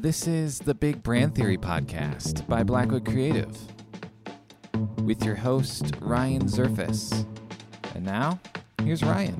This 0.00 0.28
is 0.28 0.60
the 0.60 0.74
Big 0.74 1.02
Brand 1.02 1.34
Theory 1.34 1.58
podcast 1.58 2.46
by 2.46 2.62
Blackwood 2.62 3.04
Creative 3.04 3.52
with 5.02 5.24
your 5.24 5.34
host, 5.34 5.92
Ryan 6.00 6.42
Zerfus. 6.42 7.26
And 7.96 8.04
now, 8.04 8.38
here's 8.84 9.02
Ryan. 9.02 9.36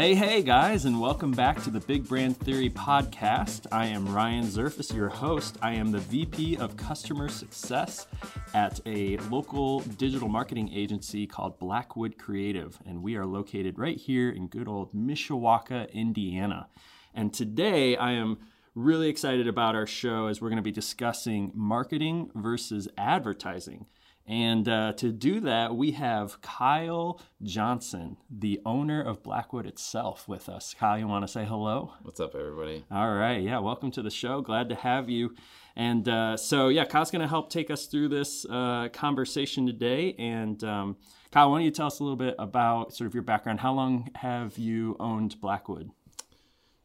Hey, 0.00 0.14
hey, 0.14 0.42
guys, 0.42 0.86
and 0.86 0.98
welcome 0.98 1.30
back 1.30 1.62
to 1.62 1.70
the 1.70 1.80
Big 1.80 2.08
Brand 2.08 2.38
Theory 2.38 2.70
podcast. 2.70 3.66
I 3.70 3.84
am 3.84 4.14
Ryan 4.14 4.46
Zerfus, 4.46 4.96
your 4.96 5.10
host. 5.10 5.58
I 5.60 5.72
am 5.72 5.92
the 5.92 5.98
VP 5.98 6.56
of 6.56 6.74
Customer 6.78 7.28
Success 7.28 8.06
at 8.54 8.80
a 8.86 9.18
local 9.28 9.80
digital 9.80 10.30
marketing 10.30 10.70
agency 10.72 11.26
called 11.26 11.58
Blackwood 11.58 12.16
Creative, 12.16 12.78
and 12.86 13.02
we 13.02 13.16
are 13.16 13.26
located 13.26 13.78
right 13.78 13.98
here 13.98 14.30
in 14.30 14.46
good 14.46 14.68
old 14.68 14.94
Mishawaka, 14.94 15.92
Indiana. 15.92 16.68
And 17.14 17.34
today 17.34 17.94
I 17.94 18.12
am 18.12 18.38
really 18.74 19.10
excited 19.10 19.46
about 19.46 19.74
our 19.74 19.86
show 19.86 20.28
as 20.28 20.40
we're 20.40 20.48
going 20.48 20.56
to 20.56 20.62
be 20.62 20.72
discussing 20.72 21.52
marketing 21.54 22.30
versus 22.34 22.88
advertising. 22.96 23.84
And 24.26 24.68
uh, 24.68 24.92
to 24.94 25.10
do 25.10 25.40
that, 25.40 25.74
we 25.74 25.92
have 25.92 26.40
Kyle 26.40 27.20
Johnson, 27.42 28.16
the 28.30 28.60
owner 28.64 29.02
of 29.02 29.22
Blackwood 29.22 29.66
itself, 29.66 30.28
with 30.28 30.48
us. 30.48 30.74
Kyle, 30.78 30.98
you 30.98 31.08
want 31.08 31.26
to 31.26 31.32
say 31.32 31.44
hello? 31.44 31.94
What's 32.02 32.20
up, 32.20 32.34
everybody? 32.34 32.84
All 32.90 33.12
right. 33.12 33.42
Yeah, 33.42 33.58
welcome 33.58 33.90
to 33.92 34.02
the 34.02 34.10
show. 34.10 34.40
Glad 34.40 34.68
to 34.68 34.76
have 34.76 35.10
you. 35.10 35.34
And 35.74 36.08
uh, 36.08 36.36
so, 36.36 36.68
yeah, 36.68 36.84
Kyle's 36.84 37.10
going 37.10 37.22
to 37.22 37.28
help 37.28 37.50
take 37.50 37.70
us 37.70 37.86
through 37.86 38.08
this 38.08 38.44
uh, 38.46 38.88
conversation 38.92 39.66
today. 39.66 40.14
And 40.18 40.62
um, 40.62 40.96
Kyle, 41.32 41.50
why 41.50 41.58
don't 41.58 41.64
you 41.64 41.70
tell 41.70 41.86
us 41.86 42.00
a 42.00 42.04
little 42.04 42.16
bit 42.16 42.34
about 42.38 42.94
sort 42.94 43.06
of 43.08 43.14
your 43.14 43.22
background? 43.22 43.60
How 43.60 43.72
long 43.72 44.10
have 44.16 44.58
you 44.58 44.96
owned 45.00 45.40
Blackwood? 45.40 45.90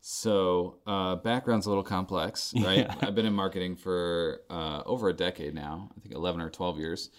So, 0.08 0.76
uh, 0.86 1.16
background's 1.16 1.66
a 1.66 1.70
little 1.70 1.84
complex, 1.84 2.54
right? 2.62 2.78
Yeah. 2.78 2.96
I've 3.02 3.16
been 3.16 3.26
in 3.26 3.34
marketing 3.34 3.76
for 3.76 4.42
uh, 4.52 4.84
over 4.86 5.10
a 5.10 5.14
decade 5.14 5.56
now. 5.56 5.90
I 5.98 6.00
think 6.00 6.14
eleven 6.14 6.42
or 6.42 6.52
twelve 6.52 6.78
years. 6.78 7.10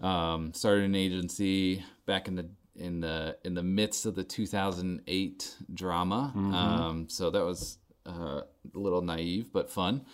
Um, 0.00 0.52
started 0.52 0.82
an 0.82 0.96
agency 0.96 1.84
back 2.06 2.26
in 2.26 2.34
the 2.34 2.48
in 2.74 2.98
the 2.98 3.36
in 3.44 3.54
the 3.54 3.62
midst 3.62 4.04
of 4.04 4.16
the 4.16 4.24
2008 4.24 5.54
drama. 5.72 6.32
Mm-hmm. 6.34 6.54
Um, 6.54 7.08
so 7.08 7.30
that 7.30 7.44
was 7.44 7.78
uh, 8.04 8.40
a 8.40 8.44
little 8.74 9.02
naive 9.02 9.52
but 9.52 9.70
fun. 9.70 10.04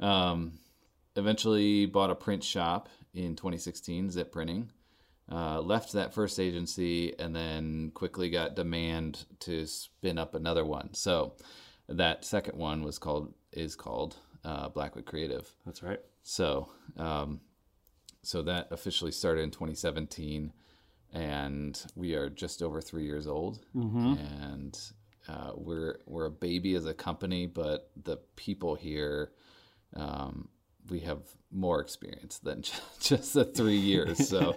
Um, 0.00 0.52
eventually 1.14 1.84
bought 1.84 2.08
a 2.08 2.14
print 2.14 2.42
shop 2.42 2.88
in 3.12 3.36
2016, 3.36 4.12
Zip 4.12 4.32
Printing. 4.32 4.70
Uh, 5.30 5.60
left 5.60 5.92
that 5.92 6.14
first 6.14 6.40
agency 6.40 7.12
and 7.18 7.36
then 7.36 7.90
quickly 7.92 8.30
got 8.30 8.56
demand 8.56 9.26
to 9.40 9.66
spin 9.66 10.16
up 10.16 10.34
another 10.34 10.64
one. 10.64 10.94
So 10.94 11.34
that 11.88 12.24
second 12.24 12.58
one 12.58 12.82
was 12.82 12.98
called 12.98 13.32
is 13.52 13.76
called 13.76 14.16
uh, 14.44 14.68
Blackwood 14.68 15.06
Creative. 15.06 15.48
That's 15.64 15.82
right. 15.82 16.00
So 16.22 16.68
um, 16.96 17.40
so 18.22 18.42
that 18.42 18.68
officially 18.70 19.12
started 19.12 19.42
in 19.42 19.50
2017, 19.50 20.52
and 21.12 21.84
we 21.94 22.14
are 22.14 22.28
just 22.28 22.62
over 22.62 22.80
three 22.80 23.04
years 23.04 23.26
old, 23.26 23.60
mm-hmm. 23.74 24.14
and 24.42 24.78
uh, 25.28 25.52
we're 25.54 26.00
we're 26.06 26.26
a 26.26 26.30
baby 26.30 26.74
as 26.74 26.86
a 26.86 26.94
company, 26.94 27.46
but 27.46 27.90
the 28.02 28.18
people 28.36 28.74
here. 28.74 29.32
Um, 29.94 30.48
we 30.88 31.00
have 31.00 31.18
more 31.50 31.80
experience 31.80 32.38
than 32.38 32.62
just 33.00 33.34
the 33.34 33.44
three 33.44 33.78
years, 33.78 34.28
so 34.28 34.56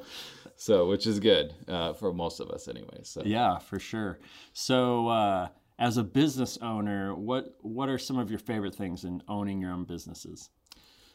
so 0.56 0.88
which 0.88 1.08
is 1.08 1.20
good 1.20 1.54
uh, 1.68 1.94
for 1.94 2.14
most 2.14 2.40
of 2.40 2.50
us, 2.50 2.68
anyway. 2.68 3.00
So 3.04 3.22
yeah, 3.26 3.60
for 3.60 3.80
sure. 3.80 4.20
So 4.54 5.08
uh, 5.08 5.48
as 5.80 5.98
a 5.98 6.04
business 6.04 6.60
owner, 6.62 7.16
what 7.16 7.56
what 7.62 7.90
are 7.90 7.98
some 7.98 8.20
of 8.20 8.30
your 8.30 8.40
favorite 8.40 8.76
things 8.76 9.06
in 9.06 9.24
owning 9.28 9.60
your 9.60 9.72
own 9.72 9.86
businesses? 9.86 10.50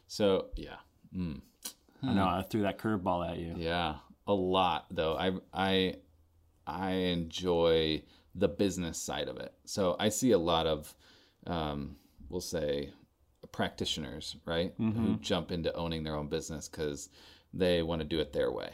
So 0.08 0.47
yeah, 0.56 0.76
mm. 1.16 1.41
I 2.02 2.12
know 2.12 2.25
I 2.25 2.42
threw 2.42 2.62
that 2.62 2.78
curveball 2.78 3.30
at 3.30 3.38
you. 3.38 3.54
Yeah, 3.56 3.97
a 4.26 4.34
lot 4.34 4.86
though. 4.91 5.16
I 5.16 5.32
I 5.52 5.97
I 6.66 6.91
enjoy 6.91 8.02
the 8.34 8.48
business 8.48 8.98
side 8.98 9.28
of 9.28 9.36
it. 9.36 9.52
So 9.64 9.97
I 10.00 10.08
see 10.08 10.32
a 10.32 10.38
lot 10.38 10.66
of, 10.66 10.92
um, 11.46 11.96
we'll 12.28 12.41
say, 12.41 12.91
practitioners, 13.52 14.36
right, 14.44 14.76
mm-hmm. 14.78 15.06
who 15.06 15.16
jump 15.19 15.52
into 15.52 15.72
owning 15.75 16.02
their 16.02 16.16
own 16.16 16.28
business 16.28 16.69
because 16.69 17.10
they 17.52 17.82
want 17.82 18.00
to 18.00 18.08
do 18.08 18.19
it 18.19 18.32
their 18.32 18.50
way, 18.50 18.70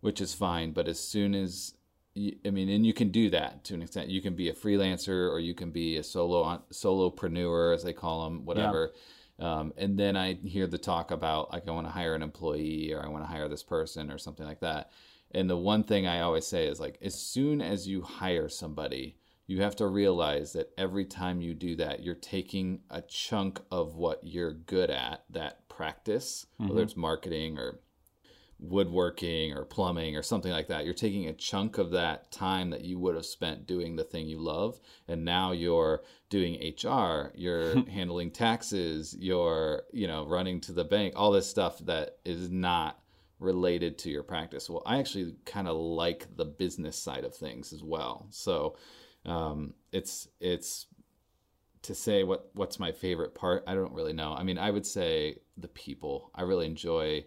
which 0.00 0.20
is 0.20 0.34
fine. 0.34 0.72
But 0.72 0.86
as 0.86 1.00
soon 1.00 1.34
as 1.34 1.74
I 2.16 2.50
mean, 2.50 2.68
and 2.68 2.84
you 2.84 2.92
can 2.92 3.10
do 3.10 3.30
that 3.30 3.64
to 3.64 3.74
an 3.74 3.82
extent. 3.82 4.08
You 4.08 4.20
can 4.20 4.34
be 4.34 4.50
a 4.50 4.52
freelancer, 4.52 5.30
or 5.30 5.40
you 5.40 5.54
can 5.54 5.70
be 5.70 5.96
a 5.96 6.02
solo 6.02 6.62
solopreneur, 6.70 7.74
as 7.74 7.82
they 7.82 7.92
call 7.92 8.24
them, 8.24 8.44
whatever. 8.44 8.90
Yeah 8.92 9.00
um, 9.42 9.72
and 9.76 9.98
then 9.98 10.16
I 10.16 10.34
hear 10.34 10.66
the 10.68 10.78
talk 10.78 11.10
about 11.10 11.52
like 11.52 11.66
I 11.66 11.72
want 11.72 11.86
to 11.88 11.92
hire 11.92 12.14
an 12.14 12.22
employee 12.22 12.92
or 12.92 13.04
I 13.04 13.08
want 13.08 13.24
to 13.24 13.28
hire 13.28 13.48
this 13.48 13.62
person 13.62 14.10
or 14.10 14.18
something 14.18 14.46
like 14.46 14.60
that. 14.60 14.90
And 15.32 15.50
the 15.50 15.56
one 15.56 15.82
thing 15.82 16.06
I 16.06 16.20
always 16.20 16.46
say 16.46 16.66
is 16.66 16.78
like 16.78 16.98
as 17.02 17.14
soon 17.14 17.60
as 17.60 17.88
you 17.88 18.02
hire 18.02 18.48
somebody, 18.48 19.16
you 19.48 19.62
have 19.62 19.74
to 19.76 19.86
realize 19.86 20.52
that 20.52 20.70
every 20.78 21.04
time 21.04 21.40
you 21.40 21.54
do 21.54 21.74
that, 21.76 22.04
you're 22.04 22.14
taking 22.14 22.80
a 22.88 23.02
chunk 23.02 23.60
of 23.70 23.96
what 23.96 24.20
you're 24.22 24.52
good 24.52 24.90
at, 24.90 25.24
that 25.30 25.68
practice, 25.68 26.46
mm-hmm. 26.60 26.68
whether 26.68 26.82
it's 26.82 26.96
marketing 26.96 27.58
or 27.58 27.80
woodworking 28.62 29.52
or 29.52 29.64
plumbing 29.64 30.16
or 30.16 30.22
something 30.22 30.52
like 30.52 30.68
that. 30.68 30.84
You're 30.84 30.94
taking 30.94 31.26
a 31.26 31.32
chunk 31.32 31.78
of 31.78 31.90
that 31.90 32.30
time 32.30 32.70
that 32.70 32.84
you 32.84 32.98
would 32.98 33.16
have 33.16 33.26
spent 33.26 33.66
doing 33.66 33.96
the 33.96 34.04
thing 34.04 34.28
you 34.28 34.38
love, 34.38 34.80
and 35.08 35.24
now 35.24 35.50
you're 35.52 36.02
doing 36.30 36.72
HR, 36.82 37.32
you're 37.34 37.84
handling 37.90 38.30
taxes, 38.30 39.16
you're, 39.18 39.82
you 39.92 40.06
know, 40.06 40.26
running 40.26 40.60
to 40.62 40.72
the 40.72 40.84
bank, 40.84 41.14
all 41.16 41.32
this 41.32 41.48
stuff 41.48 41.78
that 41.80 42.18
is 42.24 42.48
not 42.50 43.00
related 43.40 43.98
to 43.98 44.10
your 44.10 44.22
practice. 44.22 44.70
Well, 44.70 44.84
I 44.86 44.98
actually 44.98 45.34
kind 45.44 45.66
of 45.66 45.76
like 45.76 46.36
the 46.36 46.44
business 46.44 46.96
side 46.96 47.24
of 47.24 47.34
things 47.34 47.72
as 47.72 47.82
well. 47.82 48.28
So, 48.30 48.76
um, 49.24 49.74
it's 49.92 50.28
it's 50.40 50.86
to 51.82 51.94
say 51.94 52.22
what 52.22 52.50
what's 52.54 52.78
my 52.78 52.92
favorite 52.92 53.34
part. 53.34 53.64
I 53.66 53.74
don't 53.74 53.92
really 53.92 54.12
know. 54.12 54.34
I 54.34 54.44
mean, 54.44 54.58
I 54.58 54.70
would 54.70 54.86
say 54.86 55.38
the 55.56 55.68
people. 55.68 56.30
I 56.34 56.42
really 56.42 56.66
enjoy 56.66 57.24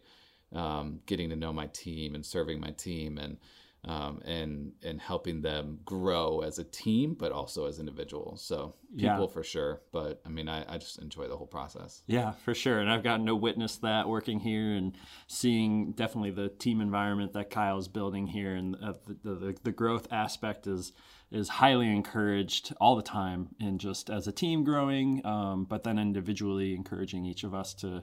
um, 0.56 1.02
getting 1.06 1.30
to 1.30 1.36
know 1.36 1.54
my 1.54 1.68
team 1.68 2.16
and 2.16 2.26
serving 2.26 2.60
my 2.60 2.72
team 2.72 3.18
and 3.18 3.38
um, 3.88 4.20
and 4.26 4.72
and 4.84 5.00
helping 5.00 5.42
them 5.42 5.80
grow 5.86 6.40
as 6.40 6.58
a 6.58 6.64
team, 6.64 7.14
but 7.14 7.32
also 7.32 7.66
as 7.68 7.80
individuals. 7.80 8.42
So 8.42 8.74
people 8.98 9.22
yeah. 9.22 9.28
for 9.28 9.44
sure, 9.44 9.82
but 9.92 10.22
I 10.26 10.30
mean, 10.30 10.50
I, 10.50 10.66
I 10.68 10.78
just 10.80 10.98
enjoy 11.00 11.28
the 11.28 11.38
whole 11.38 11.46
process. 11.46 12.02
Yeah, 12.08 12.32
for 12.32 12.56
sure. 12.56 12.80
And 12.80 12.90
I've 12.90 13.04
gotten 13.04 13.28
to 13.28 13.36
witness 13.36 13.76
that 13.78 14.10
working 14.10 14.40
here 14.40 14.74
and 14.74 14.98
seeing 15.28 15.92
definitely 15.92 16.32
the 16.32 16.50
team 16.50 16.82
environment 16.82 17.34
that 17.34 17.52
Kyle's 17.52 17.88
building 17.88 18.26
here, 18.26 18.56
and 18.56 18.76
uh, 18.84 18.94
the, 19.24 19.36
the 19.36 19.56
the 19.64 19.72
growth 19.72 20.08
aspect 20.12 20.66
is 20.66 20.92
is 21.32 21.50
highly 21.50 21.88
encouraged 21.88 22.74
all 22.82 22.96
the 22.96 23.04
time, 23.04 23.50
and 23.60 23.80
just 23.80 24.10
as 24.10 24.28
a 24.28 24.32
team 24.32 24.64
growing, 24.64 25.24
um, 25.26 25.66
but 25.66 25.84
then 25.84 26.00
individually 26.00 26.74
encouraging 26.74 27.26
each 27.26 27.44
of 27.44 27.54
us 27.54 27.76
to 27.76 28.02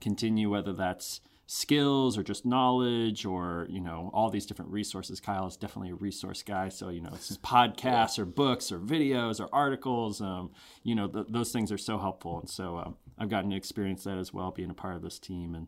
continue, 0.00 0.48
whether 0.48 0.72
that's 0.72 1.20
skills 1.46 2.16
or 2.16 2.22
just 2.22 2.46
knowledge 2.46 3.26
or 3.26 3.66
you 3.68 3.80
know 3.80 4.10
all 4.14 4.30
these 4.30 4.46
different 4.46 4.70
resources. 4.70 5.20
Kyle 5.20 5.46
is 5.46 5.56
definitely 5.56 5.90
a 5.90 5.94
resource 5.94 6.42
guy. 6.42 6.68
So 6.68 6.88
you 6.88 7.00
know 7.00 7.10
it's 7.12 7.36
podcasts 7.38 8.18
or 8.18 8.24
books 8.24 8.72
or 8.72 8.78
videos 8.78 9.40
or 9.40 9.48
articles 9.52 10.20
um, 10.20 10.52
you 10.82 10.94
know 10.94 11.08
th- 11.08 11.26
those 11.28 11.52
things 11.52 11.70
are 11.70 11.78
so 11.78 11.98
helpful. 11.98 12.40
And 12.40 12.48
so 12.48 12.78
um, 12.78 12.96
i've 13.18 13.28
gotten 13.28 13.50
to 13.50 13.56
experience 13.56 14.04
that 14.04 14.18
as 14.18 14.32
well 14.32 14.50
being 14.50 14.70
a 14.70 14.74
part 14.74 14.96
of 14.96 15.02
this 15.02 15.18
team. 15.18 15.54
And 15.54 15.66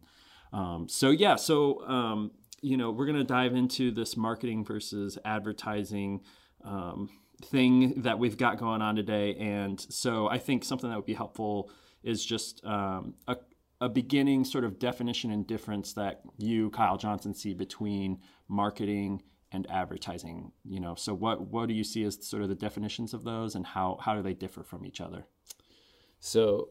um, 0.53 0.88
so 0.88 1.10
yeah 1.10 1.36
so 1.36 1.86
um, 1.86 2.31
you 2.62 2.76
know 2.76 2.91
we're 2.91 3.06
going 3.06 3.19
to 3.19 3.25
dive 3.25 3.54
into 3.54 3.91
this 3.91 4.16
marketing 4.16 4.65
versus 4.65 5.19
advertising 5.25 6.22
um, 6.65 7.10
thing 7.45 8.00
that 8.00 8.18
we've 8.18 8.39
got 8.39 8.59
going 8.59 8.80
on 8.80 8.97
today. 8.97 9.34
And 9.34 9.78
so 9.78 10.27
i 10.28 10.39
think 10.39 10.65
something 10.65 10.89
that 10.89 10.97
would 10.97 11.04
be 11.04 11.15
helpful 11.15 11.71
is 12.03 12.24
just 12.24 12.65
um, 12.65 13.15
a, 13.27 13.36
a 13.80 13.88
beginning 13.88 14.44
sort 14.44 14.64
of 14.64 14.78
definition 14.78 15.30
and 15.30 15.46
difference 15.46 15.92
that 15.94 16.22
you, 16.38 16.70
Kyle 16.70 16.96
Johnson, 16.96 17.34
see 17.34 17.54
between 17.54 18.18
marketing 18.48 19.22
and 19.52 19.70
advertising? 19.70 20.52
You 20.64 20.80
know, 20.80 20.94
so 20.94 21.14
what 21.14 21.40
what 21.48 21.68
do 21.68 21.74
you 21.74 21.84
see 21.84 22.04
as 22.04 22.26
sort 22.26 22.42
of 22.42 22.48
the 22.48 22.54
definitions 22.54 23.14
of 23.14 23.24
those, 23.24 23.54
and 23.54 23.66
how 23.66 23.98
how 24.00 24.14
do 24.14 24.22
they 24.22 24.34
differ 24.34 24.62
from 24.62 24.86
each 24.86 25.00
other? 25.00 25.26
So, 26.20 26.70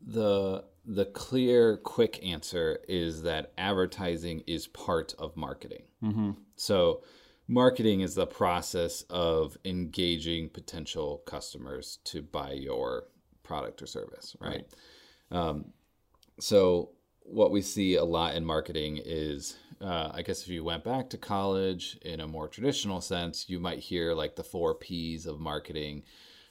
the 0.00 0.64
the 0.84 1.04
clear, 1.06 1.76
quick 1.76 2.24
answer 2.24 2.80
is 2.88 3.22
that 3.22 3.52
advertising 3.58 4.42
is 4.46 4.66
part 4.66 5.14
of 5.18 5.36
marketing. 5.36 5.82
Mm-hmm. 6.02 6.30
So, 6.56 7.02
marketing 7.46 8.00
is 8.00 8.14
the 8.14 8.26
process 8.26 9.02
of 9.10 9.58
engaging 9.64 10.48
potential 10.48 11.22
customers 11.26 11.98
to 12.04 12.22
buy 12.22 12.52
your 12.52 13.04
product 13.42 13.82
or 13.82 13.86
service, 13.86 14.36
right? 14.40 14.64
right. 15.30 15.38
Um, 15.38 15.66
so 16.40 16.90
what 17.22 17.50
we 17.50 17.62
see 17.62 17.94
a 17.94 18.04
lot 18.04 18.34
in 18.34 18.44
marketing 18.44 19.00
is 19.04 19.56
uh, 19.80 20.10
I 20.12 20.22
guess 20.22 20.42
if 20.42 20.48
you 20.48 20.62
went 20.62 20.84
back 20.84 21.08
to 21.10 21.18
college 21.18 21.98
in 22.02 22.20
a 22.20 22.26
more 22.26 22.48
traditional 22.48 23.00
sense, 23.00 23.48
you 23.48 23.58
might 23.58 23.78
hear 23.78 24.12
like 24.12 24.36
the 24.36 24.44
four 24.44 24.74
P's 24.74 25.24
of 25.26 25.40
marketing 25.40 26.02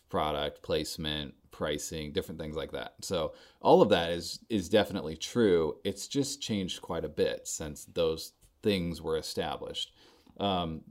product 0.09 0.63
placement 0.63 1.35
pricing 1.51 2.11
different 2.11 2.39
things 2.39 2.55
like 2.55 2.71
that. 2.71 2.93
So 3.01 3.33
all 3.61 3.81
of 3.81 3.89
that 3.89 4.11
is 4.11 4.39
is 4.49 4.69
definitely 4.69 5.15
true. 5.15 5.75
It's 5.83 6.07
just 6.07 6.41
changed 6.41 6.81
quite 6.81 7.05
a 7.05 7.09
bit 7.09 7.47
since 7.47 7.85
those 7.85 8.31
things 8.63 9.01
were 9.01 9.17
established. 9.17 9.91
Um, 10.39 10.81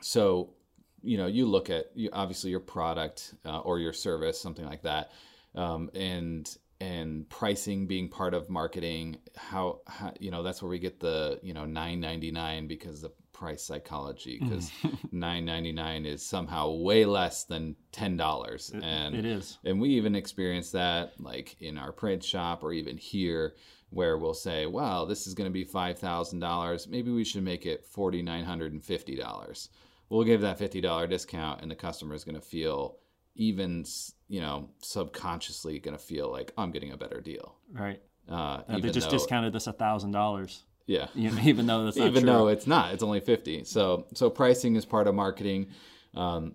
so 0.00 0.54
you 1.02 1.16
know 1.16 1.26
you 1.26 1.46
look 1.46 1.70
at 1.70 1.86
you, 1.94 2.10
obviously 2.12 2.50
your 2.50 2.60
product 2.60 3.34
uh, 3.44 3.60
or 3.60 3.78
your 3.78 3.92
service 3.92 4.40
something 4.40 4.64
like 4.64 4.82
that 4.82 5.12
um, 5.54 5.90
and 5.94 6.56
and 6.80 7.28
pricing 7.28 7.86
being 7.86 8.08
part 8.08 8.34
of 8.34 8.48
marketing 8.48 9.18
how, 9.36 9.80
how, 9.88 10.12
you 10.20 10.30
know 10.30 10.42
that's 10.44 10.62
where 10.62 10.68
we 10.70 10.78
get 10.78 11.00
the 11.00 11.38
you 11.42 11.52
know 11.52 11.64
999 11.64 12.68
because 12.68 13.00
the 13.02 13.10
price 13.32 13.62
psychology 13.62 14.38
mm. 14.40 14.48
because 14.48 14.70
999 15.12 16.06
is 16.06 16.24
somehow 16.24 16.70
way 16.70 17.04
less 17.04 17.44
than 17.44 17.74
$10 17.92 18.74
It- 18.74 18.82
and 18.82 19.14
it 19.14 19.24
is. 19.24 19.58
and 19.64 19.80
we 19.80 19.90
even 19.90 20.14
experience 20.14 20.70
that 20.72 21.12
like 21.20 21.56
in 21.60 21.78
our 21.78 21.92
print 21.92 22.22
shop 22.22 22.62
or 22.62 22.72
even 22.72 22.96
here 22.96 23.54
where 23.90 24.18
we'll 24.18 24.34
say 24.34 24.66
well 24.66 25.06
this 25.06 25.26
is 25.26 25.34
going 25.34 25.48
to 25.48 25.52
be 25.52 25.64
$5000 25.64 26.88
maybe 26.88 27.10
we 27.10 27.24
should 27.24 27.42
make 27.44 27.66
it 27.66 27.86
$4950 27.92 29.68
we'll 30.08 30.24
give 30.24 30.40
that 30.40 30.58
$50 30.58 31.08
discount 31.08 31.62
and 31.62 31.70
the 31.70 31.74
customer 31.74 32.14
is 32.14 32.24
going 32.24 32.34
to 32.34 32.40
feel 32.40 32.96
even 33.34 33.84
you 34.28 34.40
know 34.40 34.68
subconsciously 34.80 35.78
going 35.78 35.96
to 35.96 36.02
feel 36.02 36.30
like 36.30 36.52
i'm 36.58 36.70
getting 36.70 36.92
a 36.92 36.96
better 36.96 37.20
deal. 37.20 37.56
Right. 37.72 38.00
uh, 38.30 38.34
Uh, 38.68 38.78
they 38.78 38.90
just 38.90 39.10
though- 39.10 39.16
discounted 39.16 39.52
this 39.52 39.66
a 39.66 39.72
thousand 39.72 40.10
dollars. 40.12 40.64
yeah. 40.86 41.08
You 41.14 41.30
know, 41.30 41.40
even 41.42 41.66
though 41.66 41.84
that's 41.84 41.96
not 41.96 42.06
even 42.08 42.22
true. 42.24 42.32
though 42.32 42.48
it's 42.48 42.66
not 42.66 42.92
it's 42.94 43.02
only 43.02 43.20
50 43.20 43.64
so 43.64 44.06
so 44.14 44.30
pricing 44.30 44.76
is 44.76 44.84
part 44.84 45.06
of 45.08 45.14
marketing. 45.14 45.68
Um, 46.14 46.54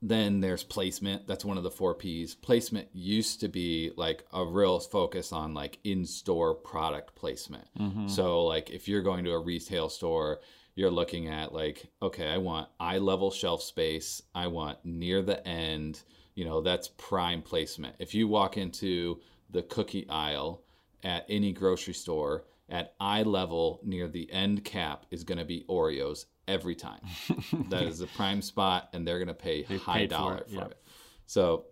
then 0.00 0.40
there's 0.40 0.64
placement. 0.64 1.26
That's 1.26 1.44
one 1.44 1.58
of 1.58 1.62
the 1.62 1.70
four 1.70 1.94
p's. 1.94 2.34
Placement 2.34 2.88
used 2.94 3.40
to 3.40 3.48
be 3.48 3.90
like 3.96 4.24
a 4.32 4.42
real 4.44 4.80
focus 4.80 5.30
on 5.32 5.52
like 5.52 5.78
in-store 5.84 6.54
product 6.54 7.14
placement. 7.14 7.66
So 8.06 8.44
like 8.44 8.70
if 8.70 8.88
you're 8.88 9.02
going 9.02 9.24
to 9.24 9.32
a 9.32 9.38
retail 9.38 9.88
store 9.88 10.40
you're 10.76 10.90
looking 10.90 11.28
at 11.28 11.52
like 11.52 11.86
okay 12.02 12.26
i 12.28 12.36
want 12.38 12.68
eye 12.80 12.98
level 12.98 13.30
shelf 13.30 13.62
space. 13.62 14.22
I 14.34 14.46
want 14.48 14.78
near 14.84 15.22
the 15.22 15.46
end 15.46 16.02
you 16.34 16.44
know 16.44 16.60
that's 16.60 16.88
prime 16.96 17.42
placement 17.42 17.94
if 17.98 18.14
you 18.14 18.26
walk 18.26 18.56
into 18.56 19.20
the 19.50 19.62
cookie 19.62 20.08
aisle 20.08 20.62
at 21.02 21.24
any 21.28 21.52
grocery 21.52 21.94
store 21.94 22.44
at 22.68 22.94
eye 22.98 23.22
level 23.22 23.80
near 23.84 24.08
the 24.08 24.30
end 24.32 24.64
cap 24.64 25.06
is 25.10 25.24
going 25.24 25.38
to 25.38 25.44
be 25.44 25.64
Oreos 25.68 26.26
every 26.48 26.74
time. 26.74 27.00
that 27.68 27.82
is 27.82 28.00
a 28.00 28.06
prime 28.06 28.42
spot, 28.42 28.88
and 28.92 29.06
they're 29.06 29.18
going 29.18 29.28
to 29.28 29.34
pay 29.34 29.62
high 29.62 29.98
paid 29.98 30.10
for 30.10 30.16
dollar 30.16 30.36
it, 30.38 30.48
for 30.48 30.54
yeah. 30.54 30.66
it. 30.66 30.82
So, 31.26 31.66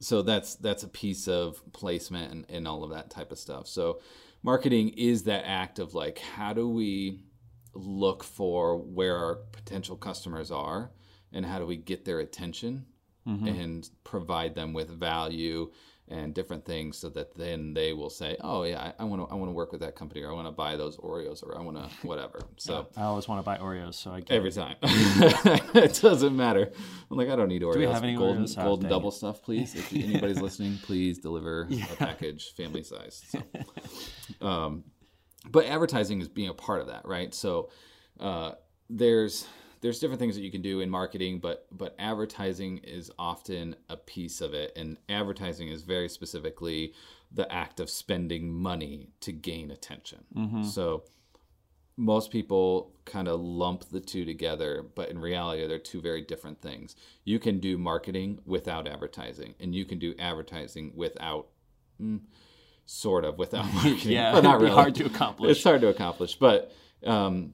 so 0.00 0.22
that's 0.22 0.56
that's 0.56 0.82
a 0.82 0.88
piece 0.88 1.28
of 1.28 1.60
placement 1.72 2.32
and, 2.32 2.46
and 2.48 2.68
all 2.68 2.84
of 2.84 2.90
that 2.90 3.10
type 3.10 3.32
of 3.32 3.38
stuff. 3.38 3.66
So, 3.66 4.00
marketing 4.42 4.90
is 4.90 5.24
that 5.24 5.44
act 5.46 5.78
of 5.78 5.94
like, 5.94 6.18
how 6.18 6.52
do 6.52 6.68
we 6.68 7.24
look 7.74 8.24
for 8.24 8.76
where 8.76 9.16
our 9.16 9.36
potential 9.52 9.96
customers 9.96 10.50
are, 10.50 10.90
and 11.32 11.46
how 11.46 11.58
do 11.58 11.66
we 11.66 11.76
get 11.76 12.04
their 12.04 12.18
attention 12.20 12.86
and 13.30 13.88
provide 14.04 14.54
them 14.54 14.72
with 14.72 14.88
value 14.90 15.70
and 16.10 16.34
different 16.34 16.64
things 16.64 16.98
so 16.98 17.08
that 17.08 17.36
then 17.36 17.72
they 17.72 17.92
will 17.92 18.10
say, 18.10 18.36
"Oh 18.40 18.64
yeah, 18.64 18.92
I 18.98 19.04
want 19.04 19.22
to 19.22 19.32
I 19.32 19.36
want 19.36 19.48
to 19.48 19.52
work 19.54 19.70
with 19.70 19.80
that 19.82 19.94
company 19.94 20.22
or 20.22 20.30
I 20.30 20.34
want 20.34 20.48
to 20.48 20.52
buy 20.52 20.76
those 20.76 20.96
Oreos 20.96 21.42
or 21.42 21.56
I 21.56 21.62
want 21.62 21.76
to 21.76 21.88
whatever." 22.06 22.40
So 22.56 22.88
I 22.96 23.02
always 23.04 23.28
want 23.28 23.38
to 23.38 23.44
buy 23.44 23.58
Oreos, 23.58 23.94
so 23.94 24.10
I 24.10 24.20
get 24.20 24.32
every 24.32 24.50
time 24.50 24.76
it 24.82 26.00
doesn't 26.02 26.36
matter. 26.36 26.72
I'm 27.10 27.16
like, 27.16 27.28
I 27.28 27.36
don't 27.36 27.48
need 27.48 27.62
Oreos. 27.62 27.74
Do 27.74 27.78
we 27.78 27.86
have 27.86 28.02
any 28.02 28.16
golden 28.16 28.44
Oreos? 28.44 28.58
Oh, 28.58 28.64
golden 28.64 28.82
dang 28.84 28.90
double 28.90 29.10
it. 29.10 29.14
stuff, 29.14 29.42
please. 29.42 29.74
If 29.74 29.92
anybody's 29.94 30.40
listening, 30.40 30.78
please 30.82 31.18
deliver 31.18 31.68
a 31.70 31.96
package 31.96 32.52
family 32.54 32.82
size. 32.82 33.22
So, 33.28 33.42
um, 34.46 34.84
but 35.48 35.66
advertising 35.66 36.20
is 36.20 36.28
being 36.28 36.48
a 36.48 36.54
part 36.54 36.80
of 36.80 36.88
that, 36.88 37.06
right? 37.06 37.32
So 37.32 37.70
uh, 38.18 38.52
there's 38.88 39.46
there's 39.80 39.98
different 39.98 40.20
things 40.20 40.34
that 40.34 40.42
you 40.42 40.50
can 40.50 40.62
do 40.62 40.80
in 40.80 40.90
marketing, 40.90 41.38
but 41.38 41.66
but 41.72 41.94
advertising 41.98 42.78
is 42.78 43.10
often 43.18 43.76
a 43.88 43.96
piece 43.96 44.40
of 44.40 44.54
it, 44.54 44.72
and 44.76 44.98
advertising 45.08 45.68
is 45.68 45.82
very 45.82 46.08
specifically 46.08 46.92
the 47.32 47.50
act 47.52 47.80
of 47.80 47.88
spending 47.88 48.52
money 48.52 49.08
to 49.20 49.32
gain 49.32 49.70
attention. 49.70 50.24
So 50.64 51.04
most 51.96 52.30
people 52.30 52.92
kind 53.04 53.28
of 53.28 53.40
lump 53.40 53.84
the 53.90 54.00
two 54.00 54.24
together, 54.24 54.84
but 54.94 55.10
in 55.10 55.18
reality, 55.18 55.66
they're 55.66 55.78
two 55.78 56.00
very 56.00 56.22
different 56.22 56.60
things. 56.60 56.96
You 57.24 57.38
can 57.38 57.60
do 57.60 57.76
marketing 57.76 58.40
without 58.46 58.88
advertising, 58.88 59.54
and 59.60 59.74
you 59.74 59.84
can 59.84 59.98
do 59.98 60.14
advertising 60.18 60.92
without, 60.96 61.48
mm, 62.00 62.20
sort 62.86 63.24
of, 63.24 63.38
without 63.38 63.72
marketing. 63.74 64.12
Yeah, 64.12 64.32
but 64.32 64.42
not 64.42 64.60
really. 64.60 64.72
hard 64.72 64.94
to 64.96 65.04
accomplish. 65.04 65.50
It's 65.50 65.64
hard 65.64 65.82
to 65.82 65.88
accomplish, 65.88 66.36
but 66.36 66.72
um, 67.04 67.52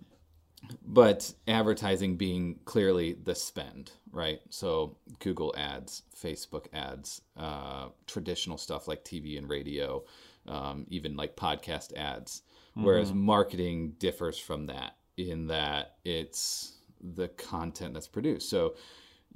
but 0.84 1.32
advertising 1.46 2.16
being 2.16 2.58
clearly 2.64 3.14
the 3.24 3.34
spend, 3.34 3.92
right? 4.10 4.40
So 4.50 4.96
Google 5.20 5.54
ads, 5.56 6.02
Facebook 6.16 6.66
ads, 6.72 7.20
uh, 7.36 7.88
traditional 8.06 8.58
stuff 8.58 8.88
like 8.88 9.04
TV 9.04 9.38
and 9.38 9.48
radio, 9.48 10.04
um, 10.46 10.86
even 10.88 11.16
like 11.16 11.36
podcast 11.36 11.94
ads. 11.96 12.42
Whereas 12.78 13.10
marketing 13.14 13.94
differs 13.98 14.38
from 14.38 14.66
that 14.66 14.96
in 15.16 15.46
that 15.46 15.96
it's 16.04 16.76
the 17.00 17.28
content 17.28 17.94
that's 17.94 18.08
produced. 18.08 18.50
So 18.50 18.74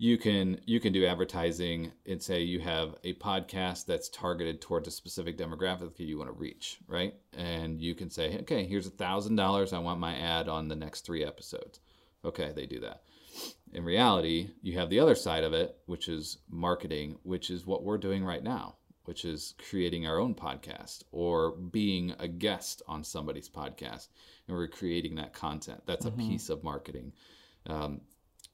you 0.01 0.17
can 0.17 0.59
you 0.65 0.81
can 0.81 0.95
do 0.95 1.05
advertising 1.05 1.93
and 2.07 2.23
say 2.23 2.41
you 2.41 2.59
have 2.59 2.95
a 3.05 3.13
podcast 3.15 3.85
that's 3.85 4.09
targeted 4.09 4.59
towards 4.63 4.89
a 4.89 4.91
specific 4.91 5.37
demographic 5.37 5.95
that 5.95 6.05
you 6.05 6.17
want 6.17 6.31
to 6.31 6.41
reach, 6.41 6.79
right? 6.87 7.13
And 7.37 7.79
you 7.83 7.95
can 7.95 8.09
say, 8.09 8.39
okay, 8.39 8.65
here's 8.65 8.87
a 8.87 8.91
thousand 8.91 9.37
dollars. 9.37 9.75
I 9.75 9.79
want 9.79 10.01
my 10.01 10.17
ad 10.17 10.49
on 10.49 10.69
the 10.69 10.75
next 10.75 11.03
three 11.03 11.23
episodes. 11.23 11.81
Okay, 12.25 12.51
they 12.57 12.65
do 12.65 12.81
that. 12.81 13.03
In 13.75 13.85
reality, 13.85 14.49
you 14.63 14.79
have 14.79 14.89
the 14.89 15.01
other 15.01 15.15
side 15.15 15.45
of 15.45 15.53
it, 15.53 15.77
which 15.85 16.09
is 16.09 16.39
marketing, 16.49 17.19
which 17.23 17.51
is 17.51 17.67
what 17.67 17.85
we're 17.85 17.99
doing 17.99 18.25
right 18.25 18.43
now, 18.43 18.77
which 19.05 19.27
is 19.27 19.53
creating 19.69 20.07
our 20.07 20.19
own 20.19 20.35
podcast 20.35 21.03
or 21.13 21.53
being 21.53 22.15
a 22.19 22.27
guest 22.27 22.81
on 22.89 23.05
somebody's 23.05 23.51
podcast, 23.51 24.09
and 24.49 24.57
we're 24.57 24.67
creating 24.67 25.17
that 25.17 25.35
content. 25.35 25.83
That's 25.85 26.07
a 26.07 26.11
piece 26.11 26.49
of 26.49 26.65
marketing. 26.65 27.13
Um, 27.67 28.01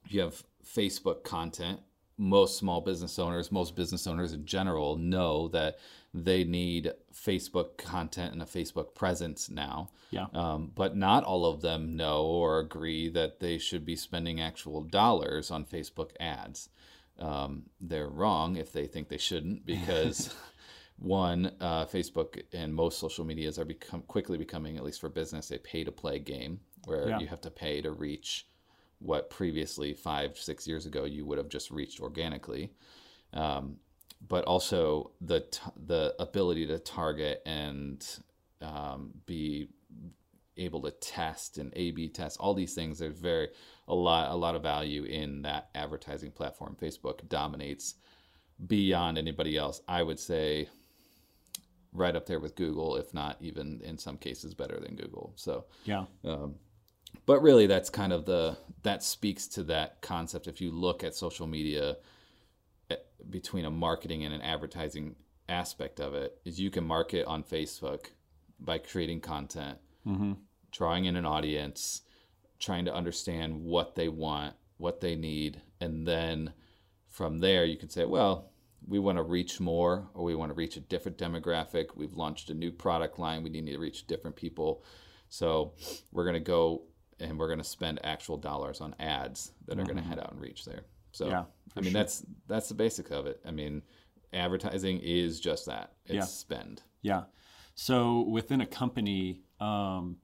you 0.09 0.21
have 0.21 0.43
Facebook 0.65 1.23
content. 1.23 1.79
Most 2.17 2.57
small 2.57 2.81
business 2.81 3.19
owners, 3.19 3.51
most 3.51 3.75
business 3.75 4.07
owners 4.07 4.33
in 4.33 4.45
general, 4.45 4.95
know 4.97 5.47
that 5.49 5.77
they 6.13 6.43
need 6.43 6.91
Facebook 7.13 7.77
content 7.77 8.33
and 8.33 8.41
a 8.41 8.45
Facebook 8.45 8.95
presence 8.95 9.49
now. 9.51 9.89
Yeah. 10.09 10.25
Um, 10.33 10.71
but 10.73 10.95
not 10.97 11.23
all 11.23 11.45
of 11.45 11.61
them 11.61 11.95
know 11.95 12.23
or 12.25 12.59
agree 12.59 13.09
that 13.09 13.39
they 13.39 13.59
should 13.59 13.85
be 13.85 13.95
spending 13.95 14.41
actual 14.41 14.81
dollars 14.81 15.51
on 15.51 15.63
Facebook 15.65 16.11
ads. 16.19 16.69
Um, 17.19 17.63
they're 17.79 18.09
wrong 18.09 18.55
if 18.55 18.71
they 18.71 18.87
think 18.87 19.09
they 19.09 19.17
shouldn't 19.17 19.65
because 19.65 20.33
one, 20.97 21.51
uh, 21.61 21.85
Facebook 21.85 22.41
and 22.51 22.73
most 22.73 22.99
social 22.99 23.25
medias 23.25 23.59
are 23.59 23.65
become 23.65 24.01
quickly 24.03 24.37
becoming, 24.39 24.77
at 24.77 24.83
least 24.83 25.01
for 25.01 25.09
business, 25.09 25.51
a 25.51 25.59
pay 25.59 25.83
to 25.83 25.91
play 25.91 26.17
game 26.19 26.61
where 26.85 27.09
Yeah. 27.09 27.19
you 27.19 27.27
have 27.27 27.41
to 27.41 27.51
pay 27.51 27.81
to 27.81 27.91
reach 27.91 28.47
what 28.99 29.29
previously 29.29 29.93
five, 29.93 30.37
six 30.37 30.67
years 30.67 30.85
ago 30.85 31.05
you 31.05 31.25
would 31.25 31.37
have 31.37 31.49
just 31.49 31.71
reached 31.71 31.99
organically. 31.99 32.71
Um, 33.33 33.77
but 34.27 34.45
also 34.45 35.11
the 35.21 35.41
t- 35.41 35.59
the 35.85 36.15
ability 36.19 36.65
to 36.67 36.79
target 36.79 37.41
and 37.45 38.03
um, 38.61 39.11
be 39.27 39.67
able 40.57 40.81
to 40.81 40.89
test 40.91 41.59
and 41.59 41.71
A/B 41.75 42.09
test 42.09 42.37
all 42.39 42.55
these 42.55 42.73
things. 42.73 42.97
There's 42.97 43.19
very 43.19 43.49
a 43.87 43.93
lot 43.93 44.31
a 44.31 44.35
lot 44.35 44.55
of 44.55 44.63
value 44.63 45.03
in 45.03 45.43
that 45.43 45.69
advertising 45.75 46.31
platform. 46.31 46.75
Facebook 46.81 47.27
dominates 47.29 47.93
beyond 48.65 49.19
anybody 49.19 49.55
else. 49.55 49.81
I 49.87 50.01
would 50.01 50.19
say 50.19 50.67
right 51.93 52.15
up 52.15 52.25
there 52.25 52.39
with 52.39 52.55
Google, 52.55 52.95
if 52.95 53.13
not 53.13 53.37
even 53.39 53.81
in 53.83 53.99
some 53.99 54.17
cases 54.17 54.55
better 54.55 54.79
than 54.79 54.95
Google. 54.95 55.33
So 55.35 55.65
Yeah. 55.85 56.05
um, 56.25 56.55
but 57.25 57.41
really 57.41 57.67
that's 57.67 57.89
kind 57.89 58.13
of 58.13 58.25
the 58.25 58.57
that 58.83 59.03
speaks 59.03 59.47
to 59.47 59.63
that 59.63 60.01
concept 60.01 60.47
if 60.47 60.61
you 60.61 60.71
look 60.71 61.03
at 61.03 61.15
social 61.15 61.47
media 61.47 61.97
eh, 62.89 62.95
between 63.29 63.65
a 63.65 63.71
marketing 63.71 64.23
and 64.23 64.33
an 64.33 64.41
advertising 64.41 65.15
aspect 65.49 65.99
of 65.99 66.13
it 66.13 66.37
is 66.45 66.59
you 66.59 66.69
can 66.69 66.83
market 66.83 67.25
on 67.25 67.43
facebook 67.43 68.07
by 68.59 68.77
creating 68.77 69.19
content 69.21 69.77
Mm-hmm. 70.05 70.33
drawing 70.71 71.03
in 71.03 71.17
an 71.17 71.25
audience 71.25 72.03
trying 72.59 72.85
to 72.85 72.93
understand 72.93 73.61
what 73.61 73.95
they 73.95 74.07
want 74.07 74.53
what 74.77 75.01
they 75.01 75.15
need 75.15 75.61
and 75.81 76.07
then 76.07 76.53
from 77.09 77.39
there 77.39 77.65
you 77.65 77.75
can 77.75 77.89
say 77.89 78.05
well 78.05 78.49
we 78.87 78.99
want 78.99 79.17
to 79.17 79.23
reach 79.23 79.59
more 79.59 80.07
or 80.13 80.23
we 80.23 80.35
want 80.35 80.49
to 80.49 80.53
reach 80.55 80.77
a 80.77 80.79
different 80.79 81.17
demographic. 81.17 81.87
We've 81.95 82.13
launched 82.13 82.49
a 82.49 82.53
new 82.53 82.71
product 82.71 83.19
line. 83.19 83.43
We 83.43 83.49
need 83.49 83.65
to 83.71 83.77
reach 83.79 84.07
different 84.07 84.35
people. 84.35 84.83
So 85.29 85.73
we're 86.11 86.23
going 86.23 86.35
to 86.35 86.39
go 86.39 86.83
and 87.19 87.37
we're 87.39 87.47
going 87.47 87.59
to 87.59 87.63
spend 87.63 87.99
actual 88.03 88.37
dollars 88.37 88.81
on 88.81 88.95
ads 88.99 89.51
that 89.67 89.79
are 89.79 89.83
going 89.83 89.97
to 89.97 90.03
head 90.03 90.19
out 90.19 90.31
and 90.31 90.41
reach 90.41 90.65
there. 90.65 90.81
So 91.11 91.25
Mm-hmm. 91.25 91.31
Yeah, 91.31 91.43
I 91.75 91.81
mean 91.81 91.93
that's 91.93 92.25
that's 92.47 92.69
the 92.69 92.75
basic 92.75 93.11
of 93.11 93.25
it. 93.25 93.39
I 93.45 93.51
mean 93.51 93.81
advertising 94.33 94.99
is 94.99 95.39
just 95.39 95.65
that. 95.67 95.93
It's 96.05 96.13
Yeah. 96.13 96.21
spend. 96.23 96.83
Yeah. 97.01 97.23
So 97.75 98.21
within 98.21 98.61
a 98.61 98.65
company, 98.65 99.41
um, 99.59 100.17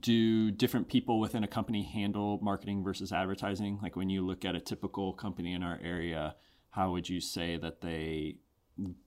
do 0.00 0.50
different 0.50 0.88
people 0.88 1.20
within 1.20 1.44
a 1.44 1.48
company 1.48 1.82
handle 1.82 2.38
marketing 2.42 2.82
versus 2.82 3.12
advertising? 3.12 3.78
Like 3.82 3.96
when 3.96 4.08
you 4.08 4.24
look 4.24 4.44
at 4.44 4.54
a 4.54 4.60
typical 4.60 5.12
company 5.12 5.52
in 5.52 5.62
our 5.62 5.78
area, 5.82 6.36
how 6.70 6.92
would 6.92 7.08
you 7.08 7.20
say 7.20 7.56
that 7.58 7.82
they 7.82 8.36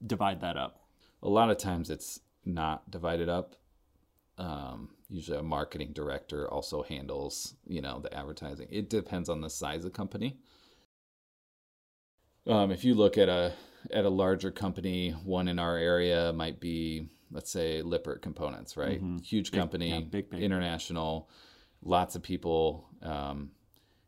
divide 0.06 0.42
that 0.42 0.56
up? 0.56 0.86
A 1.24 1.28
lot 1.30 1.50
of 1.50 1.58
times 1.58 1.90
it's 1.90 2.20
not 2.46 2.90
divided 2.92 3.28
up. 3.28 3.56
Um, 4.38 4.90
usually 5.10 5.38
a 5.38 5.44
marketing 5.44 5.92
director 5.94 6.50
also 6.50 6.84
handles, 6.84 7.56
you 7.66 7.82
know, 7.82 8.00
the 8.00 8.14
advertising. 8.14 8.68
It 8.70 8.90
depends 8.90 9.30
on 9.30 9.42
the 9.42 9.50
size 9.50 9.86
of 9.86 9.94
company. 9.94 10.38
Um, 12.46 12.72
if 12.72 12.84
you 12.84 12.94
look 12.94 13.18
at 13.18 13.30
a 13.30 13.54
at 13.92 14.06
a 14.06 14.10
larger 14.10 14.52
company, 14.52 15.12
one 15.12 15.48
in 15.48 15.60
our 15.60 15.78
area 15.78 16.34
might 16.34 16.60
be, 16.60 17.10
let's 17.32 17.52
say, 17.52 17.82
Lippert 17.82 18.22
Components, 18.22 18.76
right? 18.76 19.02
Huge 19.24 19.52
company, 19.52 19.90
yeah, 19.90 20.00
big, 20.02 20.30
big. 20.30 20.42
international, 20.42 21.30
lots 21.82 22.16
of 22.16 22.24
people, 22.24 22.90
um, 23.02 23.52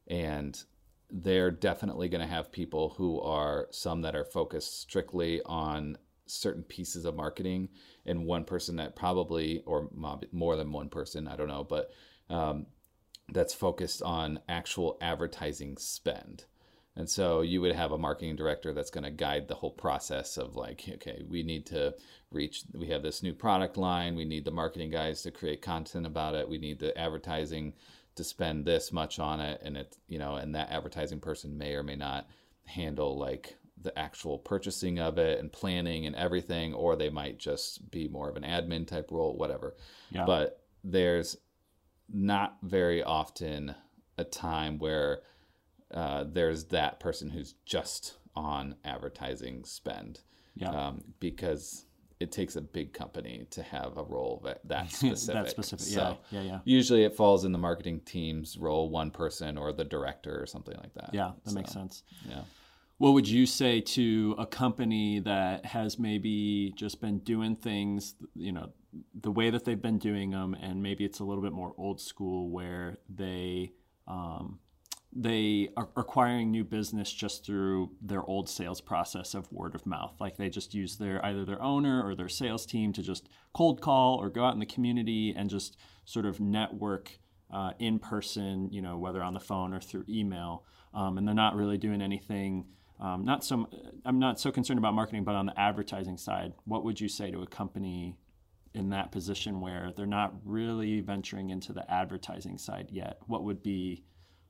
and 0.08 0.62
they're 1.10 1.52
definitely 1.52 2.10
going 2.10 2.22
to 2.22 2.28
have 2.28 2.52
people 2.52 2.90
who 2.98 3.20
are 3.22 3.68
some 3.72 4.02
that 4.02 4.16
are 4.16 4.26
focused 4.26 4.82
strictly 4.82 5.42
on 5.46 5.98
certain 6.30 6.64
pieces 6.64 7.06
of 7.06 7.16
marketing, 7.16 7.70
and 8.06 8.26
one 8.26 8.46
person 8.46 8.78
that 8.78 8.96
probably, 8.96 9.62
or 9.66 9.90
more 10.32 10.56
than 10.56 10.72
one 10.72 10.90
person, 10.90 11.28
I 11.28 11.36
don't 11.36 11.48
know, 11.48 11.64
but 11.64 11.92
um, 12.30 12.68
that's 13.32 13.54
focused 13.54 14.02
on 14.02 14.40
actual 14.48 14.98
advertising 15.02 15.78
spend. 15.78 16.46
And 16.96 17.10
so 17.10 17.42
you 17.42 17.62
would 17.62 17.76
have 17.76 17.94
a 17.94 17.98
marketing 17.98 18.36
director 18.36 18.74
that's 18.74 18.90
going 18.90 19.06
to 19.06 19.12
guide 19.12 19.48
the 19.48 19.56
whole 19.56 19.72
process 19.72 20.38
of 20.38 20.56
like, 20.56 20.84
okay, 20.96 21.24
we 21.28 21.44
need 21.44 21.66
to 21.68 21.96
reach, 22.32 22.64
we 22.74 22.88
have 22.88 23.04
this 23.04 23.24
new 23.24 23.34
product 23.34 23.78
line. 23.78 24.16
We 24.16 24.26
need 24.26 24.44
the 24.44 24.52
marketing 24.52 24.90
guys 24.90 25.22
to 25.22 25.32
create 25.32 25.62
content 25.62 26.06
about 26.06 26.36
it. 26.36 26.50
We 26.50 26.58
need 26.58 26.80
the 26.80 26.98
advertising 26.98 27.74
to 28.16 28.24
spend 28.24 28.66
this 28.66 28.92
much 28.92 29.18
on 29.18 29.40
it. 29.40 29.62
And 29.64 29.78
it, 29.78 29.96
you 30.08 30.20
know, 30.20 30.36
and 30.36 30.54
that 30.56 30.72
advertising 30.72 31.22
person 31.22 31.58
may 31.58 31.74
or 31.74 31.84
may 31.84 31.96
not 31.96 32.28
handle 32.66 33.18
like 33.18 33.56
the 33.82 33.98
actual 33.98 34.38
purchasing 34.38 35.00
of 35.00 35.18
it 35.18 35.40
and 35.40 35.52
planning 35.52 36.06
and 36.06 36.16
everything, 36.16 36.74
or 36.74 36.96
they 36.96 37.10
might 37.10 37.38
just 37.38 37.90
be 37.92 38.08
more 38.08 38.30
of 38.30 38.36
an 38.36 38.44
admin 38.44 38.86
type 38.88 39.10
role, 39.12 39.36
whatever. 39.38 39.76
Yeah. 40.12 40.26
But 40.26 40.62
there's 40.84 41.38
not 42.12 42.58
very 42.64 43.04
often 43.04 43.76
a 44.18 44.24
time 44.24 44.80
where 44.80 45.22
uh, 45.94 46.26
there's 46.28 46.66
that 46.66 47.00
person 47.00 47.30
who's 47.30 47.56
just 47.66 48.18
on 48.36 48.76
advertising 48.84 49.64
spend 49.64 50.22
Yeah. 50.56 50.70
um, 50.70 51.04
because 51.20 51.86
it 52.20 52.32
takes 52.34 52.58
a 52.58 52.62
big 52.62 52.92
company 52.92 53.46
to 53.52 53.64
have 53.64 53.98
a 53.98 54.04
role 54.04 54.42
that, 54.44 54.60
that 54.68 54.92
specific. 54.92 55.36
that 55.36 55.50
specific. 55.50 55.86
So 55.86 56.18
yeah. 56.32 56.42
Yeah. 56.42 56.48
Yeah. 56.48 56.60
usually 56.66 57.06
it 57.06 57.16
falls 57.16 57.46
in 57.46 57.52
the 57.54 57.58
marketing 57.58 58.02
team's 58.02 58.58
role, 58.58 58.90
one 58.90 59.10
person 59.12 59.58
or 59.58 59.72
the 59.72 59.86
director 59.86 60.42
or 60.42 60.46
something 60.46 60.76
like 60.78 60.94
that. 60.96 61.12
Yeah. 61.14 61.32
That 61.46 61.54
makes 61.54 61.72
sense. 61.72 62.04
Yeah. 62.28 62.42
What 63.00 63.14
would 63.14 63.30
you 63.30 63.46
say 63.46 63.80
to 63.80 64.36
a 64.38 64.46
company 64.46 65.20
that 65.22 65.66
has 65.66 65.98
maybe 65.98 66.74
just 66.76 67.00
been 67.00 67.20
doing 67.20 67.56
things, 67.56 68.16
you 68.36 68.52
know, 68.52 68.72
the 69.20 69.32
way 69.32 69.50
that 69.50 69.64
they've 69.64 69.82
been 69.82 70.00
doing 70.00 70.32
them, 70.32 70.54
and 70.54 70.84
maybe 70.84 71.06
it's 71.06 71.20
a 71.20 71.24
little 71.24 71.42
bit 71.42 71.54
more 71.54 71.74
old 71.78 72.02
school 72.02 72.50
where 72.50 72.98
they 73.10 73.72
um, 74.06 74.60
they 75.16 75.70
are 75.78 75.88
acquiring 75.96 76.52
new 76.52 76.66
business 76.66 77.12
just 77.12 77.46
through 77.46 77.92
their 78.02 78.22
old 78.24 78.50
sales 78.50 78.82
process 78.82 79.34
of 79.34 79.50
word 79.52 79.76
of 79.76 79.86
mouth. 79.86 80.16
Like 80.20 80.36
they 80.36 80.50
just 80.50 80.74
use 80.74 80.98
their 80.98 81.26
either 81.26 81.46
their 81.46 81.62
owner 81.62 82.06
or 82.06 82.16
their 82.16 82.28
sales 82.28 82.66
team 82.66 82.92
to 82.94 83.02
just 83.02 83.30
cold 83.54 83.80
call 83.80 84.18
or 84.18 84.30
go 84.30 84.44
out 84.44 84.54
in 84.54 84.60
the 84.60 84.66
community 84.66 85.34
and 85.36 85.50
just 85.50 85.78
sort 86.04 86.26
of 86.26 86.42
network 86.42 87.18
uh, 87.52 87.72
in 87.80 87.98
person, 87.98 88.70
you 88.72 88.82
know, 88.82 88.98
whether 88.98 89.24
on 89.24 89.34
the 89.34 89.40
phone 89.40 89.74
or 89.74 89.80
through 89.80 90.04
email. 90.10 90.66
Um, 90.94 91.18
and 91.18 91.28
they're 91.28 91.36
not 91.36 91.56
really 91.56 91.78
doing 91.78 92.02
anything. 92.02 92.66
Um, 93.00 93.24
not 93.24 93.44
so. 93.44 93.68
I'm 94.06 94.20
not 94.20 94.40
so 94.40 94.52
concerned 94.52 94.78
about 94.78 94.94
marketing, 94.94 95.24
but 95.24 95.36
on 95.36 95.46
the 95.46 95.58
advertising 95.60 96.18
side, 96.18 96.54
what 96.66 96.84
would 96.84 97.00
you 97.00 97.08
say 97.08 97.32
to 97.32 97.42
a 97.42 97.48
company 97.48 98.18
in 98.74 98.90
that 98.90 99.12
position 99.12 99.62
where 99.62 99.92
they're 99.96 100.06
not 100.06 100.34
really 100.44 101.00
venturing 101.02 101.50
into 101.50 101.74
the 101.74 101.90
advertising 101.92 102.58
side 102.58 102.90
yet? 102.92 103.18
What 103.28 103.44
would 103.44 103.64
be 103.64 104.04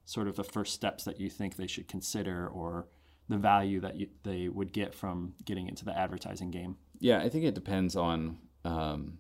sort 0.06 0.28
of 0.28 0.36
the 0.36 0.44
first 0.44 0.74
steps 0.74 1.04
that 1.04 1.20
you 1.20 1.30
think 1.30 1.56
they 1.56 1.68
should 1.68 1.88
consider 1.88 2.48
or 2.48 2.88
the 3.28 3.38
value 3.38 3.80
that 3.80 3.96
you, 3.96 4.08
they 4.24 4.50
would 4.50 4.74
get 4.74 4.96
from 4.96 5.36
getting 5.46 5.68
into 5.68 5.86
the 5.86 5.96
advertising 5.98 6.50
game? 6.50 6.76
Yeah, 7.00 7.20
I 7.20 7.30
think 7.30 7.46
it 7.46 7.54
depends 7.54 7.96
on 7.96 8.40
um, 8.66 9.20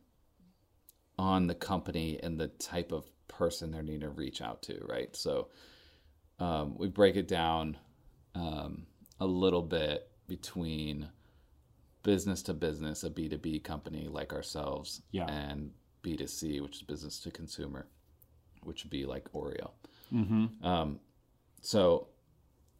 on 1.17 1.47
the 1.47 1.55
company 1.55 2.19
and 2.21 2.39
the 2.39 2.47
type 2.47 2.91
of 2.91 3.05
person 3.27 3.71
they're 3.71 3.83
needing 3.83 4.01
to 4.01 4.09
reach 4.09 4.41
out 4.41 4.63
to, 4.63 4.83
right? 4.87 5.15
So 5.15 5.49
um, 6.39 6.75
we 6.77 6.87
break 6.87 7.15
it 7.15 7.27
down 7.27 7.77
um, 8.35 8.87
a 9.19 9.25
little 9.25 9.61
bit 9.61 10.09
between 10.27 11.07
business 12.03 12.41
to 12.43 12.53
business, 12.53 13.03
a 13.03 13.09
B 13.09 13.27
two 13.29 13.37
B 13.37 13.59
company 13.59 14.07
like 14.07 14.33
ourselves, 14.33 15.01
Yeah. 15.11 15.25
and 15.29 15.71
B 16.01 16.15
two 16.15 16.27
C, 16.27 16.61
which 16.61 16.77
is 16.77 16.81
business 16.83 17.19
to 17.21 17.31
consumer, 17.31 17.87
which 18.63 18.83
would 18.83 18.91
be 18.91 19.05
like 19.05 19.31
Oreo. 19.33 19.71
Mm-hmm. 20.13 20.65
Um, 20.65 20.99
so 21.61 22.07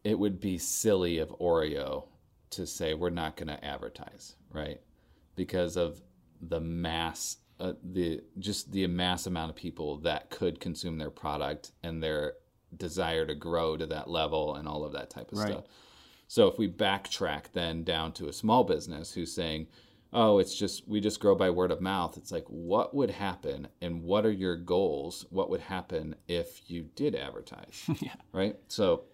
it 0.04 0.18
would 0.18 0.40
be 0.40 0.58
silly 0.58 1.18
of 1.20 1.30
Oreo 1.40 2.06
to 2.52 2.66
say 2.66 2.94
we're 2.94 3.10
not 3.10 3.36
going 3.36 3.50
to 3.50 3.64
advertise, 3.64 4.36
right? 4.52 4.80
Because 5.36 5.76
of 5.76 6.02
the 6.42 6.60
mass, 6.62 7.38
uh, 7.60 7.74
the 7.84 8.22
just 8.40 8.72
the 8.72 8.88
mass 8.88 9.28
amount 9.28 9.50
of 9.50 9.56
people 9.58 9.98
that 9.98 10.30
could 10.30 10.60
consume 10.62 10.98
their 10.98 11.10
product 11.12 11.72
and 11.84 12.02
their 12.02 12.36
desire 12.78 13.26
to 13.26 13.36
grow 13.36 13.76
to 13.76 13.86
that 13.88 14.10
level 14.10 14.56
and 14.56 14.68
all 14.68 14.86
of 14.86 14.94
that 14.94 15.10
type 15.10 15.32
of 15.34 15.40
Right. 15.40 15.52
stuff. 15.52 15.66
So 16.30 16.48
if 16.48 16.60
we 16.60 16.68
backtrack 16.70 17.54
then 17.54 17.84
down 17.84 18.14
to 18.14 18.28
a 18.28 18.34
small 18.34 18.64
business 18.64 19.12
who's 19.12 19.34
saying, 19.34 19.66
"Oh, 20.14 20.38
it's 20.38 20.56
just 20.56 20.88
we 20.88 21.02
just 21.02 21.20
grow 21.20 21.34
by 21.34 21.50
word 21.50 21.72
of 21.72 21.82
mouth." 21.82 22.18
It's 22.18 22.32
like, 22.32 22.46
what 22.48 22.94
would 22.94 23.10
happen, 23.10 23.68
and 23.82 24.04
what 24.04 24.28
are 24.28 24.32
your 24.32 24.56
goals? 24.56 25.26
What 25.32 25.50
would 25.50 25.62
happen 25.62 26.16
if 26.28 26.62
you 26.70 26.84
did 26.96 27.16
advertise? 27.16 27.84
yeah. 28.00 28.14
right? 28.32 28.56
So, 28.68 29.06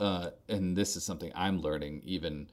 uh, 0.00 0.30
and 0.48 0.76
this 0.76 0.96
is 0.96 1.04
something 1.04 1.30
I'm 1.36 1.60
learning 1.60 2.02
even 2.04 2.48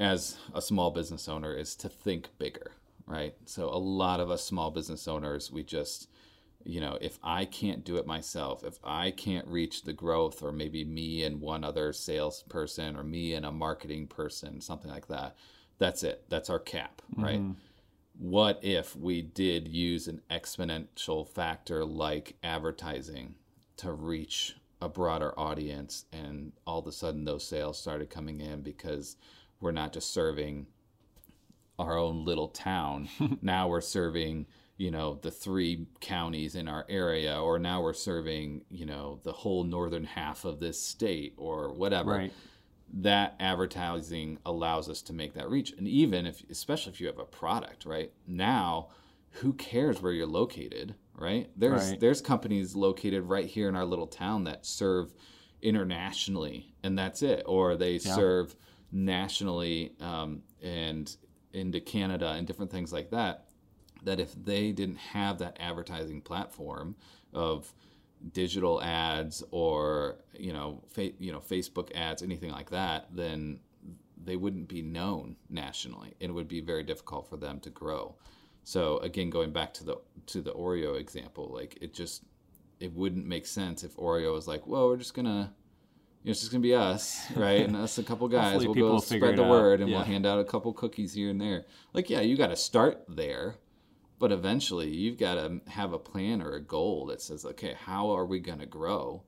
as 0.00 0.36
a 0.52 0.60
small 0.60 0.90
business 0.90 1.28
owner 1.28 1.54
is 1.54 1.76
to 1.76 1.88
think 1.88 2.30
bigger, 2.38 2.72
right? 3.06 3.36
So, 3.44 3.68
a 3.68 3.78
lot 3.78 4.18
of 4.18 4.28
us 4.28 4.44
small 4.44 4.72
business 4.72 5.06
owners, 5.06 5.52
we 5.52 5.62
just, 5.62 6.08
you 6.64 6.80
know, 6.80 6.98
if 7.00 7.18
I 7.22 7.44
can't 7.44 7.84
do 7.84 7.96
it 7.96 8.06
myself, 8.06 8.64
if 8.64 8.78
I 8.84 9.10
can't 9.10 9.46
reach 9.46 9.82
the 9.82 9.92
growth, 9.92 10.42
or 10.42 10.52
maybe 10.52 10.84
me 10.84 11.24
and 11.24 11.40
one 11.40 11.64
other 11.64 11.92
salesperson, 11.92 12.96
or 12.96 13.02
me 13.04 13.34
and 13.34 13.44
a 13.46 13.52
marketing 13.52 14.06
person, 14.06 14.60
something 14.60 14.90
like 14.90 15.08
that, 15.08 15.36
that's 15.78 16.02
it. 16.02 16.24
That's 16.28 16.50
our 16.50 16.58
cap, 16.58 17.02
right? 17.16 17.40
Mm-hmm. 17.40 17.52
what 18.18 18.60
if 18.62 18.94
we 18.94 19.22
did 19.22 19.66
use 19.68 20.06
an 20.06 20.20
exponential 20.30 21.26
factor 21.26 21.84
like 21.84 22.36
advertising 22.42 23.34
to 23.78 23.92
reach 23.92 24.56
a 24.80 24.88
broader 24.88 25.38
audience 25.38 26.04
and 26.12 26.52
all 26.66 26.80
of 26.80 26.86
a 26.86 26.92
sudden 26.92 27.24
those 27.24 27.44
sales 27.44 27.78
started 27.78 28.10
coming 28.10 28.40
in 28.40 28.60
because 28.60 29.16
we're 29.60 29.70
not 29.72 29.92
just 29.92 30.12
serving 30.12 30.66
our 31.78 31.96
own 31.96 32.24
little 32.24 32.48
town 32.48 33.08
now 33.42 33.68
we're 33.68 33.80
serving 33.80 34.46
you 34.76 34.90
know 34.90 35.18
the 35.22 35.30
three 35.30 35.86
counties 36.00 36.54
in 36.54 36.68
our 36.68 36.84
area 36.88 37.40
or 37.40 37.58
now 37.58 37.80
we're 37.82 37.92
serving 37.92 38.62
you 38.70 38.86
know 38.86 39.20
the 39.22 39.32
whole 39.32 39.64
northern 39.64 40.04
half 40.04 40.44
of 40.44 40.58
this 40.60 40.80
state 40.82 41.34
or 41.36 41.72
whatever 41.72 42.10
Right. 42.12 42.32
that 42.94 43.36
advertising 43.40 44.38
allows 44.44 44.88
us 44.90 45.00
to 45.02 45.12
make 45.12 45.34
that 45.34 45.48
reach. 45.48 45.72
And 45.72 45.86
even 45.88 46.26
if 46.26 46.42
especially 46.50 46.92
if 46.92 47.00
you 47.00 47.06
have 47.06 47.18
a 47.18 47.24
product 47.24 47.84
right? 47.86 48.12
Now 48.26 48.88
who 49.36 49.52
cares 49.54 50.02
where 50.02 50.12
you're 50.12 50.26
located 50.26 50.94
right? 51.14 51.50
There's 51.56 51.90
Right. 51.90 52.00
there's 52.00 52.20
companies 52.20 52.74
located 52.74 53.22
right 53.24 53.46
here 53.46 53.68
in 53.68 53.76
our 53.76 53.84
little 53.84 54.06
town 54.06 54.44
that 54.44 54.66
serve 54.66 55.14
internationally 55.60 56.74
and 56.82 56.98
that's 56.98 57.22
it. 57.22 57.42
Or 57.46 57.76
they 57.76 57.98
serve 57.98 58.56
nationally 58.90 59.94
um, 60.00 60.42
and 60.62 61.14
into 61.52 61.80
canada 61.80 62.30
and 62.30 62.46
different 62.46 62.70
things 62.70 62.92
like 62.92 63.10
that 63.10 63.46
that 64.04 64.20
if 64.20 64.34
they 64.44 64.72
didn't 64.72 64.96
have 64.98 65.38
that 65.38 65.56
advertising 65.60 66.20
platform 66.20 66.96
of 67.32 67.72
digital 68.32 68.80
ads 68.82 69.42
or 69.50 70.16
you 70.38 70.52
know 70.52 70.80
fa- 70.88 71.12
you 71.18 71.32
know 71.32 71.40
Facebook 71.40 71.90
ads 71.94 72.22
anything 72.22 72.50
like 72.52 72.70
that 72.70 73.06
then 73.12 73.58
they 74.24 74.36
wouldn't 74.36 74.68
be 74.68 74.82
known 74.82 75.34
nationally. 75.50 76.14
It 76.20 76.32
would 76.32 76.46
be 76.46 76.60
very 76.60 76.84
difficult 76.84 77.28
for 77.28 77.36
them 77.36 77.58
to 77.60 77.70
grow. 77.70 78.14
So 78.62 78.98
again, 78.98 79.30
going 79.30 79.50
back 79.52 79.74
to 79.74 79.84
the 79.84 79.96
to 80.26 80.40
the 80.40 80.52
Oreo 80.52 81.00
example, 81.00 81.50
like 81.52 81.76
it 81.80 81.92
just 81.92 82.22
it 82.78 82.92
wouldn't 82.92 83.26
make 83.26 83.46
sense 83.46 83.82
if 83.82 83.96
Oreo 83.96 84.32
was 84.32 84.46
like, 84.46 84.64
well, 84.66 84.86
we're 84.86 84.96
just 84.96 85.14
gonna 85.14 85.52
you 86.22 86.28
know, 86.28 86.30
it's 86.30 86.38
just 86.38 86.52
gonna 86.52 86.62
be 86.62 86.72
us, 86.74 87.26
right? 87.34 87.62
And 87.66 87.74
us 87.74 87.98
a 87.98 88.04
couple 88.04 88.28
guys. 88.40 88.64
We'll 88.64 88.74
go 88.74 89.00
spread 89.00 89.36
the 89.36 89.42
out. 89.42 89.50
word, 89.50 89.80
and 89.80 89.90
Yeah. 89.90 89.96
we'll 89.96 90.04
hand 90.06 90.24
out 90.24 90.38
a 90.38 90.44
couple 90.44 90.72
cookies 90.72 91.12
here 91.14 91.30
and 91.30 91.40
there. 91.40 91.64
Like, 91.92 92.08
yeah, 92.08 92.20
you 92.20 92.36
got 92.36 92.48
to 92.50 92.56
start 92.56 93.02
there, 93.08 93.56
but 94.22 94.30
eventually 94.30 94.88
you've 94.88 95.18
got 95.18 95.34
to 95.34 95.60
have 95.68 95.92
a 95.92 95.98
plan 95.98 96.40
or 96.40 96.52
a 96.52 96.60
goal 96.60 97.06
that 97.06 97.20
says, 97.20 97.44
okay, 97.44 97.74
how 97.84 98.08
are 98.12 98.24
we 98.24 98.38
gonna 98.38 98.64
grow? 98.64 99.20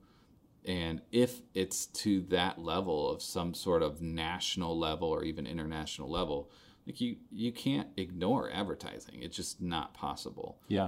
And 0.63 1.01
if 1.11 1.41
it's 1.53 1.87
to 1.87 2.21
that 2.29 2.59
level 2.59 3.09
of 3.11 3.21
some 3.21 3.53
sort 3.53 3.83
of 3.83 4.01
national 4.01 4.79
level 4.79 5.09
or 5.09 5.25
even 5.25 5.45
international 5.47 6.09
level, 6.09 6.49
like 6.87 7.01
you 7.01 7.17
you 7.29 7.51
can't 7.51 7.89
ignore 7.97 8.49
advertising. 8.49 9.21
It's 9.21 9.35
just 9.35 9.59
not 9.61 9.93
possible 9.93 10.59
Yeah. 10.69 10.87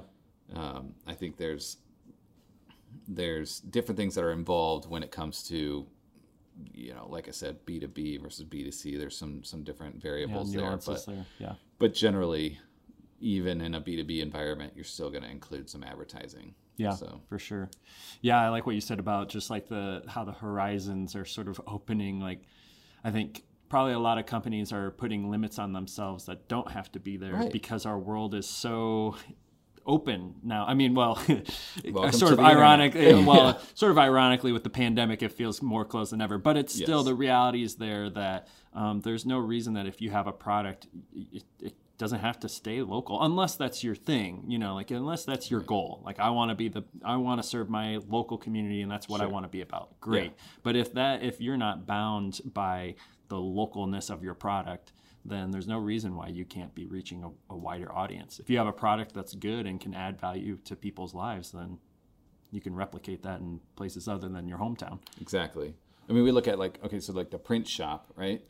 um, 0.56 0.94
I 1.06 1.14
think 1.14 1.36
there's 1.36 1.76
there's 3.10 3.60
different 3.60 3.98
things 3.98 4.16
that 4.16 4.24
are 4.24 4.32
involved 4.32 4.90
when 4.90 5.04
it 5.04 5.12
comes 5.12 5.44
to 5.50 5.86
you 6.74 6.94
know 6.94 7.08
like 7.10 7.28
I 7.28 7.32
said 7.32 7.58
B 7.66 7.78
two 7.78 7.90
B 7.90 8.16
versus 8.16 8.46
B 8.46 8.64
two 8.64 8.72
C. 8.72 8.96
There's 8.96 9.18
some 9.18 9.44
some 9.44 9.64
different 9.66 9.96
Yeah, 9.96 10.02
variables 10.02 10.54
there, 10.54 10.78
but 10.78 11.06
there. 11.06 11.26
Yeah. 11.40 11.54
but 11.78 11.94
generally, 11.94 12.58
even 13.20 13.62
in 13.62 13.74
a 13.76 13.80
B 13.80 13.96
two 13.96 14.04
B 14.04 14.22
environment, 14.22 14.74
you're 14.76 14.84
still 14.86 15.10
going 15.10 15.24
to 15.24 15.30
include 15.30 15.70
some 15.70 15.84
advertising. 15.84 16.54
Yeah, 16.78 16.92
So 16.92 17.22
for 17.28 17.40
sure. 17.40 17.70
Yeah, 18.22 18.40
I 18.40 18.50
like 18.50 18.66
what 18.68 18.76
you 18.76 18.82
said 18.82 19.00
about 19.00 19.30
just 19.30 19.50
like 19.50 19.68
the 19.68 20.04
how 20.08 20.24
the 20.24 20.32
horizons 20.34 21.16
are 21.16 21.26
sort 21.26 21.48
of 21.48 21.60
opening. 21.66 22.20
Like, 22.20 22.42
I 23.04 23.10
think 23.12 23.44
probably 23.70 23.94
a 23.94 24.00
lot 24.00 24.18
of 24.20 24.26
companies 24.28 24.72
are 24.72 24.92
putting 24.92 25.30
limits 25.32 25.58
on 25.60 25.74
themselves 25.74 26.26
that 26.26 26.48
don't 26.48 26.72
have 26.72 26.92
to 26.92 27.00
be 27.00 27.18
there 27.18 27.34
Right. 27.34 27.52
because 27.52 27.86
our 27.88 27.98
world 27.98 28.34
is 28.36 28.48
so 28.48 29.16
open 29.86 30.36
now. 30.44 30.66
I 30.68 30.74
mean, 30.74 30.94
well, 30.94 31.16
sort 32.12 32.34
of 32.34 32.40
ironic. 32.40 32.94
internet. 32.96 33.26
well, 33.26 33.62
sort 33.74 33.92
of 33.92 33.98
ironically 33.98 34.52
with 34.52 34.64
the 34.64 34.70
pandemic, 34.70 35.24
it 35.24 35.32
feels 35.32 35.62
more 35.62 35.86
closed 35.86 36.12
than 36.12 36.22
ever. 36.22 36.38
But 36.38 36.58
it's 36.58 36.74
still 36.74 37.00
Yes. 37.00 37.06
the 37.06 37.16
reality 37.16 37.64
is 37.64 37.76
there 37.76 38.10
that 38.12 38.48
um, 38.74 39.02
there's 39.02 39.26
no 39.26 39.40
reason 39.40 39.74
that 39.74 39.86
if 39.88 40.02
you 40.02 40.12
have 40.12 40.28
a 40.28 40.32
product, 40.34 40.88
it, 41.16 41.44
it 41.62 41.74
doesn't 41.98 42.20
have 42.20 42.40
to 42.42 42.50
stay 42.50 42.82
local 42.82 43.24
unless 43.24 43.56
that's 43.56 43.84
your 43.84 43.96
thing. 43.96 44.44
You 44.48 44.60
know, 44.60 44.76
like 44.76 44.92
unless 44.92 45.26
that's 45.26 45.50
your 45.50 45.62
goal. 45.62 46.02
Like 46.06 46.20
I 46.20 46.30
want 46.30 46.50
to 46.50 46.56
be 46.56 46.70
the 46.70 46.84
I 47.04 47.18
want 47.18 47.42
to 47.42 47.48
serve 47.48 47.70
my 47.70 48.00
local 48.08 48.38
community, 48.38 48.82
and 48.82 48.92
that's 48.92 49.10
what 49.10 49.22
I 49.22 49.26
want 49.26 49.46
to 49.46 49.50
be 49.50 49.62
about. 49.62 50.00
Great. 50.00 50.34
But 50.64 50.76
if 50.76 50.94
that 50.94 51.24
if 51.24 51.42
you're 51.42 51.58
not 51.58 51.86
bound 51.86 52.42
by 52.46 52.96
the 53.30 53.36
localness 53.36 54.10
of 54.10 54.24
your 54.24 54.34
product 54.34 54.94
then 55.28 55.52
there's 55.52 55.68
no 55.68 55.78
reason 55.78 56.16
why 56.16 56.28
you 56.28 56.46
can't 56.46 56.74
be 56.74 56.86
reaching 56.86 57.24
a, 57.24 57.54
a 57.54 57.58
wider 57.58 57.94
audience. 57.94 58.40
If 58.40 58.50
you 58.50 58.58
have 58.58 58.68
a 58.68 58.72
product 58.72 59.14
that's 59.14 59.36
good 59.36 59.66
and 59.66 59.80
can 59.80 59.94
add 59.94 60.20
value 60.20 60.58
to 60.64 60.76
people's 60.76 61.14
lives, 61.14 61.52
then 61.52 61.80
you 62.52 62.62
can 62.62 62.74
replicate 62.74 63.24
that 63.24 63.42
in 63.42 63.60
places 63.76 64.08
other 64.08 64.30
than 64.30 64.48
your 64.48 64.58
hometown. 64.58 65.00
Exactly. 65.20 65.76
I 66.10 66.14
mean, 66.14 66.24
we 66.24 66.32
look 66.32 66.48
at 66.48 66.58
like 66.58 66.80
okay, 66.84 67.00
so 67.02 67.12
like 67.12 67.30
the 67.30 67.38
print 67.38 67.68
shop, 67.68 68.14
right? 68.16 68.42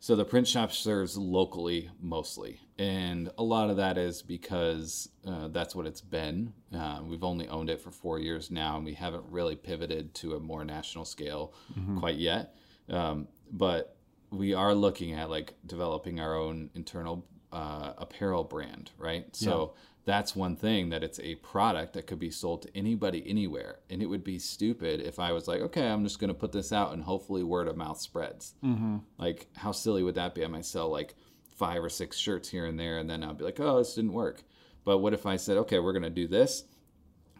So 0.00 0.14
the 0.14 0.24
print 0.24 0.46
shop 0.46 0.72
serves 0.72 1.16
locally 1.16 1.90
mostly, 2.00 2.60
and 2.78 3.30
a 3.36 3.42
lot 3.42 3.68
of 3.68 3.78
that 3.78 3.98
is 3.98 4.22
because 4.22 5.08
uh, 5.26 5.48
that's 5.48 5.74
what 5.74 5.86
it's 5.86 6.00
been. 6.00 6.52
Uh, 6.74 7.00
we've 7.04 7.24
only 7.24 7.48
owned 7.48 7.68
it 7.68 7.80
for 7.80 7.90
four 7.90 8.20
years 8.20 8.50
now, 8.50 8.76
and 8.76 8.84
we 8.84 8.94
haven't 8.94 9.24
really 9.28 9.56
pivoted 9.56 10.14
to 10.14 10.34
a 10.36 10.40
more 10.40 10.64
national 10.64 11.04
scale 11.04 11.52
quite 11.98 12.16
yet. 12.16 12.54
Um, 12.88 13.26
but 13.50 13.96
we 14.30 14.54
are 14.54 14.74
looking 14.74 15.14
at 15.14 15.30
like 15.30 15.54
developing 15.66 16.20
our 16.20 16.36
own 16.36 16.70
internal 16.74 17.26
uh, 17.52 17.94
apparel 17.98 18.44
brand, 18.44 18.90
right? 18.98 19.34
So 19.34 19.74
that's 20.08 20.34
one 20.34 20.56
thing 20.56 20.88
that 20.88 21.04
it's 21.04 21.20
a 21.20 21.34
product 21.34 21.92
that 21.92 22.06
could 22.06 22.18
be 22.18 22.30
sold 22.30 22.62
to 22.62 22.74
anybody 22.74 23.22
anywhere. 23.26 23.80
And 23.90 24.02
it 24.02 24.06
would 24.06 24.24
be 24.24 24.38
stupid 24.38 25.02
if 25.02 25.18
I 25.18 25.32
was 25.32 25.46
like, 25.46 25.60
okay, 25.60 25.86
I'm 25.86 26.02
just 26.02 26.18
going 26.18 26.28
to 26.28 26.34
put 26.34 26.50
this 26.50 26.72
out 26.72 26.94
and 26.94 27.02
hopefully 27.02 27.42
word 27.42 27.68
of 27.68 27.76
mouth 27.76 28.00
spreads. 28.00 28.54
Mm-hmm. 28.64 28.96
Like, 29.18 29.48
how 29.54 29.72
silly 29.72 30.02
would 30.02 30.14
that 30.14 30.34
be? 30.34 30.42
I 30.42 30.48
might 30.48 30.64
sell 30.64 30.88
like 30.88 31.14
five 31.58 31.84
or 31.84 31.90
six 31.90 32.16
shirts 32.16 32.48
here 32.48 32.64
and 32.64 32.80
there, 32.80 32.96
and 32.96 33.10
then 33.10 33.22
I'll 33.22 33.34
be 33.34 33.44
like, 33.44 33.60
oh, 33.60 33.76
this 33.76 33.94
didn't 33.94 34.14
work. 34.14 34.44
But 34.82 34.98
what 34.98 35.12
if 35.12 35.26
I 35.26 35.36
said, 35.36 35.58
okay, 35.58 35.78
we're 35.78 35.92
going 35.92 36.02
to 36.04 36.10
do 36.10 36.26
this, 36.26 36.64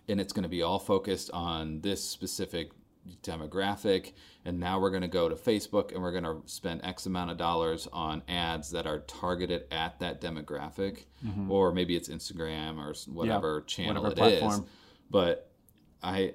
and 0.07 0.21
it's 0.21 0.35
going 0.35 0.43
to 0.43 0.49
be 0.51 0.61
all 0.61 0.79
focused 0.79 1.31
on 1.33 1.81
this 1.81 2.05
specific 2.05 2.73
demographic 3.23 4.13
and 4.45 4.59
now 4.59 4.81
we're 4.81 4.91
going 4.91 5.03
to 5.03 5.09
go 5.09 5.29
to 5.29 5.35
facebook 5.35 5.93
and 5.93 6.03
we're 6.03 6.13
going 6.13 6.25
to 6.25 6.43
spend 6.47 6.81
x 6.85 7.07
amount 7.07 7.31
of 7.31 7.37
dollars 7.37 7.89
on 7.93 8.23
ads 8.29 8.71
that 8.71 8.87
are 8.87 9.01
targeted 9.01 9.65
at 9.71 9.99
that 10.01 10.21
demographic. 10.21 11.05
Mm-hmm. 11.27 11.51
Or 11.51 11.73
maybe 11.73 11.97
it's 11.97 12.09
instagram 12.09 12.79
or 12.79 12.95
whatever 13.13 13.63
channel 13.63 14.03
whatever 14.03 14.29
it 14.29 14.33
is. 14.35 14.41
platform. 14.41 14.67
but 15.11 15.51
i 16.03 16.35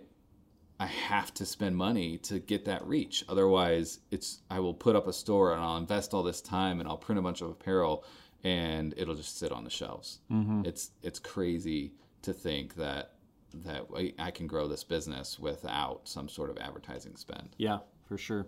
i 0.80 0.86
have 0.86 1.34
to 1.36 1.46
spend 1.46 1.76
money 1.76 2.18
to 2.20 2.40
get 2.40 2.66
that 2.66 2.86
reach. 2.86 3.24
Otherwise 3.30 4.00
it's 4.12 4.42
i 4.50 4.60
will 4.60 4.74
put 4.74 4.96
up 4.96 5.08
a 5.08 5.14
store 5.14 5.54
and 5.54 5.62
i'll 5.62 5.78
invest 5.78 6.14
all 6.14 6.24
this 6.24 6.42
time 6.42 6.80
and 6.80 6.90
i'll 6.90 6.98
print 6.98 7.20
a 7.20 7.22
bunch 7.22 7.42
of 7.42 7.50
apparel 7.50 8.04
and 8.44 8.94
it'll 8.98 9.16
just 9.16 9.38
sit 9.38 9.52
on 9.52 9.64
the 9.64 9.70
shelves. 9.70 10.20
Mm-hmm. 10.32 10.64
It's 10.66 10.92
it's 11.02 11.20
crazy 11.20 11.94
to 12.24 12.34
think 12.34 12.76
that 12.76 13.14
that 13.54 13.86
I- 14.20 14.32
can 14.32 14.48
grow 14.48 14.68
this 14.68 14.84
business 14.84 15.39
without 15.39 16.08
some 16.08 16.28
sort 16.28 16.50
of 16.50 16.58
advertising 16.58 17.16
spend. 17.16 17.56
Yeah, 17.58 17.80
for 18.08 18.18
sure. 18.18 18.48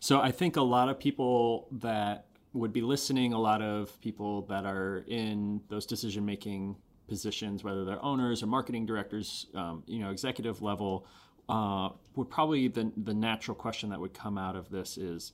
So 0.00 0.20
I 0.20 0.30
think 0.30 0.56
a 0.56 0.62
lot 0.62 0.88
of 0.88 0.98
people 0.98 1.68
that 1.72 2.26
would 2.52 2.72
be 2.72 2.80
listening, 2.80 3.32
a 3.32 3.40
lot 3.40 3.60
of 3.60 4.00
people 4.00 4.42
that 4.42 4.64
are 4.64 5.04
in 5.08 5.60
those 5.68 5.84
decision 5.86 6.24
making 6.24 6.76
positions, 7.08 7.62
whether 7.62 7.84
they're 7.84 8.02
owners 8.04 8.42
or 8.42 8.46
marketing 8.46 8.86
directors, 8.86 9.46
um, 9.54 9.82
you 9.86 9.98
know, 9.98 10.10
executive 10.10 10.62
level, 10.62 11.06
uh, 11.48 11.90
would 12.16 12.28
probably 12.30 12.68
the 12.68 12.92
the 12.96 13.14
natural 13.14 13.54
question 13.54 13.90
that 13.90 14.00
would 14.00 14.12
come 14.14 14.36
out 14.38 14.56
of 14.56 14.68
this 14.70 14.96
is 14.96 15.32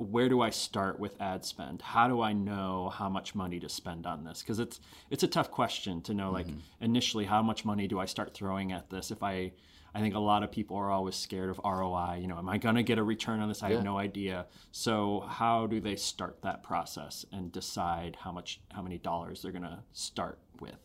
where 0.00 0.30
do 0.30 0.40
I 0.40 0.48
start 0.48 0.98
with 0.98 1.20
ad 1.20 1.44
spend? 1.44 1.82
How 1.82 2.08
do 2.08 2.22
I 2.22 2.32
know 2.32 2.88
how 2.88 3.10
much 3.10 3.34
money 3.34 3.60
to 3.60 3.68
spend 3.68 4.06
on 4.06 4.24
this? 4.24 4.40
Because 4.40 4.58
it's 4.58 4.80
it's 5.10 5.22
a 5.22 5.28
tough 5.28 5.50
question 5.50 6.00
to 6.02 6.14
know. 6.14 6.30
Like 6.30 6.46
mm-hmm. 6.46 6.58
initially, 6.80 7.26
how 7.26 7.42
much 7.42 7.64
money 7.64 7.86
do 7.86 7.98
I 7.98 8.06
start 8.06 8.32
throwing 8.32 8.72
at 8.72 8.88
this? 8.88 9.10
If 9.10 9.22
I, 9.22 9.52
I 9.94 10.00
think 10.00 10.14
a 10.14 10.18
lot 10.18 10.42
of 10.42 10.50
people 10.50 10.76
are 10.78 10.90
always 10.90 11.16
scared 11.16 11.50
of 11.50 11.60
ROI. 11.62 12.18
You 12.20 12.28
know, 12.28 12.38
am 12.38 12.48
I 12.48 12.56
going 12.56 12.76
to 12.76 12.82
get 12.82 12.98
a 12.98 13.02
return 13.02 13.40
on 13.40 13.48
this? 13.48 13.62
I 13.62 13.68
Yeah. 13.68 13.76
have 13.76 13.84
no 13.84 13.98
idea. 13.98 14.46
So 14.72 15.20
how 15.28 15.66
do 15.66 15.80
they 15.80 15.96
start 15.96 16.40
that 16.42 16.62
process 16.62 17.26
and 17.30 17.52
decide 17.52 18.16
how 18.20 18.32
much, 18.32 18.60
how 18.70 18.80
many 18.80 18.96
dollars 18.96 19.42
they're 19.42 19.52
going 19.52 19.62
to 19.62 19.82
start 19.92 20.38
with? 20.60 20.78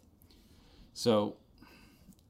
So 0.93 1.38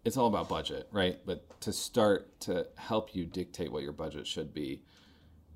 it's 0.03 0.17
all 0.17 0.27
about 0.27 0.49
budget, 0.49 0.87
right? 0.91 1.19
But 1.25 1.59
to 1.61 1.73
start 1.73 2.39
to 2.41 2.67
help 2.75 3.15
you 3.15 3.25
dictate 3.25 3.71
what 3.71 3.81
your 3.81 3.93
budget 3.93 4.27
should 4.27 4.53
be 4.53 4.83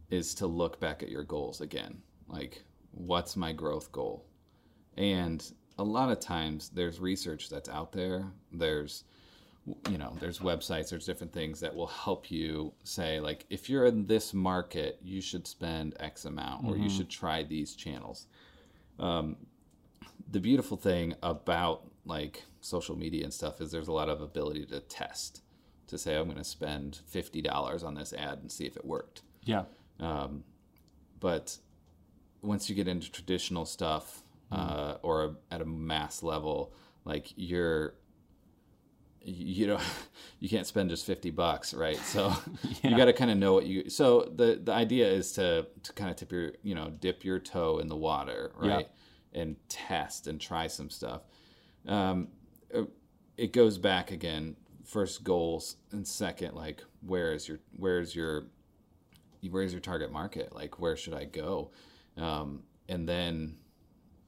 is 0.09 0.33
to 0.35 0.47
look 0.47 0.79
back 0.79 1.03
at 1.03 1.09
your 1.09 1.23
goals 1.23 1.61
again. 1.61 2.01
Like, 2.27 2.63
what's 2.91 3.35
my 3.35 3.51
growth 3.51 3.91
goal? 3.91 4.25
And 4.97 5.43
a 5.77 5.83
lot 5.83 6.11
of 6.11 6.19
times 6.19 6.69
there's 6.69 6.99
research 6.99 7.49
that's 7.49 7.69
out 7.69 7.91
there. 7.91 8.25
There's 8.51 9.03
you 9.87 9.99
know, 9.99 10.15
there's 10.19 10.39
websites, 10.39 10.89
there's 10.89 11.05
different 11.05 11.31
things 11.31 11.59
that 11.59 11.75
will 11.75 11.85
help 11.85 12.31
you 12.31 12.73
say 12.83 13.19
like 13.19 13.45
if 13.51 13.69
you're 13.69 13.85
in 13.85 14.07
this 14.07 14.33
market, 14.33 14.97
you 15.03 15.21
should 15.21 15.45
spend 15.45 15.95
X 15.99 16.25
amount 16.25 16.65
or 16.65 16.75
you 16.75 16.89
should 16.89 17.09
try 17.09 17.43
these 17.43 17.75
channels. 17.75 18.25
Um, 18.97 19.35
the 20.31 20.39
beautiful 20.39 20.77
thing 20.77 21.13
about 21.21 21.83
like 22.05 22.43
social 22.61 22.95
media 22.97 23.23
and 23.23 23.33
stuff 23.33 23.61
is 23.61 23.71
there's 23.71 23.87
a 23.87 23.93
lot 23.93 24.09
of 24.09 24.21
ability 24.21 24.65
to 24.65 24.79
test 24.81 25.41
to 25.87 25.97
say 25.97 26.15
i'm 26.15 26.25
going 26.25 26.37
to 26.37 26.43
spend 26.43 26.99
$50 27.11 27.83
on 27.83 27.95
this 27.95 28.13
ad 28.13 28.39
and 28.39 28.51
see 28.51 28.65
if 28.65 28.75
it 28.75 28.85
worked 28.85 29.21
Yeah. 29.45 29.63
Um, 29.99 30.43
but 31.19 31.57
once 32.41 32.69
you 32.69 32.75
get 32.75 32.87
into 32.87 33.11
traditional 33.11 33.65
stuff 33.65 34.23
uh, 34.51 34.95
or 35.01 35.35
at 35.51 35.61
a 35.61 35.65
mass 35.65 36.23
level 36.23 36.73
like 37.05 37.33
you're 37.35 37.93
you 39.21 39.67
know 39.67 39.79
you 40.39 40.49
can't 40.49 40.65
spend 40.65 40.89
just 40.89 41.05
50 41.05 41.31
bucks 41.31 41.73
right? 41.73 41.97
So 41.97 42.33
you 42.83 42.95
got 42.95 43.05
to 43.05 43.13
kind 43.13 43.31
of 43.31 43.37
know 43.37 43.53
what 43.53 43.65
you 43.65 43.89
so 43.89 44.31
the 44.35 44.59
the 44.63 44.71
idea 44.71 45.07
is 45.07 45.33
to 45.33 45.67
to 45.83 45.93
kind 45.93 46.09
of 46.09 46.15
tip 46.15 46.31
your 46.31 46.53
you 46.63 46.75
know 46.75 46.89
dip 46.89 47.23
your 47.23 47.39
toe 47.39 47.79
in 47.79 47.87
the 47.87 47.97
water 47.97 48.51
right? 48.55 48.87
And 49.31 49.57
test 49.69 50.25
and 50.25 50.41
try 50.41 50.65
some 50.65 50.89
stuff. 50.89 51.21
Um, 51.87 52.29
uh, 52.75 52.85
it 53.37 53.53
goes 53.53 53.77
back 53.77 54.09
again 54.11 54.55
first 54.83 55.23
goals 55.23 55.75
and 55.91 56.07
second 56.07 56.55
like 56.55 56.83
where 57.05 57.31
is 57.31 57.47
your 57.47 57.59
where's 57.77 58.15
your 58.15 58.47
where's 59.49 59.71
your 59.71 59.81
target 59.81 60.11
market 60.11 60.53
like 60.55 60.79
where 60.79 60.95
should 60.95 61.13
i 61.13 61.23
go 61.23 61.71
um, 62.17 62.63
and 62.87 63.07
then 63.07 63.55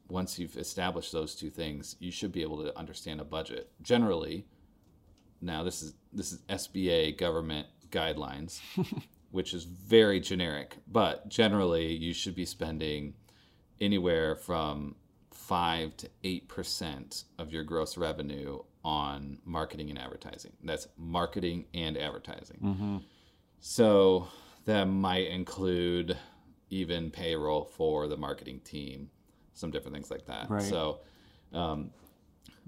once 0.08 0.38
you've 0.38 0.58
established 0.58 1.12
those 1.12 1.36
two 1.36 1.50
things 1.50 1.95
you 2.00 2.12
should 2.12 2.32
be 2.32 2.41
able 2.41 2.63
to 2.63 2.78
understand 2.78 3.19
a 3.19 3.26
budget 3.26 3.69
generally 3.82 4.45
now 5.41 5.63
this 5.63 5.82
is 5.82 5.93
this 6.13 6.32
is 6.32 6.39
sba 6.50 7.17
government 7.17 7.67
guidelines 7.89 8.62
which 9.32 9.54
is 9.54 9.63
very 9.63 10.19
generic, 10.19 10.78
but 10.88 11.28
generally 11.30 11.93
you 11.95 12.13
should 12.13 12.36
be 12.36 12.45
spending 12.45 13.13
anywhere 13.80 14.36
from 14.36 14.95
five 15.32 15.95
to 15.97 16.10
eight 16.24 16.47
percent 16.47 17.24
of 17.39 17.52
your 17.52 17.63
gross 17.63 17.97
revenue 17.97 18.60
on 18.84 19.38
marketing 19.45 19.89
and 19.89 19.97
advertising. 20.00 20.52
That's 20.63 20.88
marketing 20.97 21.65
and 21.74 21.97
advertising. 21.97 22.58
So 23.60 24.28
that 24.65 24.86
might 24.86 25.28
include 25.28 26.17
even 26.69 27.12
payroll 27.12 27.65
for 27.65 28.08
the 28.08 28.17
marketing 28.17 28.60
team, 28.62 29.10
some 29.54 29.71
different 29.71 29.95
things 29.95 30.10
like 30.10 30.26
that. 30.28 30.50
Right. 30.50 30.62
So, 30.62 31.00
um, 31.54 31.91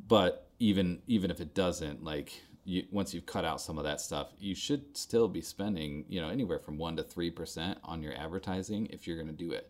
but 0.08 0.50
even 0.60 1.02
even 1.08 1.32
if 1.32 1.40
it 1.40 1.54
doesn't, 1.54 2.04
like 2.04 2.42
you, 2.66 2.84
once 2.92 3.14
you've 3.14 3.26
cut 3.26 3.46
out 3.46 3.62
some 3.62 3.78
of 3.78 3.84
that 3.84 4.02
stuff, 4.02 4.30
you 4.40 4.56
should 4.56 4.98
still 4.98 5.28
be 5.28 5.42
spending, 5.42 6.06
you 6.08 6.22
know, 6.22 6.30
anywhere 6.30 6.60
from 6.60 6.78
one 6.78 6.96
to 6.98 7.04
three 7.04 7.30
percent 7.30 7.78
on 7.84 8.02
your 8.02 8.14
advertising 8.18 8.88
if 8.88 9.08
you're 9.08 9.18
going 9.18 9.28
to 9.28 9.34
do 9.34 9.52
it. 9.52 9.70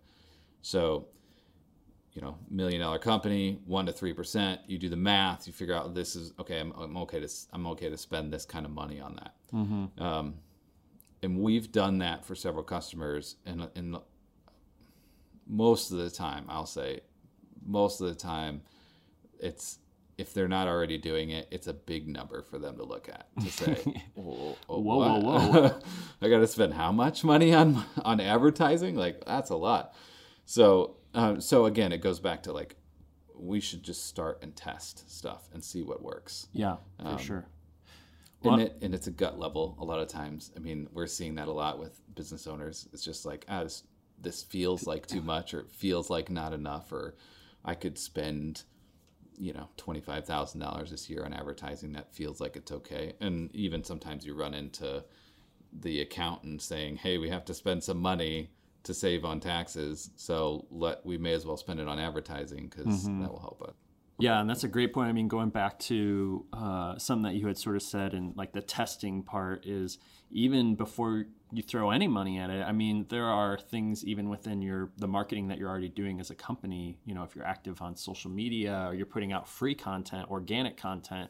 So, 0.62 1.08
you 2.14 2.22
know, 2.22 2.38
million 2.50 2.80
dollar 2.82 3.00
company, 3.00 3.60
one 3.66 3.86
to 3.88 3.92
three 3.92 4.14
percent. 4.14 4.62
You 4.68 4.78
do 4.78 4.90
the 4.90 4.96
math. 4.96 5.46
You 5.48 5.54
figure 5.54 5.76
out 5.76 5.94
this 5.94 6.16
is 6.16 6.34
okay. 6.40 6.60
I'm, 6.60 6.72
I'm 6.74 6.98
okay 6.98 7.20
to 7.20 7.30
I'm 7.52 7.68
okay 7.68 7.90
to 7.90 7.98
spend 7.98 8.32
this 8.32 8.46
kind 8.46 8.66
of 8.66 8.72
money 8.72 9.00
on 9.00 9.16
that. 9.16 9.34
Um, 10.04 10.36
and 11.24 11.40
we've 11.40 11.72
done 11.72 12.00
that 12.00 12.26
for 12.26 12.36
several 12.36 12.64
customers, 12.64 13.38
and 13.46 13.70
and 13.76 13.98
most 15.48 15.92
of 15.92 15.98
the 15.98 16.10
time, 16.10 16.46
I'll 16.50 16.66
say, 16.66 17.02
most 17.66 18.02
of 18.02 18.08
the 18.08 18.16
time, 18.16 18.62
it's 19.40 19.80
if 20.18 20.34
they're 20.34 20.48
not 20.48 20.68
already 20.68 20.98
doing 20.98 21.32
it, 21.32 21.48
it's 21.50 21.68
a 21.68 21.74
big 21.74 22.08
number 22.08 22.44
for 22.44 22.60
them 22.60 22.78
to 22.78 22.84
look 22.84 23.10
at 23.10 23.28
to 23.42 23.52
say, 23.52 23.74
whoa, 24.14 24.56
Whoa, 24.68 25.20
whoa, 25.20 25.20
whoa. 25.20 25.80
I 26.22 26.30
got 26.30 26.40
to 26.40 26.48
spend 26.48 26.74
how 26.74 26.92
much 26.92 27.24
money 27.24 27.54
on 27.54 27.84
on 28.04 28.20
advertising? 28.20 28.96
Like 28.96 29.24
that's 29.26 29.50
a 29.50 29.56
lot. 29.56 29.96
So 30.46 30.98
um, 31.14 31.42
so 31.42 31.66
again, 31.66 31.92
it 31.92 32.02
goes 32.02 32.20
back 32.20 32.44
to 32.44 32.54
like 32.54 32.76
we 33.36 33.60
should 33.60 33.84
just 33.84 34.06
start 34.06 34.40
and 34.42 34.56
test 34.56 35.12
stuff 35.12 35.50
and 35.54 35.64
see 35.64 35.82
what 35.82 36.02
works. 36.04 36.48
Yeah, 36.54 36.78
for 37.02 37.18
sure. 37.18 37.46
And 38.52 38.62
it 38.62 38.78
and 38.82 38.94
it's 38.94 39.08
a 39.08 39.12
gut 39.12 39.40
level 39.40 39.78
a 39.80 39.86
lot 39.86 40.00
of 40.00 40.08
times. 40.08 40.52
I 40.56 40.60
mean, 40.60 40.88
we're 40.94 41.08
seeing 41.08 41.36
that 41.36 41.48
a 41.48 41.52
lot 41.52 41.80
with 41.80 42.00
business 42.16 42.48
owners. 42.48 42.88
It's 42.94 43.04
just 43.04 43.26
like, 43.26 43.46
ah, 43.50 43.64
this, 43.64 43.84
this 44.22 44.44
feels 44.44 44.86
like 44.88 45.06
too 45.08 45.22
much, 45.22 45.54
or 45.54 45.62
it 45.62 45.72
feels 45.72 46.10
like 46.10 46.30
not 46.30 46.54
enough, 46.54 46.92
or 46.92 47.16
I 47.66 47.76
could 47.76 47.98
spend, 47.98 48.64
you 49.38 49.54
know, 49.54 49.70
twenty 49.78 50.02
five 50.02 50.26
thousand 50.26 50.60
dollars 50.62 50.92
this 50.92 51.10
year 51.10 51.24
on 51.26 51.34
advertising. 51.34 51.94
That 51.94 52.14
feels 52.14 52.40
like 52.42 52.56
it's 52.56 52.72
okay. 52.72 53.14
And 53.20 53.54
even 53.56 53.84
sometimes 53.84 54.26
you 54.26 54.34
run 54.34 54.54
into 54.54 55.04
the 55.72 56.02
accountant 56.02 56.62
saying, 56.62 56.98
"Hey, 56.98 57.18
we 57.18 57.30
have 57.30 57.46
to 57.46 57.54
spend 57.54 57.84
some 57.84 58.00
money." 58.00 58.50
To 58.84 58.94
save 58.94 59.24
on 59.24 59.40
taxes, 59.40 60.10
so 60.18 60.66
let 60.70 61.06
we 61.06 61.18
may 61.18 61.32
as 61.32 61.46
well 61.46 61.56
spend 61.56 61.80
it 61.80 61.88
on 61.88 62.00
advertising 62.00 62.68
because 62.68 63.06
that 63.22 63.32
will 63.32 63.40
help 63.40 63.62
us. 63.62 63.76
Yeah, 64.24 64.40
and 64.40 64.50
that's 64.50 64.64
a 64.64 64.70
great 64.70 64.94
point. 64.94 65.10
I 65.10 65.12
mean, 65.12 65.28
going 65.28 65.50
back 65.50 65.78
to 65.80 66.46
uh, 66.54 66.98
something 66.98 67.30
that 67.30 67.38
you 67.38 67.46
had 67.46 67.58
sort 67.58 67.76
of 67.76 67.82
said, 67.82 68.14
and 68.14 68.34
like 68.38 68.54
the 68.54 68.62
testing 68.62 69.22
part 69.22 69.66
is 69.66 69.98
even 70.32 70.76
before 70.76 71.26
you 71.52 71.62
throw 71.62 71.92
any 71.92 72.08
money 72.08 72.40
at 72.40 72.50
it. 72.50 72.64
I 72.64 72.72
mean, 72.72 73.06
there 73.10 73.26
are 73.26 73.58
things 73.58 74.06
even 74.06 74.30
within 74.30 74.62
your 74.62 74.92
the 74.96 75.10
marketing 75.10 75.50
that 75.50 75.58
you're 75.58 75.70
already 75.70 75.90
doing 75.90 76.22
as 76.22 76.30
a 76.30 76.36
company. 76.36 77.00
You 77.04 77.16
know, 77.16 77.24
if 77.24 77.36
you're 77.36 77.46
active 77.46 77.82
on 77.82 77.98
social 77.98 78.32
media 78.32 78.86
or 78.88 78.94
you're 78.94 79.06
putting 79.06 79.34
out 79.34 79.50
free 79.50 79.76
content, 79.76 80.32
organic 80.32 80.78
content, 80.78 81.30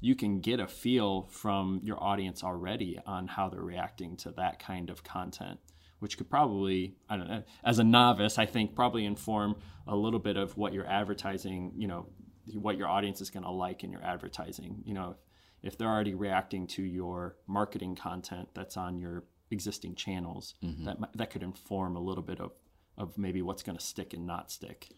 you 0.00 0.16
can 0.16 0.40
get 0.40 0.58
a 0.58 0.66
feel 0.66 1.28
from 1.30 1.80
your 1.84 2.02
audience 2.02 2.42
already 2.42 2.98
on 3.06 3.28
how 3.28 3.50
they're 3.50 3.62
reacting 3.62 4.16
to 4.16 4.32
that 4.32 4.58
kind 4.58 4.90
of 4.90 5.04
content 5.04 5.60
which 6.00 6.18
could 6.18 6.28
probably 6.28 6.96
I 7.08 7.16
don't 7.16 7.28
know 7.28 7.44
as 7.62 7.78
a 7.78 7.84
novice 7.84 8.36
I 8.36 8.44
think 8.44 8.74
probably 8.74 9.04
inform 9.04 9.54
a 9.86 9.94
little 9.94 10.18
bit 10.18 10.36
of 10.36 10.56
what 10.56 10.72
your 10.72 10.84
advertising 10.84 11.74
you 11.76 11.86
know 11.86 12.08
what 12.54 12.76
your 12.76 12.88
audience 12.88 13.20
is 13.20 13.30
going 13.30 13.44
to 13.44 13.50
like 13.50 13.84
in 13.84 13.90
your 13.90 14.02
advertising 14.02 14.82
you 14.84 14.94
know 14.94 15.16
if 15.62 15.78
they're 15.78 15.88
already 15.88 16.14
reacting 16.14 16.66
to 16.66 16.82
your 16.82 17.36
marketing 17.46 17.94
content 17.94 18.48
that's 18.54 18.76
on 18.76 18.98
your 18.98 19.24
existing 19.50 19.94
channels 19.94 20.54
that 20.84 20.96
that 21.14 21.30
could 21.30 21.42
inform 21.42 21.96
a 21.96 22.00
little 22.00 22.22
bit 22.22 22.40
of 22.40 22.52
of 22.98 23.16
maybe 23.16 23.42
what's 23.42 23.62
going 23.62 23.76
to 23.76 23.84
stick 23.84 24.12
and 24.12 24.26
not 24.26 24.50
stick 24.50 24.88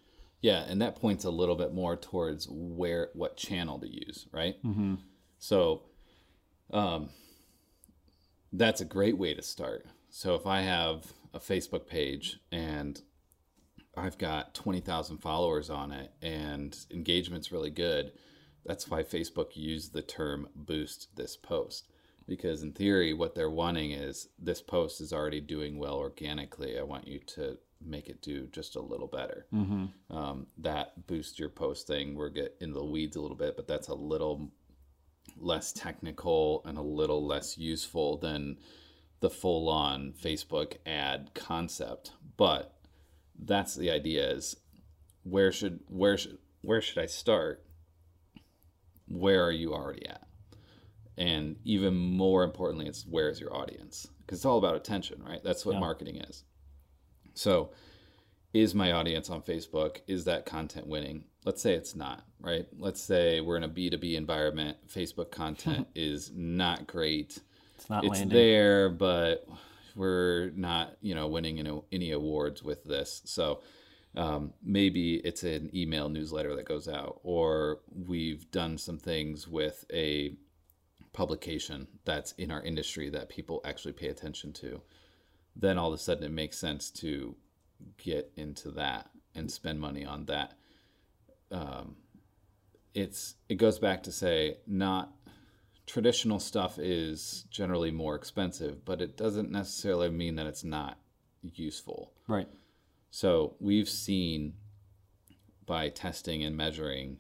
Yeah, 0.45 0.63
and 0.69 0.83
that 0.83 0.97
points 0.97 1.25
a 1.25 1.31
little 1.31 1.57
bit 1.57 1.73
more 1.73 1.97
towards 1.97 2.47
where 2.51 3.09
what 3.15 3.35
channel 3.39 3.79
to 3.79 3.89
use, 3.89 4.27
right? 4.31 4.63
Mm-hmm. 4.63 4.97
So, 5.39 5.85
um, 6.71 7.09
that's 8.53 8.83
a 8.83 8.85
great 8.85 9.17
way 9.17 9.33
to 9.33 9.41
start. 9.41 9.87
So 10.11 10.35
if 10.35 10.47
I 10.47 10.61
have 10.61 11.15
a 11.33 11.41
Facebook 11.41 11.87
page 11.87 12.41
and 12.53 13.01
I've 13.97 14.19
got 14.19 14.55
twenty 14.55 14.81
thousand 14.81 15.19
followers 15.19 15.71
on 15.71 15.93
it 15.93 16.13
and 16.23 16.77
engagement's 16.91 17.53
really 17.53 17.71
good, 17.71 18.13
that's 18.65 18.89
why 18.89 19.03
Facebook 19.03 19.57
used 19.57 19.93
the 19.93 20.03
term 20.03 20.49
"boost 20.55 21.15
this 21.17 21.37
post." 21.37 21.89
Because 22.27 22.63
in 22.63 22.73
theory, 22.73 23.13
what 23.13 23.35
they're 23.35 23.51
wanting 23.51 23.91
is 23.91 24.29
this 24.39 24.63
post 24.63 25.01
is 25.03 25.13
already 25.13 25.41
doing 25.41 25.79
well 25.79 25.97
organically. 25.97 26.79
I 26.79 26.83
want 26.83 27.07
you 27.07 27.21
to 27.35 27.59
make 27.85 28.09
it 28.09 28.23
do 28.23 28.47
just 28.47 28.77
a 28.77 28.81
little 28.81 29.07
better 29.07 29.47
um, 30.11 30.47
that 30.57 31.07
boost 31.07 31.39
your 31.39 31.51
posting. 31.51 32.15
We're 32.15 32.31
get 32.31 32.57
into 32.61 32.79
the 32.79 32.85
weeds 32.85 33.17
a 33.17 33.21
little 33.21 33.37
bit, 33.37 33.57
but 33.57 33.69
that's 33.69 33.89
a 33.89 33.95
little 33.95 34.51
less 35.37 35.73
technical 35.73 36.63
and 36.65 36.79
a 36.79 36.83
little 36.83 37.27
less 37.27 37.59
useful 37.59 38.17
than 38.17 38.57
the 39.21 39.29
full 39.31 39.69
on 39.69 40.13
Facebook 40.13 40.77
ad 40.87 41.31
concept. 41.35 42.13
But 42.37 42.74
that's 43.39 43.75
the 43.75 43.91
idea 43.91 44.31
is 44.31 44.57
where 45.23 45.53
should 45.53 45.81
where 45.89 46.17
should 46.17 46.39
where 46.63 46.81
should 46.81 46.99
I 46.99 47.07
start? 47.07 47.65
Where 49.09 49.45
are 49.45 49.53
you 49.53 49.75
already 49.75 50.07
at? 50.07 50.27
And 51.17 51.57
even 51.65 51.95
more 51.95 52.43
importantly, 52.43 52.87
it's 52.87 53.07
where 53.07 53.29
is 53.29 53.41
your 53.41 53.55
audience? 53.55 54.09
Because 54.21 54.39
it's 54.41 54.47
all 54.47 54.59
about 54.59 54.77
attention, 54.77 55.23
right? 55.23 55.43
That's 55.45 55.65
what 55.65 55.75
Yeah. 55.75 55.81
marketing 55.81 56.17
is. 56.17 56.45
So, 57.35 57.71
is 58.53 58.75
my 58.75 58.93
audience 58.93 59.31
on 59.31 59.43
Facebook? 59.43 59.99
Is 60.07 60.25
that 60.25 60.47
content 60.47 60.87
winning? 60.87 61.25
Let's 61.45 61.61
say 61.61 61.75
it's 61.75 61.95
not, 61.95 62.25
right? 62.41 62.67
Let's 62.79 63.03
say 63.03 63.41
we're 63.41 63.57
in 63.57 63.65
a 63.65 63.69
B2B 63.69 64.15
environment. 64.15 64.79
Facebook 64.89 65.31
content 65.31 65.89
is 65.95 66.31
not 66.35 66.87
great. 66.87 67.39
it's 67.77 67.91
not 67.91 68.05
It's 68.05 68.13
landing 68.13 68.29
there, 68.31 68.89
but 68.89 69.47
we're 69.95 70.51
not, 70.57 70.97
you 71.01 71.15
know, 71.15 71.27
winning 71.29 71.59
any, 71.59 71.81
any 71.93 72.13
awards 72.13 72.63
with 72.63 72.85
this. 72.85 73.23
So 73.25 73.63
um, 74.17 74.53
maybe 74.63 75.17
it's 75.17 75.43
an 75.43 75.71
email 75.75 76.09
newsletter 76.09 76.55
that 76.57 76.67
goes 76.67 76.89
out, 76.89 77.21
or 77.23 77.81
we've 77.93 78.51
done 78.51 78.79
some 78.79 78.99
things 78.99 79.49
with 79.49 79.85
a 79.93 80.37
publication 81.13 81.87
that's 82.05 82.33
in 82.33 82.51
our 82.51 82.63
industry 82.63 83.09
that 83.11 83.29
people 83.29 83.61
actually 83.65 83.93
pay 83.93 84.09
attention 84.09 84.53
to. 84.53 84.81
Then 85.57 85.79
all 85.79 85.89
of 85.89 85.95
a 85.95 86.03
sudden 86.03 86.25
it 86.25 86.33
makes 86.33 86.59
sense 86.59 86.91
to 86.93 87.37
get 87.99 88.33
into 88.37 88.71
that 88.73 89.11
and 89.35 89.51
spend 89.51 89.81
money 89.81 90.05
on 90.05 90.27
that. 90.27 90.55
Um, 91.51 91.97
it's 92.95 93.35
it 93.49 93.57
goes 93.57 93.79
back 93.79 94.05
to 94.05 94.13
say 94.13 94.59
not 94.67 95.13
traditional 95.87 96.39
stuff 96.39 96.79
is 96.79 97.45
generally 97.51 97.91
more 97.91 98.15
expensive, 98.15 98.85
but 98.85 99.01
it 99.03 99.17
doesn't 99.17 99.51
necessarily 99.51 100.11
mean 100.11 100.37
that 100.37 100.47
it's 100.47 100.65
not 100.65 100.99
useful. 101.43 102.13
right 102.27 102.49
So 103.11 103.55
we've 103.61 103.89
seen 103.89 104.55
by 105.67 105.89
testing 105.89 106.43
and 106.45 106.57
measuring 106.57 107.19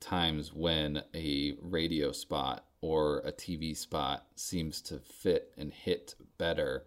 times 0.00 0.52
when 0.52 1.02
a 1.14 1.54
radio 1.60 2.12
spot 2.12 2.64
or 2.80 3.18
a 3.18 3.32
TV 3.32 3.76
spot 3.76 4.26
seems 4.34 4.80
to 4.82 4.98
fit 4.98 5.52
and 5.56 5.72
hit 5.72 6.14
better 6.38 6.84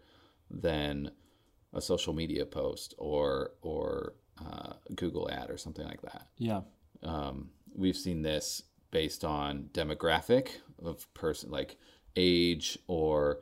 than 0.50 1.12
a 1.74 1.82
social 1.82 2.14
media 2.14 2.46
post 2.46 2.94
or 2.98 3.52
or 3.62 4.14
uh, 4.40 4.74
Google 4.96 5.30
ad 5.32 5.50
or 5.50 5.58
something 5.58 5.86
like 5.88 6.02
that. 6.02 6.28
yeah 6.38 6.62
Um, 7.04 7.50
we've 7.74 7.96
seen 7.96 8.22
this 8.22 8.64
based 8.92 9.24
on 9.26 9.70
demographic 9.74 10.48
of 10.84 11.12
person 11.14 11.52
like 11.52 11.78
age 12.16 12.78
or 12.88 13.40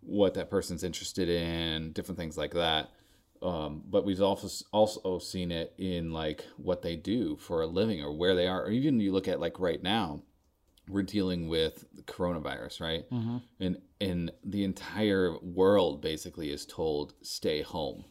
what 0.00 0.34
that 0.34 0.50
person's 0.50 0.84
interested 0.84 1.28
in, 1.28 1.92
different 1.92 2.18
things 2.18 2.36
like 2.36 2.54
that. 2.54 2.90
Um, 3.40 3.82
but 3.88 4.04
we've 4.04 4.20
also 4.20 4.48
also 4.72 5.18
seen 5.18 5.52
it 5.52 5.72
in 5.78 6.12
like 6.12 6.44
what 6.56 6.82
they 6.82 6.96
do 6.96 7.36
for 7.36 7.62
a 7.62 7.66
living 7.66 8.02
or 8.02 8.12
where 8.12 8.34
they 8.34 8.48
are, 8.48 8.64
or 8.64 8.70
even 8.70 9.00
you 9.00 9.12
look 9.12 9.28
at 9.28 9.40
like 9.40 9.60
right 9.60 9.82
now, 9.82 10.22
we're 10.88 11.02
dealing 11.02 11.48
with 11.48 11.84
the 11.94 12.02
coronavirus, 12.02 12.80
right? 12.80 13.04
And 13.60 13.78
and 14.00 14.32
the 14.44 14.64
entire 14.64 15.36
world 15.40 16.00
basically 16.00 16.50
is 16.50 16.66
told 16.66 17.14
stay 17.22 17.62
home. 17.62 18.04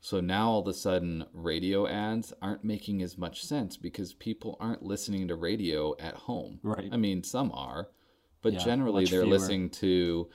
So 0.00 0.18
now 0.20 0.50
all 0.50 0.60
of 0.60 0.66
a 0.66 0.74
sudden, 0.74 1.26
radio 1.32 1.86
ads 1.86 2.32
aren't 2.42 2.64
making 2.64 3.02
as 3.02 3.16
much 3.16 3.44
sense 3.44 3.76
because 3.76 4.14
people 4.14 4.56
aren't 4.58 4.82
listening 4.82 5.28
to 5.28 5.36
radio 5.36 5.94
at 6.00 6.14
home. 6.14 6.58
Right. 6.64 6.88
I 6.90 6.96
mean, 6.96 7.22
some 7.22 7.52
are, 7.52 7.88
but 8.42 8.54
Yeah, 8.54 8.58
generally 8.60 9.04
they're 9.06 9.22
fewer. 9.22 9.32
listening 9.32 9.70
to 9.70 10.28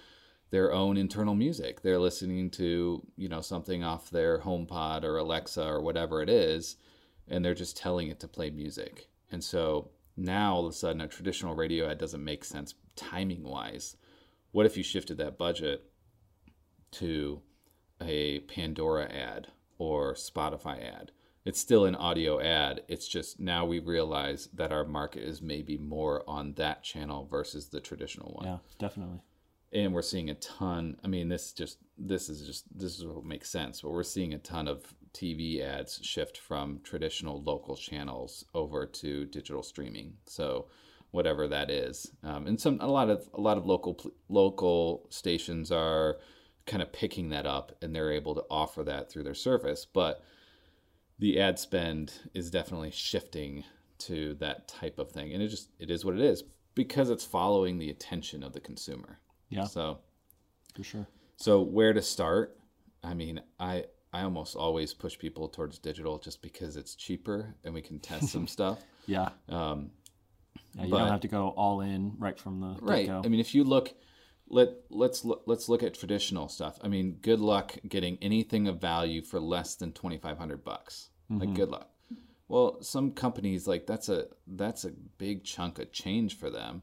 their 0.50 0.72
own 0.74 0.98
internal 0.98 1.36
music. 1.36 1.82
They're 1.82 2.00
listening 2.00 2.50
to, 2.52 3.06
you 3.18 3.28
know, 3.30 3.42
something 3.42 3.84
off 3.84 4.10
their 4.10 4.40
HomePod 4.40 5.04
or 5.04 5.18
Alexa 5.18 5.66
or 5.66 5.82
whatever 5.82 6.22
it 6.22 6.30
is, 6.30 6.78
and 7.28 7.44
they're 7.44 7.54
just 7.54 7.78
telling 7.78 8.08
it 8.08 8.20
to 8.22 8.28
play 8.28 8.50
music. 8.50 9.10
And 9.30 9.44
so 9.44 9.92
now 10.16 10.56
all 10.56 10.66
of 10.66 10.72
a 10.72 10.76
sudden 10.76 11.02
a 11.02 11.08
traditional 11.08 11.54
radio 11.56 11.90
ad 11.90 11.98
doesn't 11.98 12.24
make 12.24 12.44
sense 12.46 12.74
timing 12.96 13.44
wise. 13.44 13.98
What 14.52 14.66
if 14.66 14.78
you 14.78 14.84
shifted 14.84 15.18
that 15.18 15.38
budget 15.38 15.84
to 16.92 17.42
a 18.02 18.40
Pandora 18.42 19.12
ad 19.12 19.48
or 19.78 20.14
Spotify 20.14 20.82
ad? 20.82 21.12
It's 21.48 21.60
still 21.62 21.86
an 21.86 21.96
audio 21.96 22.42
ad. 22.42 22.82
It's 22.90 23.08
just 23.08 23.40
now 23.40 23.66
we 23.66 23.80
realize 23.80 24.50
that 24.54 24.74
our 24.74 24.84
market 24.84 25.24
is 25.24 25.42
maybe 25.42 25.78
more 25.78 26.24
on 26.28 26.54
that 26.56 26.84
channel 26.84 27.26
versus 27.32 27.70
the 27.70 27.80
traditional 27.80 28.34
one 28.34 28.46
Yeah, 28.46 28.58
definitely. 28.78 29.22
and 29.72 29.94
we're 29.94 30.02
seeing 30.02 30.30
a 30.30 30.34
ton 30.36 30.98
i 31.04 31.08
mean 31.08 31.28
this 31.30 31.52
just 31.54 31.78
this 31.98 32.28
is 32.30 32.46
just 32.46 32.64
this 32.78 32.98
is 32.98 33.06
what 33.06 33.24
makes 33.26 33.50
sense 33.50 33.82
but 33.82 33.92
we're 33.92 34.04
seeing 34.04 34.34
a 34.34 34.38
ton 34.38 34.68
of 34.68 34.94
tv 35.14 35.62
ads 35.62 36.00
shift 36.04 36.38
from 36.38 36.80
traditional 36.84 37.42
local 37.44 37.76
channels 37.76 38.46
over 38.54 38.86
to 38.86 39.26
digital 39.26 39.64
streaming 39.64 40.14
so 40.26 40.68
whatever 41.12 41.48
that 41.48 41.70
is 41.70 42.12
um, 42.24 42.48
and 42.48 42.60
some 42.62 42.78
a 42.82 42.88
lot 42.88 43.10
of 43.10 43.28
a 43.34 43.42
lot 43.42 43.58
of 43.58 43.66
local 43.66 43.94
local 44.30 45.06
stations 45.10 45.72
are 45.72 46.18
kind 46.66 46.82
of 46.82 46.92
picking 46.94 47.30
that 47.30 47.46
up 47.46 47.72
and 47.82 47.94
they're 47.94 48.12
able 48.12 48.36
to 48.36 48.44
offer 48.50 48.84
that 48.84 49.10
through 49.10 49.24
their 49.24 49.34
service 49.50 49.86
but 50.02 50.24
the 51.20 51.40
ad 51.40 51.58
spend 51.60 52.14
is 52.34 52.50
definitely 52.52 52.92
shifting 52.92 53.64
to 54.00 54.36
that 54.36 54.68
type 54.68 55.00
of 55.00 55.12
thing 55.12 55.34
and 55.34 55.42
it 55.42 55.48
just 55.48 55.70
it 55.80 55.90
is 55.90 56.06
what 56.06 56.14
it 56.14 56.22
is 56.22 56.44
because 56.76 57.10
it's 57.10 57.26
following 57.26 57.80
the 57.80 57.90
attention 57.90 58.44
of 58.44 58.54
the 58.54 58.60
consumer 58.60 59.20
Yeah, 59.50 59.64
so 59.66 60.00
for 60.76 60.84
sure. 60.84 61.08
so 61.38 61.62
where 61.62 61.94
to 61.94 62.02
start? 62.04 62.60
I 63.04 63.14
mean, 63.16 63.42
I 63.60 63.86
I 64.14 64.22
almost 64.22 64.56
always 64.56 64.94
push 64.94 65.18
people 65.18 65.48
towards 65.50 65.80
digital 65.80 66.18
just 66.20 66.42
because 66.42 66.78
it's 66.78 66.96
cheaper 66.96 67.56
and 67.64 67.74
we 67.74 67.82
can 67.82 68.00
test 68.00 68.30
some 68.30 68.48
stuff. 68.58 68.80
Yeah. 69.08 69.30
Um, 69.50 69.92
Yeah, 70.76 70.84
you 70.86 70.92
But- 70.92 71.00
don't 71.00 71.10
have 71.12 71.22
to 71.22 71.28
go 71.28 71.50
all 71.50 71.82
in 71.82 72.14
right 72.20 72.38
from 72.40 72.60
the 72.60 72.78
right. 72.82 73.06
get-go. 73.06 73.22
I 73.26 73.28
mean, 73.28 73.40
if 73.40 73.54
you 73.56 73.64
look, 73.64 73.94
let 74.50 74.70
let's 74.90 75.26
look, 75.26 75.44
let's 75.46 75.70
look 75.70 75.84
at 75.84 75.94
traditional 75.94 76.48
stuff. 76.48 76.80
I 76.82 76.88
mean, 76.88 77.18
good 77.22 77.40
luck 77.40 77.78
getting 77.88 78.18
anything 78.22 78.68
of 78.68 78.82
value 78.82 79.22
for 79.22 79.40
less 79.40 79.76
than 79.76 79.92
twenty 79.92 80.18
five 80.18 80.38
hundred 80.38 80.64
bucks. 80.64 81.10
Like, 81.30 81.54
good 81.54 81.70
luck. 81.70 81.90
Well, 82.48 82.82
some 82.82 83.12
companies 83.12 83.68
like 83.68 83.86
that's 83.86 84.08
a 84.10 84.28
that's 84.48 84.86
a 84.86 84.92
big 85.18 85.44
chunk 85.44 85.80
of 85.80 85.92
change 85.92 86.38
for 86.38 86.50
them, 86.50 86.82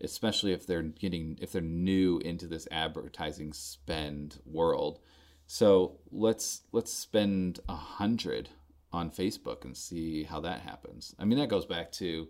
especially 0.00 0.52
if 0.52 0.66
they're 0.66 0.82
getting 0.82 1.38
if 1.42 1.52
they're 1.52 1.60
new 1.60 2.18
into 2.18 2.46
this 2.46 2.66
advertising 2.70 3.52
spend 3.52 4.38
world. 4.46 5.00
So 5.46 5.98
let's 6.10 6.62
let's 6.72 6.92
spend 6.92 7.60
a 7.68 7.74
hundred 7.74 8.48
on 8.90 9.10
Facebook 9.10 9.64
and 9.64 9.76
see 9.76 10.24
how 10.24 10.40
that 10.40 10.60
happens. 10.60 11.14
I 11.18 11.26
mean, 11.26 11.38
that 11.38 11.48
goes 11.48 11.66
back 11.66 11.92
to 11.92 12.28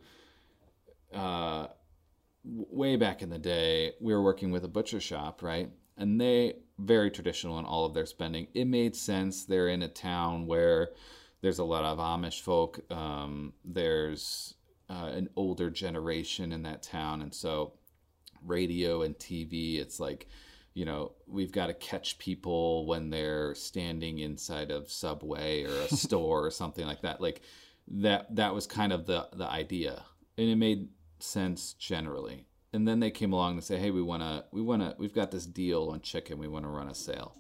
uh, 1.15 1.67
way 2.45 2.97
back 2.97 3.23
in 3.23 3.31
the 3.31 3.39
day, 3.39 3.93
we 4.01 4.13
were 4.13 4.23
working 4.23 4.51
with 4.51 4.65
a 4.65 4.69
butcher 4.69 5.01
shop, 5.01 5.43
right? 5.43 5.71
And 5.97 6.21
they 6.21 6.55
very 6.79 7.11
traditional 7.11 7.59
in 7.59 7.65
all 7.65 7.85
of 7.85 7.95
their 7.95 8.07
spending. 8.07 8.49
It 8.55 8.67
made 8.67 8.97
sense. 8.97 9.45
They're 9.45 9.69
in 9.69 9.83
a 9.83 9.89
town 9.89 10.47
where 10.47 10.91
there's 11.41 11.59
a 11.59 11.65
lot 11.65 11.85
of 11.85 11.99
Amish 11.99 12.41
folk. 12.41 12.81
Um, 12.91 13.53
there's 13.65 14.55
uh, 14.89 15.11
an 15.13 15.29
older 15.37 15.71
generation 15.71 16.53
in 16.53 16.63
that 16.63 16.83
town, 16.83 17.23
and 17.23 17.35
so 17.35 17.75
radio 18.45 19.03
and 19.03 19.17
TV, 19.19 19.79
it's 19.79 20.01
like 20.01 20.29
you 20.75 20.85
know 20.85 21.13
we've 21.27 21.53
got 21.53 21.67
to 21.67 21.75
catch 21.75 22.19
people 22.19 22.87
when 22.87 23.11
they're 23.11 23.55
standing 23.55 24.21
inside 24.21 24.71
of 24.71 24.91
Subway 24.91 25.65
or 25.65 25.75
a 25.83 25.89
store 25.97 26.47
or 26.47 26.51
something 26.51 26.87
like 26.87 27.03
that. 27.03 27.21
Like 27.21 27.43
that 27.89 28.35
that 28.37 28.55
was 28.55 28.67
kind 28.67 28.93
of 28.93 29.07
the 29.07 29.29
the 29.33 29.49
idea, 29.49 30.03
and 30.39 30.49
it 30.49 30.57
made 30.57 30.89
sense 31.23 31.75
generally. 31.75 32.47
And 32.73 32.89
then 32.89 33.01
they 33.01 33.11
came 33.11 33.33
along 33.33 33.55
and 33.55 33.65
say, 33.65 33.79
"Hey, 33.79 33.91
we 33.91 34.03
want 34.03 34.23
to 34.23 34.45
we 34.51 34.63
want 34.63 34.83
to 34.83 34.95
we've 34.99 35.15
got 35.15 35.31
this 35.31 35.47
deal 35.47 35.91
on 35.91 36.01
chicken. 36.01 36.39
We 36.39 36.49
want 36.49 36.65
to 36.65 36.71
run 36.71 36.89
a 36.89 36.95
sale." 36.95 37.37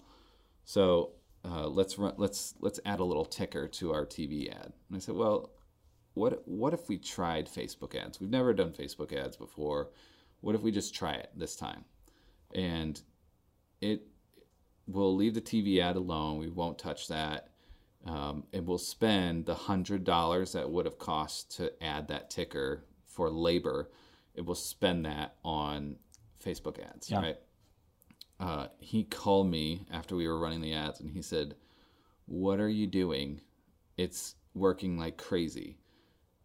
So 0.64 1.12
uh, 1.44 1.68
let's 1.68 1.98
run 1.98 2.14
let's 2.18 2.54
let's 2.60 2.80
add 2.84 3.00
a 3.00 3.04
little 3.04 3.24
ticker 3.24 3.66
to 3.68 3.92
our 3.92 4.06
TV 4.06 4.50
ad. 4.50 4.72
And 4.88 4.96
I 4.96 4.98
said, 4.98 5.14
"Well, 5.14 5.50
what 6.14 6.42
what 6.46 6.74
if 6.74 6.88
we 6.88 6.98
tried 6.98 7.48
Facebook 7.48 7.94
ads? 7.94 8.20
We've 8.20 8.30
never 8.30 8.52
done 8.52 8.72
Facebook 8.72 9.12
ads 9.12 9.36
before. 9.36 9.90
What 10.40 10.54
if 10.54 10.60
we 10.60 10.70
just 10.70 10.94
try 10.94 11.14
it 11.14 11.30
this 11.34 11.56
time?" 11.56 11.84
And 12.54 13.00
it 13.80 14.06
we'll 14.86 15.16
leave 15.16 15.34
the 15.34 15.40
TV 15.40 15.80
ad 15.80 15.96
alone. 15.96 16.38
We 16.38 16.50
won't 16.50 16.78
touch 16.78 17.08
that. 17.08 17.48
Um, 18.04 18.44
and 18.52 18.66
we'll 18.66 18.78
spend 18.78 19.46
the 19.46 19.54
hundred 19.54 20.04
dollars 20.04 20.52
that 20.52 20.68
would 20.70 20.86
have 20.86 20.98
cost 20.98 21.56
to 21.56 21.72
add 21.82 22.08
that 22.08 22.30
ticker 22.30 22.84
for 23.14 23.30
labor. 23.30 23.90
It 24.34 24.44
will 24.46 24.54
spend 24.54 25.04
that 25.06 25.36
on 25.44 25.96
Facebook 26.44 26.78
ads, 26.78 27.10
Yeah. 27.10 27.20
right? 27.20 27.36
Uh, 28.40 28.66
he 28.80 29.04
called 29.04 29.48
me 29.48 29.86
after 29.90 30.16
we 30.16 30.26
were 30.26 30.38
running 30.38 30.60
the 30.60 30.72
ads, 30.72 31.00
and 31.00 31.10
he 31.10 31.22
said, 31.22 31.54
"What 32.26 32.58
are 32.60 32.68
you 32.68 32.86
doing? 32.86 33.40
It's 33.96 34.34
working 34.54 34.98
like 34.98 35.16
crazy." 35.16 35.78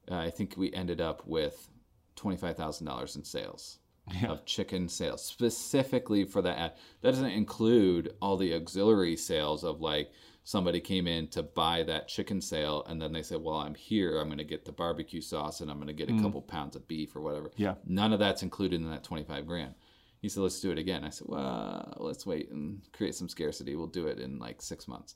Uh, 0.10 0.16
I 0.18 0.30
think 0.30 0.56
we 0.58 0.72
ended 0.74 1.02
up 1.02 1.26
with 1.26 1.70
twenty 2.16 2.38
five 2.38 2.56
thousand 2.58 2.86
dollars 2.88 3.16
in 3.16 3.24
sales 3.24 3.80
Yeah. 4.22 4.28
of 4.32 4.46
chicken 4.46 4.90
sales 4.90 5.24
specifically 5.24 6.24
for 6.24 6.42
that 6.44 6.58
ad. 6.58 6.74
That 7.02 7.12
doesn't 7.12 7.32
include 7.32 8.14
all 8.22 8.38
the 8.38 8.54
auxiliary 8.54 9.18
sales 9.18 9.64
of 9.64 9.82
like 9.82 10.12
somebody 10.48 10.80
came 10.80 11.08
in 11.08 11.28
to 11.28 11.44
buy 11.44 11.84
that 11.84 12.08
chicken 12.08 12.40
sale 12.40 12.82
and 12.88 13.02
then 13.02 13.12
they 13.12 13.22
said, 13.22 13.44
"Well, 13.44 13.58
I'm 13.58 13.76
here. 13.76 14.18
I'm 14.18 14.30
going 14.30 14.38
to 14.38 14.46
get 14.46 14.64
the 14.64 14.72
barbecue 14.72 15.20
sauce 15.20 15.60
and 15.60 15.70
I'm 15.70 15.76
going 15.76 15.88
to 15.88 15.94
get 15.94 16.10
a 16.10 16.14
mm. 16.14 16.22
couple 16.22 16.42
pounds 16.42 16.78
of 16.78 16.88
beef 16.88 17.18
or 17.18 17.22
whatever." 17.22 17.52
Yeah. 17.58 17.76
None 17.86 18.14
of 18.14 18.20
that's 18.20 18.44
included 18.44 18.80
in 18.80 18.90
that 18.90 19.04
25 19.04 19.46
grand. 19.46 19.74
He 20.22 20.30
said, 20.30 20.44
"Let's 20.44 20.62
do 20.62 20.72
it 20.72 20.78
again." 20.78 21.04
I 21.04 21.10
said, 21.10 21.28
"Well, 21.28 21.94
let's 21.98 22.26
wait 22.26 22.50
and 22.50 22.82
create 22.94 23.14
some 23.14 23.28
scarcity. 23.28 23.76
We'll 23.76 23.88
do 23.88 24.08
it 24.08 24.20
in 24.20 24.40
like 24.40 24.62
6 24.62 24.88
months." 24.88 25.16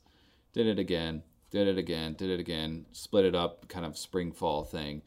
Did 0.52 0.66
it 0.66 0.78
again. 0.78 1.22
Did 1.50 1.66
it 1.66 1.78
again. 1.78 2.12
Did 2.12 2.28
it 2.28 2.38
again. 2.38 2.84
Split 2.92 3.24
it 3.24 3.34
up, 3.34 3.68
kind 3.68 3.86
of 3.86 3.96
spring 3.96 4.32
fall 4.32 4.64
thing. 4.64 5.00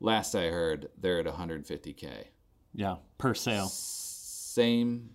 Last 0.00 0.34
I 0.34 0.46
heard, 0.46 0.88
they're 0.96 1.20
at 1.20 1.26
150k 1.26 2.28
Yeah, 2.72 2.96
per 3.18 3.34
sale. 3.34 3.68
same 3.68 5.10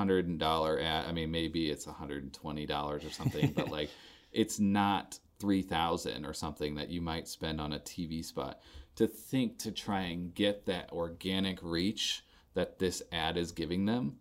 hundred 0.00 0.38
dollar 0.38 0.80
ad. 0.80 1.06
I 1.06 1.12
mean, 1.12 1.30
maybe 1.30 1.70
it's 1.70 1.84
hundred 1.84 2.22
and 2.22 2.32
twenty 2.32 2.66
dollars 2.66 3.04
or 3.04 3.10
something, 3.10 3.52
but 3.54 3.70
like, 3.78 3.90
it's 4.32 4.58
not 4.58 5.18
three 5.38 5.62
thousand 5.62 6.24
or 6.24 6.32
something 6.32 6.74
that 6.76 6.88
you 6.88 7.00
might 7.00 7.28
spend 7.28 7.60
on 7.60 7.72
a 7.72 7.78
TV 7.78 8.24
spot. 8.24 8.60
To 8.96 9.06
think 9.06 9.58
to 9.60 9.70
try 9.72 10.00
and 10.02 10.34
get 10.34 10.66
that 10.66 10.90
organic 10.92 11.58
reach 11.62 12.24
that 12.54 12.78
this 12.78 13.02
ad 13.12 13.36
is 13.36 13.52
giving 13.52 13.86
them, 13.86 14.16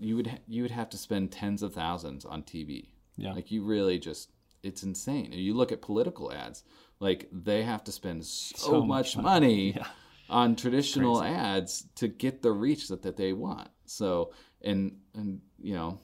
you 0.00 0.16
would 0.16 0.26
ha- 0.26 0.38
you 0.48 0.62
would 0.62 0.70
have 0.70 0.90
to 0.90 0.98
spend 0.98 1.30
tens 1.32 1.62
of 1.62 1.74
thousands 1.74 2.24
on 2.24 2.42
TV. 2.42 2.88
Yeah. 3.16 3.32
Like 3.32 3.50
you 3.50 3.62
really 3.64 3.98
just 3.98 4.30
it's 4.62 4.82
insane. 4.82 5.26
And 5.26 5.40
you 5.40 5.54
look 5.54 5.72
at 5.72 5.82
political 5.82 6.32
ads, 6.32 6.64
like 7.00 7.28
they 7.30 7.62
have 7.62 7.84
to 7.84 7.92
spend 7.92 8.24
so, 8.24 8.56
So 8.56 8.82
much 8.84 9.16
much 9.16 9.22
money 9.22 9.72
Yeah. 9.76 9.86
on 10.30 10.56
traditional 10.56 11.22
ads 11.22 11.86
to 11.96 12.08
get 12.08 12.42
the 12.42 12.50
reach 12.52 12.88
that, 12.88 13.02
that 13.02 13.16
they 13.16 13.32
want. 13.32 13.68
So 13.86 14.32
and 14.62 14.96
and 15.14 15.40
you 15.62 15.74
know, 15.74 16.00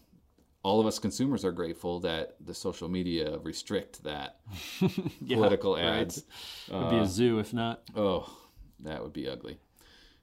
all 0.63 0.81
of 0.81 0.87
us 0.87 0.99
consumers 0.99 1.45
are 1.45 1.53
grateful 1.53 2.01
that 2.01 2.37
the 2.45 2.55
social 2.55 2.89
media 2.89 3.39
restrict 3.39 4.03
that 4.05 4.41
Yeah, 5.21 5.37
political 5.37 5.75
right. 5.75 5.85
ads. 5.85 6.25
It'd 6.69 6.91
be 6.91 6.99
a 6.99 7.07
zoo 7.07 7.39
if 7.39 7.53
not. 7.53 7.83
Oh, 7.97 8.31
that 8.81 9.03
would 9.03 9.13
be 9.13 9.29
ugly. 9.29 9.59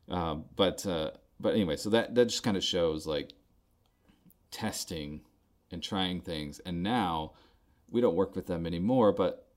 Um, 0.10 0.46
but 0.56 0.86
uh, 0.86 1.12
but 1.40 1.54
anyway, 1.54 1.76
so 1.76 1.90
that 1.92 2.16
that 2.16 2.26
just 2.26 2.44
kind 2.44 2.58
of 2.58 2.64
shows 2.64 3.06
like 3.06 3.34
testing 4.52 5.22
and 5.72 5.84
trying 5.84 6.22
things, 6.22 6.60
and 6.60 6.82
now 6.82 7.34
we 7.90 8.02
don't 8.02 8.16
work 8.16 8.36
with 8.36 8.48
them 8.48 8.66
anymore. 8.66 9.12
But 9.12 9.48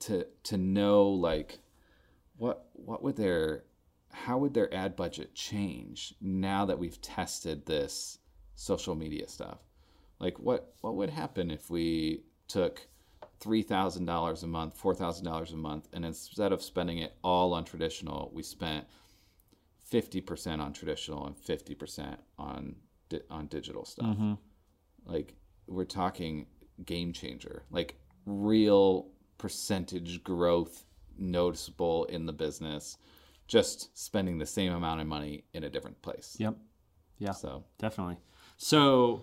to 0.00 0.26
to 0.44 0.56
know 0.56 1.08
like 1.08 1.58
what 2.36 2.66
what 2.72 3.02
would 3.02 3.16
their 3.16 3.64
how 4.12 4.38
would 4.38 4.54
their 4.54 4.72
ad 4.74 4.96
budget 4.96 5.34
change 5.34 6.14
now 6.20 6.64
that 6.64 6.78
we've 6.78 7.00
tested 7.00 7.66
this 7.66 8.18
social 8.54 8.94
media 8.94 9.28
stuff? 9.28 9.58
Like 10.18 10.38
what 10.38 10.74
what 10.80 10.96
would 10.96 11.10
happen 11.10 11.50
if 11.50 11.70
we 11.70 12.22
took 12.48 12.86
three 13.40 13.62
thousand 13.62 14.06
dollars 14.06 14.42
a 14.42 14.46
month, 14.46 14.76
four 14.76 14.94
thousand 14.94 15.24
dollars 15.24 15.52
a 15.52 15.56
month, 15.56 15.88
and 15.92 16.04
instead 16.04 16.52
of 16.52 16.62
spending 16.62 16.98
it 16.98 17.14
all 17.22 17.52
on 17.52 17.64
traditional, 17.64 18.30
we 18.34 18.42
spent 18.42 18.86
fifty 19.84 20.20
percent 20.20 20.60
on 20.60 20.72
traditional 20.72 21.26
and 21.26 21.36
fifty 21.36 21.74
percent 21.74 22.18
on 22.38 22.74
di- 23.08 23.20
on 23.30 23.46
digital 23.46 23.84
stuff. 23.84 24.06
Mm-hmm. 24.06 24.34
Like 25.06 25.34
we're 25.66 25.84
talking 25.84 26.46
game 26.84 27.12
changer, 27.12 27.62
like 27.70 27.96
real 28.26 29.08
percentage 29.38 30.22
growth 30.24 30.84
noticeable 31.16 32.04
in 32.06 32.26
the 32.26 32.32
business, 32.32 32.98
just 33.48 33.98
spending 33.98 34.38
the 34.38 34.46
same 34.46 34.72
amount 34.72 35.00
of 35.00 35.06
money 35.06 35.44
in 35.52 35.64
a 35.64 35.70
different 35.70 36.00
place. 36.02 36.36
Yep. 36.38 36.56
Yeah. 37.18 37.32
So 37.32 37.64
Definitely. 37.78 38.18
So, 38.58 39.22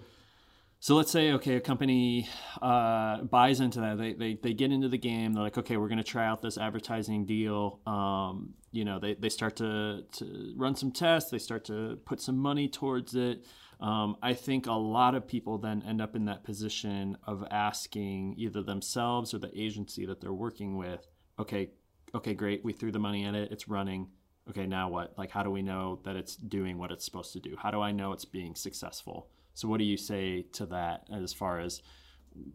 so 0.79 0.95
let's 0.95 1.11
say 1.11 1.31
okay, 1.33 1.55
a 1.55 1.61
company 1.61 2.27
uh, 2.61 3.21
buys 3.23 3.59
into 3.59 3.79
that. 3.81 3.97
They, 3.97 4.13
they 4.13 4.37
they 4.41 4.53
get 4.53 4.71
into 4.71 4.89
the 4.89 4.97
game. 4.97 5.33
They're 5.33 5.43
like, 5.43 5.57
okay, 5.57 5.77
we're 5.77 5.87
going 5.87 5.97
to 5.97 6.03
try 6.03 6.25
out 6.25 6.41
this 6.41 6.57
advertising 6.57 7.25
deal. 7.25 7.79
Um, 7.85 8.53
you 8.71 8.85
know, 8.85 8.99
they, 8.99 9.13
they 9.13 9.29
start 9.29 9.55
to 9.57 10.03
to 10.13 10.53
run 10.55 10.75
some 10.75 10.91
tests. 10.91 11.31
They 11.31 11.39
start 11.39 11.65
to 11.65 11.97
put 12.05 12.21
some 12.21 12.37
money 12.37 12.67
towards 12.67 13.15
it. 13.15 13.45
Um, 13.79 14.15
I 14.21 14.33
think 14.33 14.67
a 14.67 14.73
lot 14.73 15.15
of 15.15 15.27
people 15.27 15.57
then 15.57 15.83
end 15.85 16.01
up 16.01 16.15
in 16.15 16.25
that 16.25 16.43
position 16.43 17.17
of 17.27 17.45
asking 17.51 18.35
either 18.37 18.63
themselves 18.63 19.33
or 19.33 19.39
the 19.39 19.51
agency 19.53 20.05
that 20.05 20.21
they're 20.21 20.33
working 20.33 20.77
with, 20.77 21.05
okay, 21.37 21.71
okay, 22.15 22.33
great, 22.33 22.63
we 22.63 22.73
threw 22.73 22.91
the 22.91 22.99
money 22.99 23.25
at 23.25 23.35
it, 23.35 23.51
it's 23.51 23.67
running. 23.67 24.07
Okay, 24.49 24.65
now 24.65 24.89
what? 24.89 25.13
Like, 25.17 25.31
how 25.31 25.43
do 25.43 25.49
we 25.51 25.61
know 25.61 25.99
that 26.03 26.15
it's 26.15 26.35
doing 26.35 26.77
what 26.77 26.91
it's 26.91 27.03
supposed 27.03 27.33
to 27.33 27.39
do? 27.39 27.55
How 27.57 27.71
do 27.71 27.81
I 27.81 27.91
know 27.91 28.11
it's 28.11 28.25
being 28.25 28.55
successful? 28.55 29.27
So, 29.53 29.67
what 29.67 29.79
do 29.79 29.83
you 29.85 29.97
say 29.97 30.43
to 30.53 30.65
that 30.67 31.07
as 31.11 31.33
far 31.33 31.59
as 31.59 31.81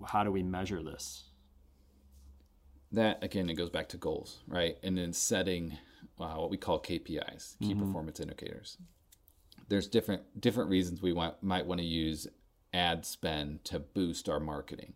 how 0.06 0.24
do 0.24 0.30
we 0.30 0.42
measure 0.42 0.82
this? 0.82 1.24
That 2.92 3.22
again, 3.22 3.48
it 3.50 3.54
goes 3.54 3.70
back 3.70 3.88
to 3.90 3.96
goals, 3.96 4.40
right? 4.48 4.76
And 4.82 4.96
then 4.98 5.12
setting 5.12 5.78
uh, 6.18 6.34
what 6.34 6.50
we 6.50 6.56
call 6.56 6.80
KPIs, 6.80 7.58
key 7.60 7.74
Mm-hmm. 7.74 7.86
performance 7.86 8.20
indicators. 8.20 8.78
There's 9.68 9.86
different 9.88 10.40
different 10.40 10.70
reasons 10.70 11.00
we 11.00 11.12
want, 11.12 11.42
might 11.42 11.66
want 11.66 11.80
to 11.80 11.86
use 11.86 12.26
ad 12.72 13.04
spend 13.04 13.64
to 13.64 13.78
boost 13.80 14.28
our 14.28 14.40
marketing. 14.40 14.94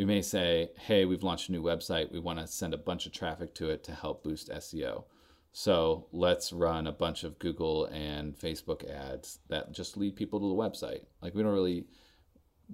We 0.00 0.06
may 0.06 0.22
say, 0.22 0.70
"Hey, 0.78 1.04
we've 1.04 1.22
launched 1.22 1.50
a 1.50 1.52
new 1.52 1.62
website. 1.62 2.10
We 2.10 2.20
want 2.20 2.38
to 2.38 2.46
send 2.46 2.72
a 2.72 2.78
bunch 2.78 3.04
of 3.04 3.12
traffic 3.12 3.54
to 3.56 3.68
it 3.68 3.84
to 3.84 3.92
help 3.92 4.24
boost 4.24 4.48
SEO." 4.48 5.04
So 5.52 6.06
let's 6.10 6.54
run 6.54 6.86
a 6.86 6.92
bunch 6.92 7.22
of 7.22 7.38
Google 7.38 7.84
and 7.84 8.34
Facebook 8.34 8.82
ads 8.88 9.40
that 9.48 9.72
just 9.72 9.98
lead 9.98 10.16
people 10.16 10.40
to 10.40 10.48
the 10.48 10.54
website. 10.54 11.04
Like 11.20 11.34
we 11.34 11.42
don't 11.42 11.52
really 11.52 11.86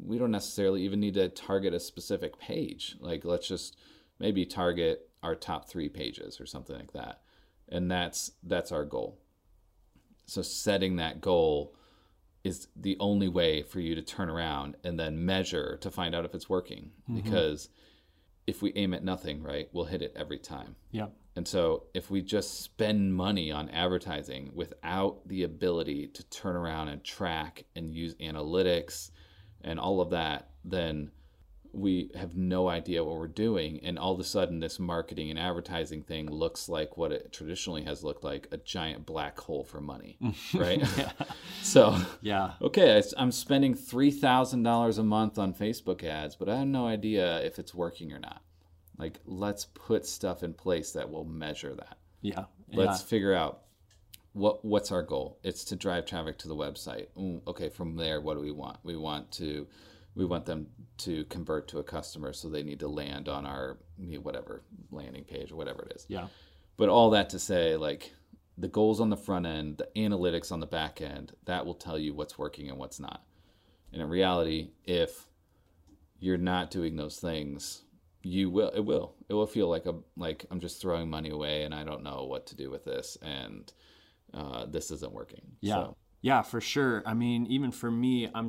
we 0.01 0.19
don't 0.19 0.31
necessarily 0.31 0.83
even 0.83 1.01
need 1.01 1.15
to 1.15 1.29
target 1.29 1.75
a 1.75 1.81
specific 1.81 2.39
page. 2.39 2.97
Like 3.01 3.25
let's 3.25 3.49
just 3.49 3.77
maybe 4.21 4.47
target 4.47 5.11
our 5.25 5.35
top 5.35 5.69
3 5.69 5.89
pages 5.89 6.41
or 6.41 6.47
something 6.47 6.77
like 6.77 6.93
that. 6.93 7.23
And 7.69 7.91
that's 7.91 8.31
that's 8.45 8.71
our 8.71 8.85
goal. 8.85 9.19
So 10.27 10.43
setting 10.43 10.95
that 10.97 11.21
goal 11.21 11.75
is 12.47 12.69
the 12.77 12.97
only 13.01 13.29
way 13.29 13.63
for 13.63 13.81
you 13.81 13.97
to 13.97 14.03
turn 14.03 14.31
around 14.31 14.77
and 14.85 14.99
then 14.99 15.27
measure 15.27 15.79
to 15.81 15.91
find 15.91 16.15
out 16.15 16.25
if 16.25 16.35
it's 16.35 16.49
working. 16.49 16.93
Mm-hmm. 17.11 17.21
Because 17.21 17.69
if 18.47 18.63
we 18.63 18.73
aim 18.77 18.95
at 18.95 19.03
nothing, 19.03 19.43
right, 19.43 19.69
we'll 19.73 19.85
hit 19.85 20.01
it 20.01 20.13
every 20.17 20.39
time. 20.39 20.77
yeah 20.93 21.09
And 21.35 21.47
so, 21.47 21.85
if 21.93 22.11
we 22.11 22.23
just 22.23 22.63
spend 22.63 23.15
money 23.15 23.51
on 23.51 23.69
advertising 23.71 24.53
without 24.55 25.27
the 25.27 25.43
ability 25.43 26.07
to 26.09 26.23
turn 26.31 26.55
around 26.55 26.89
and 26.89 27.03
track 27.03 27.65
and 27.75 27.93
use 27.93 28.15
analytics 28.15 29.11
and 29.63 29.81
all 29.81 30.01
of 30.01 30.11
that, 30.11 30.51
then 30.65 31.11
we 31.77 32.11
have 32.15 32.35
no 32.37 32.69
idea 32.69 33.05
what 33.05 33.17
we're 33.17 33.29
doing. 33.29 33.81
And 33.83 33.99
all 33.99 34.15
of 34.15 34.21
a 34.21 34.25
sudden, 34.25 34.61
this 34.61 34.79
marketing 34.79 35.29
and 35.31 35.39
advertising 35.39 36.03
thing 36.03 36.31
looks 36.31 36.69
like 36.71 36.97
what 36.97 37.13
it 37.13 37.33
traditionally 37.33 37.85
has 37.85 38.03
looked 38.03 38.25
like 38.25 38.49
a 38.51 38.57
giant 38.57 39.05
black 39.05 39.39
hole 39.39 39.63
for 39.63 39.81
money, 39.81 40.19
right? 40.55 40.83
so, 41.63 41.97
Yeah. 42.23 42.53
okay, 42.63 42.97
I- 42.97 43.23
I'm 43.23 43.31
spending 43.31 43.75
$3,000 43.75 44.99
a 44.99 45.03
month 45.03 45.39
on 45.39 45.53
Facebook 45.53 46.03
ads, 46.03 46.35
but 46.35 46.49
I 46.49 46.57
have 46.57 46.69
no 46.69 46.87
idea 46.87 47.41
if 47.43 47.59
it's 47.59 47.75
working 47.75 48.11
or 48.13 48.19
not. 48.19 48.43
Like, 48.97 49.21
let's 49.27 49.67
put 49.67 50.07
stuff 50.07 50.43
in 50.43 50.55
place 50.55 50.93
that 50.93 51.11
will 51.11 51.27
measure 51.27 51.75
that. 51.75 51.99
Yeah. 52.23 52.45
Let's 52.73 53.03
yeah. 53.03 53.07
figure 53.07 53.35
out 53.35 53.61
what 54.33 54.65
what's 54.65 54.91
our 54.91 55.03
goal. 55.03 55.39
It's 55.43 55.65
to 55.65 55.77
drive 55.77 56.07
traffic 56.07 56.39
to 56.39 56.49
the 56.49 56.57
website. 56.57 57.09
Mm, 57.19 57.43
okay, 57.47 57.69
from 57.69 57.97
there, 57.97 58.21
what 58.21 58.35
do 58.35 58.41
we 58.41 58.51
want? 58.51 58.79
We 58.83 58.97
want 58.97 59.31
to 59.33 59.67
we 60.17 60.25
want 60.25 60.47
them 60.47 60.67
to 60.99 61.25
convert 61.27 61.69
to 61.69 61.79
a 61.79 61.85
customer, 61.85 62.33
so 62.33 62.49
they 62.49 62.63
need 62.63 62.81
to 62.81 62.89
land 62.89 63.29
on 63.29 63.47
our 63.47 63.77
you 63.99 64.17
know, 64.17 64.21
whatever 64.21 64.63
landing 64.91 65.25
page 65.25 65.53
or 65.53 65.57
whatever 65.57 65.83
it 65.83 65.93
is. 65.95 66.07
Yeah. 66.09 66.27
But 66.77 66.89
all 66.89 67.11
that 67.11 67.31
to 67.31 67.39
say, 67.39 67.77
like 67.77 68.13
the 68.59 68.69
goals 68.69 69.01
on 69.01 69.11
the 69.11 69.17
front 69.17 69.47
end, 69.47 69.77
the 69.77 69.89
analytics 69.97 70.51
on 70.51 70.61
the 70.61 70.67
back 70.67 71.01
end, 71.01 71.33
that 71.45 71.65
will 71.65 71.75
tell 71.75 71.99
you 71.99 72.15
what's 72.15 72.39
working 72.39 72.71
and 72.71 72.79
what's 72.79 72.99
not. 72.99 73.25
And 73.93 74.01
in 74.01 74.09
reality, 74.09 74.71
if 74.85 75.29
you're 76.19 76.39
not 76.39 76.71
doing 76.71 76.97
those 76.97 77.19
things, 77.19 77.83
you 78.23 78.51
will 78.51 78.71
it 78.71 78.81
will 78.81 79.15
it 79.29 79.35
will 79.35 79.47
feel 79.47 79.69
like 79.69 79.87
a 79.87 79.95
like 80.17 80.47
I'm 80.51 80.61
just 80.61 80.81
throwing 80.81 81.09
money 81.09 81.31
away 81.31 81.63
and 81.63 81.75
I 81.75 81.85
don't 81.85 82.03
know 82.03 82.25
what 82.25 82.47
to 82.47 82.57
do 82.57 82.71
with 82.71 82.85
this 82.85 83.17
and 83.23 83.73
uh, 84.35 84.67
this 84.67 84.91
isn't 84.91 85.13
working. 85.13 85.43
Yeah. 85.61 85.75
So, 85.75 85.97
Yeah, 86.21 86.43
for 86.43 86.61
sure. 86.61 87.03
I 87.07 87.15
mean, 87.15 87.47
even 87.47 87.71
for 87.71 87.91
me, 87.91 88.29
I'm 88.35 88.49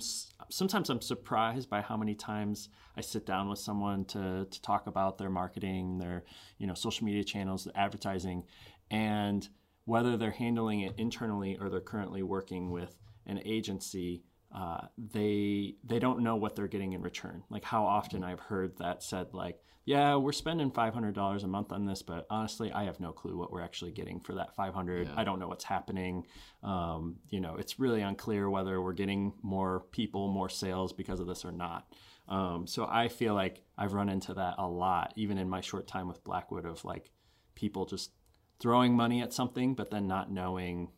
sometimes 0.49 0.89
I'm 0.89 1.01
surprised 1.01 1.69
by 1.69 1.81
how 1.81 1.97
many 1.97 2.15
times 2.15 2.69
I 2.95 3.01
sit 3.01 3.25
down 3.25 3.49
with 3.49 3.59
someone 3.59 4.05
to 4.05 4.47
to 4.49 4.61
talk 4.61 4.87
about 4.87 5.17
their 5.17 5.29
marketing, 5.29 5.99
their 5.99 6.23
you 6.57 6.67
know 6.67 6.73
social 6.73 7.05
media 7.05 7.23
channels, 7.23 7.65
the 7.65 7.77
advertising, 7.77 8.43
and 8.89 9.47
whether 9.85 10.17
they're 10.17 10.31
handling 10.31 10.81
it 10.81 10.93
internally 10.97 11.57
or 11.59 11.69
they're 11.69 11.79
currently 11.81 12.23
working 12.23 12.71
with 12.71 12.95
an 13.25 13.41
agency. 13.45 14.23
Uh, 14.57 14.87
they 14.97 15.75
they 15.83 15.99
don't 15.99 16.21
know 16.21 16.35
what 16.35 16.55
they're 16.55 16.67
getting 16.67 16.93
in 16.93 17.01
return. 17.03 17.43
Like 17.47 17.63
how 17.63 17.85
often 17.85 18.23
I've 18.23 18.39
heard 18.39 18.77
that 18.79 19.03
said, 19.03 19.27
like, 19.33 19.59
yeah, 19.85 20.15
we're 20.15 20.31
spending 20.31 20.71
five 20.71 20.95
hundred 20.95 21.13
dollars 21.13 21.43
a 21.43 21.47
month 21.47 21.71
on 21.71 21.85
this, 21.85 22.01
but 22.01 22.25
honestly, 22.31 22.71
I 22.71 22.85
have 22.85 22.99
no 22.99 23.11
clue 23.11 23.37
what 23.37 23.51
we're 23.51 23.61
actually 23.61 23.91
getting 23.91 24.19
for 24.19 24.33
that 24.33 24.55
five 24.55 24.73
hundred. 24.73 25.09
I 25.15 25.23
don't 25.23 25.37
know 25.37 25.47
what's 25.47 25.63
happening. 25.63 26.25
Um, 26.63 27.17
you 27.29 27.39
know, 27.39 27.55
it's 27.55 27.79
really 27.79 28.01
unclear 28.01 28.49
whether 28.49 28.81
we're 28.81 28.93
getting 28.93 29.33
more 29.43 29.85
people, 29.91 30.27
more 30.27 30.49
sales 30.49 30.91
because 30.91 31.19
of 31.19 31.27
this 31.27 31.45
or 31.45 31.51
not. 31.51 31.93
Um, 32.27 32.65
so 32.65 32.87
I 32.89 33.09
feel 33.09 33.35
like 33.35 33.63
I've 33.77 33.93
run 33.93 34.09
into 34.09 34.33
that 34.33 34.55
a 34.57 34.67
lot, 34.67 35.13
even 35.17 35.37
in 35.37 35.47
my 35.47 35.61
short 35.61 35.87
time 35.87 36.07
with 36.07 36.23
Blackwood, 36.23 36.65
of 36.65 36.83
like 36.83 37.11
people 37.53 37.85
just 37.85 38.11
throwing 38.59 38.95
money 38.95 39.21
at 39.21 39.33
something, 39.33 39.75
but 39.75 39.91
then 39.91 40.07
not 40.07 40.31
knowing 40.31 40.89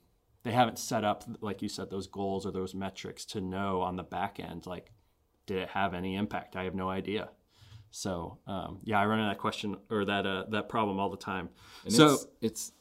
they 0.44 0.52
haven't 0.52 0.80
set 0.80 1.04
up, 1.04 1.24
like 1.42 1.62
you 1.62 1.70
said, 1.70 1.90
those 1.90 2.08
goals 2.08 2.46
or 2.46 2.52
those 2.52 2.74
metrics 2.74 3.26
to 3.26 3.42
know 3.42 3.82
on 3.82 3.96
the 3.96 4.04
back 4.04 4.40
end, 4.40 4.66
like, 4.66 4.92
did 5.46 5.58
it 5.58 5.70
have 5.70 5.94
any 5.94 6.16
impact? 6.16 6.56
I 6.56 6.64
have 6.64 6.76
no 6.76 6.90
idea. 6.90 7.30
So 7.92 8.38
um, 8.48 8.80
yeah, 8.84 9.00
I 9.00 9.06
run 9.06 9.20
into 9.20 9.32
that 9.32 9.40
question 9.40 9.76
or 9.90 10.06
that 10.06 10.26
uh, 10.26 10.44
that 10.50 10.70
problem 10.70 11.00
all 11.00 11.10
the 11.10 11.18
time. 11.18 11.50
And 11.86 11.94
so 11.94 12.14
it's, 12.14 12.28
it's 12.42 12.72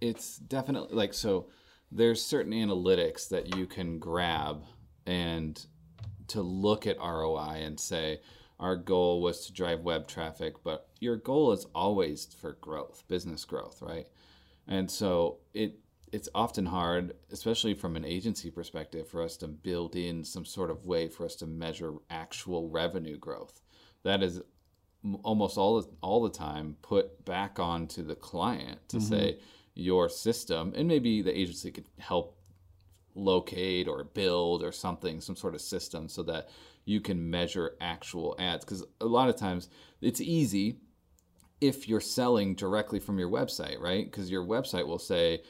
it's 0.00 0.36
definitely 0.38 0.94
like 0.94 1.12
so 1.14 1.48
there's 1.90 2.22
certain 2.24 2.52
analytics 2.52 3.28
that 3.30 3.56
you 3.56 3.66
can 3.66 3.98
grab 3.98 4.62
and 5.06 5.66
to 6.28 6.42
look 6.42 6.86
at 6.86 6.96
ROI 6.98 7.56
and 7.62 7.78
say 7.78 8.20
our 8.60 8.76
goal 8.76 9.20
was 9.20 9.46
to 9.46 9.52
drive 9.52 9.80
web 9.80 10.06
traffic, 10.06 10.62
but 10.62 10.88
your 11.00 11.16
goal 11.16 11.52
is 11.52 11.66
always 11.74 12.26
for 12.26 12.52
growth, 12.60 13.02
business 13.08 13.44
growth, 13.44 13.82
right? 13.82 14.06
And 14.68 14.88
so 14.88 15.38
it 15.54 15.79
it's 16.12 16.28
often 16.34 16.66
hard, 16.66 17.14
especially 17.30 17.74
from 17.74 17.96
an 17.96 18.04
agency 18.04 18.50
perspective, 18.50 19.08
for 19.08 19.22
us 19.22 19.36
to 19.38 19.48
build 19.48 19.96
in 19.96 20.24
some 20.24 20.44
sort 20.44 20.70
of 20.70 20.84
way 20.84 21.08
for 21.08 21.24
us 21.24 21.36
to 21.36 21.46
measure 21.46 21.94
actual 22.10 22.68
revenue 22.68 23.16
growth. 23.16 23.60
That 24.02 24.22
is 24.22 24.40
almost 25.22 25.56
all 25.56 25.80
the, 25.80 25.88
all 26.02 26.22
the 26.22 26.30
time 26.30 26.76
put 26.82 27.24
back 27.24 27.58
onto 27.58 28.02
the 28.02 28.14
client 28.14 28.80
to 28.88 28.96
mm-hmm. 28.98 29.06
say 29.06 29.38
your 29.74 30.08
system, 30.08 30.72
and 30.76 30.88
maybe 30.88 31.22
the 31.22 31.36
agency 31.36 31.70
could 31.70 31.86
help 31.98 32.36
locate 33.14 33.88
or 33.88 34.04
build 34.04 34.62
or 34.62 34.72
something, 34.72 35.20
some 35.20 35.36
sort 35.36 35.54
of 35.54 35.60
system, 35.60 36.08
so 36.08 36.22
that 36.22 36.48
you 36.84 37.00
can 37.00 37.30
measure 37.30 37.76
actual 37.80 38.34
ads. 38.38 38.64
Because 38.64 38.84
a 39.00 39.06
lot 39.06 39.28
of 39.28 39.36
times 39.36 39.68
it's 40.00 40.20
easy 40.20 40.78
if 41.60 41.88
you're 41.88 42.00
selling 42.00 42.54
directly 42.54 42.98
from 42.98 43.18
your 43.18 43.30
website, 43.30 43.80
right? 43.80 44.10
Because 44.10 44.30
your 44.30 44.44
website 44.44 44.86
will 44.86 44.98
say, 44.98 45.42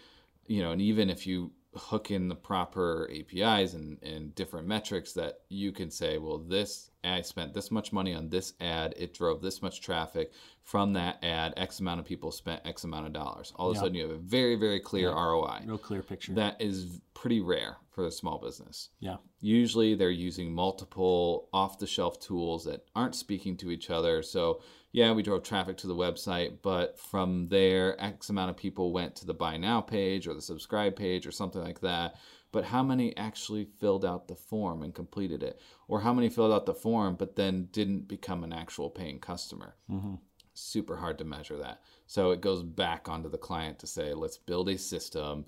you 0.51 0.61
know, 0.61 0.73
and 0.73 0.83
even 0.83 1.09
if 1.09 1.29
you 1.29 1.53
hook 1.77 2.11
in 2.11 2.27
the 2.27 2.35
proper 2.35 3.09
APIs 3.15 3.75
and, 3.75 4.03
and 4.03 4.35
different 4.35 4.67
metrics 4.67 5.13
that 5.13 5.43
you 5.49 5.71
can 5.71 5.93
say, 5.93 6.19
well, 6.19 6.39
this 6.39 6.90
I 7.03 7.23
spent 7.23 7.55
this 7.55 7.71
much 7.71 7.93
money 7.93 8.15
on 8.15 8.29
this 8.29 8.53
ad, 8.61 8.95
it 8.97 9.15
drove 9.15 9.41
this 9.41 9.63
much 9.63 9.81
traffic 9.81 10.33
from 10.63 10.93
that 10.93 11.19
ad, 11.25 11.55
X 11.57 11.81
amount 11.81 12.01
of 12.01 12.07
people 12.07 12.31
spent 12.31 12.61
X 12.65 12.85
amount 12.85 13.07
of 13.07 13.13
dollars. 13.13 13.53
All 13.57 13.71
of 13.71 13.77
a 13.77 13.81
sudden 13.81 13.95
you 13.95 14.03
have 14.03 14.11
a 14.11 14.19
very, 14.19 14.57
very 14.57 14.81
clear 14.81 15.11
ROI. 15.11 15.63
real 15.65 15.79
clear 15.79 16.03
picture. 16.03 16.33
That 16.35 16.61
is 16.61 17.01
pretty 17.15 17.41
rare 17.41 17.79
for 17.91 18.07
a 18.07 18.11
small 18.11 18.39
business. 18.39 18.91
yeah. 19.01 19.17
Usually 19.43 19.95
they're 19.95 20.11
using 20.11 20.53
multiple 20.53 21.49
off 21.53 21.79
the 21.79 21.87
shelf 21.87 22.21
tools 22.21 22.65
that 22.65 22.85
aren't 22.95 23.15
speaking 23.15 23.57
to 23.59 23.71
each 23.71 23.91
other. 23.91 24.23
So, 24.23 24.61
yeah, 24.93 25.13
we 25.13 25.23
drove 25.23 25.43
traffic 25.43 25.77
to 25.79 25.87
the 25.87 25.95
website, 25.95 26.59
but 26.63 26.99
from 26.99 27.49
there, 27.49 28.01
X 28.01 28.29
amount 28.29 28.51
of 28.51 28.57
people 28.57 28.93
went 28.93 29.17
to 29.17 29.27
the 29.27 29.35
buy 29.35 29.57
now 29.57 29.81
page 29.81 30.27
or 30.27 30.35
the 30.35 30.43
subscribe 30.43 30.95
page 30.95 31.27
or 31.27 31.31
something 31.33 31.63
like 31.63 31.81
that. 31.81 32.17
But 32.53 32.65
how 32.65 32.83
many 32.83 33.17
actually 33.17 33.65
filled 33.79 34.05
out 34.05 34.27
the 34.27 34.35
form 34.35 34.83
and 34.83 34.95
completed 34.95 35.43
it? 35.43 35.61
Or 35.89 36.01
how 36.01 36.13
many 36.13 36.29
filled 36.29 36.53
out 36.53 36.67
the 36.67 36.75
form 36.75 37.17
but 37.17 37.37
then 37.37 37.69
didn't 37.73 38.09
become 38.09 38.43
an 38.45 38.53
actual 38.53 38.91
paying 38.91 39.21
customer? 39.21 39.77
Mm-hmm. 39.91 40.15
super 40.55 40.97
hard 40.97 41.17
to 41.19 41.25
measure 41.25 41.57
that. 41.59 41.81
So 42.07 42.33
it 42.33 42.41
goes 42.41 42.63
back 42.63 43.09
onto 43.09 43.29
the 43.31 43.39
client 43.39 43.79
to 43.79 43.87
say, 43.87 44.15
let's 44.15 44.37
build 44.37 44.69
a 44.69 44.77
system 44.77 45.47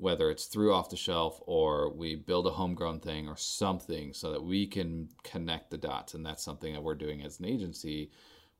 whether 0.00 0.30
it's 0.30 0.46
through 0.46 0.72
off 0.72 0.88
the 0.88 0.96
shelf 0.96 1.40
or 1.46 1.92
we 1.92 2.14
build 2.14 2.46
a 2.46 2.50
homegrown 2.50 3.00
thing 3.00 3.28
or 3.28 3.36
something 3.36 4.14
so 4.14 4.32
that 4.32 4.42
we 4.42 4.66
can 4.66 5.08
connect 5.22 5.70
the 5.70 5.76
dots 5.76 6.14
and 6.14 6.24
that's 6.24 6.42
something 6.42 6.72
that 6.72 6.82
we're 6.82 6.94
doing 6.94 7.22
as 7.22 7.38
an 7.38 7.44
agency 7.44 8.10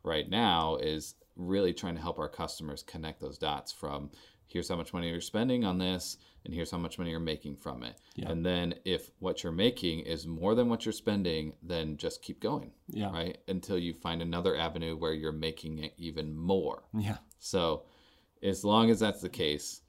right 0.02 0.28
now 0.28 0.76
is 0.76 1.14
really 1.36 1.72
trying 1.72 1.94
to 1.94 2.00
help 2.00 2.18
our 2.18 2.28
customers 2.28 2.82
connect 2.82 3.20
those 3.20 3.38
dots 3.38 3.72
from 3.72 4.10
here's 4.46 4.68
how 4.68 4.76
much 4.76 4.92
money 4.92 5.08
you're 5.08 5.20
spending 5.20 5.64
on 5.64 5.78
this 5.78 6.18
and 6.44 6.54
here's 6.54 6.70
how 6.70 6.78
much 6.78 6.98
money 6.98 7.10
you're 7.10 7.20
making 7.20 7.56
from 7.56 7.82
it 7.82 7.96
Yeah. 8.16 8.30
and 8.30 8.44
then 8.44 8.74
if 8.84 9.10
what 9.18 9.42
you're 9.42 9.52
making 9.52 10.00
is 10.00 10.26
more 10.26 10.54
than 10.54 10.68
what 10.68 10.84
you're 10.84 10.92
spending 10.92 11.52
then 11.62 11.96
just 11.96 12.22
keep 12.22 12.40
going 12.40 12.72
Yeah. 12.88 13.10
right 13.12 13.38
until 13.48 13.78
you 13.78 13.92
find 13.94 14.22
another 14.22 14.56
avenue 14.56 14.96
where 14.96 15.12
you're 15.14 15.32
making 15.32 15.78
it 15.78 15.94
even 15.98 16.36
more 16.36 16.84
Yeah. 16.98 17.18
so, 17.38 17.84
as 18.42 18.64
long 18.64 18.88
as 18.90 19.00
that's 19.00 19.20
the 19.20 19.28
case, 19.28 19.82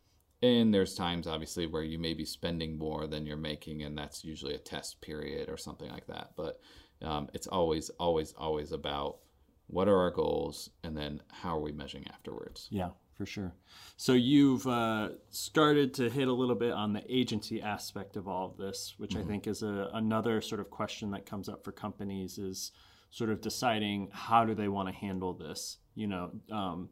and 0.44 0.74
there's 0.74 0.96
times 0.96 1.26
obviously 1.28 1.68
where 1.68 1.84
you 1.84 1.98
may 1.98 2.14
be 2.14 2.26
spending 2.26 2.78
more 2.78 3.08
than 3.08 3.26
you're 3.26 3.38
making, 3.38 3.84
and 3.84 3.98
that's 3.98 4.26
usually 4.26 4.54
a 4.56 4.58
test 4.58 5.00
period 5.00 5.48
or 5.50 5.56
something 5.56 5.90
like 5.90 6.08
that. 6.08 6.32
But 6.36 6.60
um, 7.02 7.30
it's 7.34 7.48
always, 7.48 7.90
always, 7.92 8.34
always 8.34 8.72
about 8.74 9.20
what 9.68 9.88
are 9.88 9.98
our 9.98 10.12
goals, 10.12 10.70
and 10.84 10.98
then 10.98 11.22
how 11.30 11.56
are 11.56 11.62
we 11.62 11.72
measuring 11.72 12.06
afterwards. 12.10 12.68
Yeah, 12.72 12.90
for 13.22 13.28
sure. 13.28 13.54
So 13.98 14.14
you've 14.14 14.66
uh, 14.66 15.10
started 15.30 15.94
to 15.96 16.10
hit 16.10 16.28
a 16.28 16.34
little 16.34 16.56
bit 16.56 16.72
on 16.72 16.92
the 16.92 17.04
agency 17.08 17.62
aspect 17.62 18.18
of 18.18 18.28
all 18.28 18.48
of 18.48 18.58
this, 18.58 18.96
which 18.98 19.16
I 19.16 19.22
think 19.22 19.46
is 19.46 19.62
a, 19.62 19.92
another 19.94 20.42
sort 20.42 20.60
of 20.60 20.72
question 20.72 21.12
that 21.12 21.28
comes 21.28 21.48
up 21.48 21.64
for 21.64 21.72
companies 21.72 22.40
is 22.40 22.72
sort 23.12 23.30
of 23.30 23.40
deciding 23.40 24.10
how 24.12 24.44
do 24.44 24.56
they 24.56 24.70
want 24.70 24.90
to 24.90 24.96
handle 24.96 25.34
this. 25.34 25.78
You 25.94 26.08
know, 26.08 26.32
um, 26.52 26.90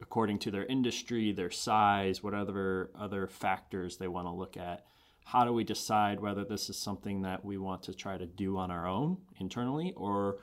according 0.00 0.38
to 0.40 0.52
their 0.52 0.64
industry, 0.66 1.32
their 1.32 1.50
size, 1.50 2.22
what 2.22 2.34
other 2.34 2.90
other 2.96 3.26
factors 3.26 3.96
they 3.96 4.06
want 4.06 4.28
to 4.28 4.32
look 4.32 4.56
at. 4.56 4.84
How 5.24 5.44
do 5.44 5.52
we 5.52 5.64
decide 5.64 6.20
whether 6.20 6.44
this 6.44 6.70
is 6.70 6.76
something 6.78 7.22
that 7.22 7.44
we 7.44 7.58
want 7.58 7.82
to 7.84 7.94
try 7.94 8.16
to 8.16 8.26
do 8.26 8.58
on 8.58 8.70
our 8.70 8.86
own 8.86 9.16
internally, 9.40 9.92
or 9.96 10.36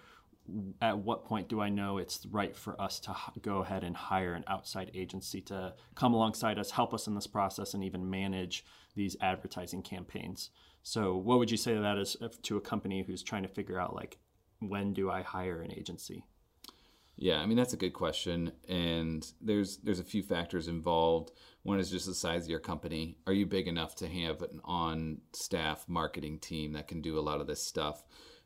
at 0.81 0.97
what 0.97 1.25
point 1.25 1.47
do 1.47 1.61
I 1.61 1.69
know 1.69 1.97
it's 1.97 2.25
right 2.25 2.55
for 2.55 2.79
us 2.81 2.99
to 3.01 3.15
go 3.41 3.59
ahead 3.59 3.83
and 3.83 3.95
hire 3.95 4.33
an 4.33 4.43
outside 4.47 4.91
agency 4.93 5.41
to 5.41 5.73
come 5.95 6.13
alongside 6.13 6.57
us, 6.57 6.71
help 6.71 6.93
us 6.93 7.07
in 7.07 7.15
this 7.15 7.27
process, 7.27 7.73
and 7.73 7.83
even 7.83 8.09
manage 8.09 8.65
these 8.95 9.15
advertising 9.21 9.81
campaigns? 9.81 10.49
So, 10.83 11.15
what 11.15 11.37
would 11.37 11.51
you 11.51 11.57
say 11.57 11.73
to 11.75 11.81
that 11.81 11.97
if- 11.97 12.41
to 12.41 12.57
a 12.57 12.61
company 12.61 13.03
who's 13.03 13.23
trying 13.23 13.43
to 13.43 13.49
figure 13.49 13.79
out 13.79 13.95
like 13.95 14.19
when 14.59 14.93
do 14.93 15.09
I 15.09 15.21
hire 15.21 15.61
an 15.61 15.71
agency? 15.71 16.25
Yeah, 17.17 17.39
I 17.39 17.45
mean 17.45 17.57
that's 17.57 17.73
a 17.73 17.77
good 17.77 17.93
question, 17.93 18.51
and 18.67 19.31
there's 19.41 19.77
there's 19.77 19.99
a 19.99 20.03
few 20.03 20.23
factors 20.23 20.67
involved. 20.67 21.31
One 21.63 21.79
is 21.79 21.91
just 21.91 22.07
the 22.07 22.15
size 22.15 22.45
of 22.45 22.49
your 22.49 22.59
company. 22.59 23.19
Are 23.27 23.33
you 23.33 23.45
big 23.45 23.67
enough 23.67 23.93
to 23.97 24.07
have 24.07 24.41
an 24.41 24.59
on-staff 24.63 25.87
marketing 25.87 26.39
team 26.39 26.73
that 26.73 26.87
can 26.87 27.01
do 27.01 27.19
a 27.19 27.21
lot 27.21 27.39
of 27.39 27.47
this 27.47 27.63
stuff? 27.63 28.03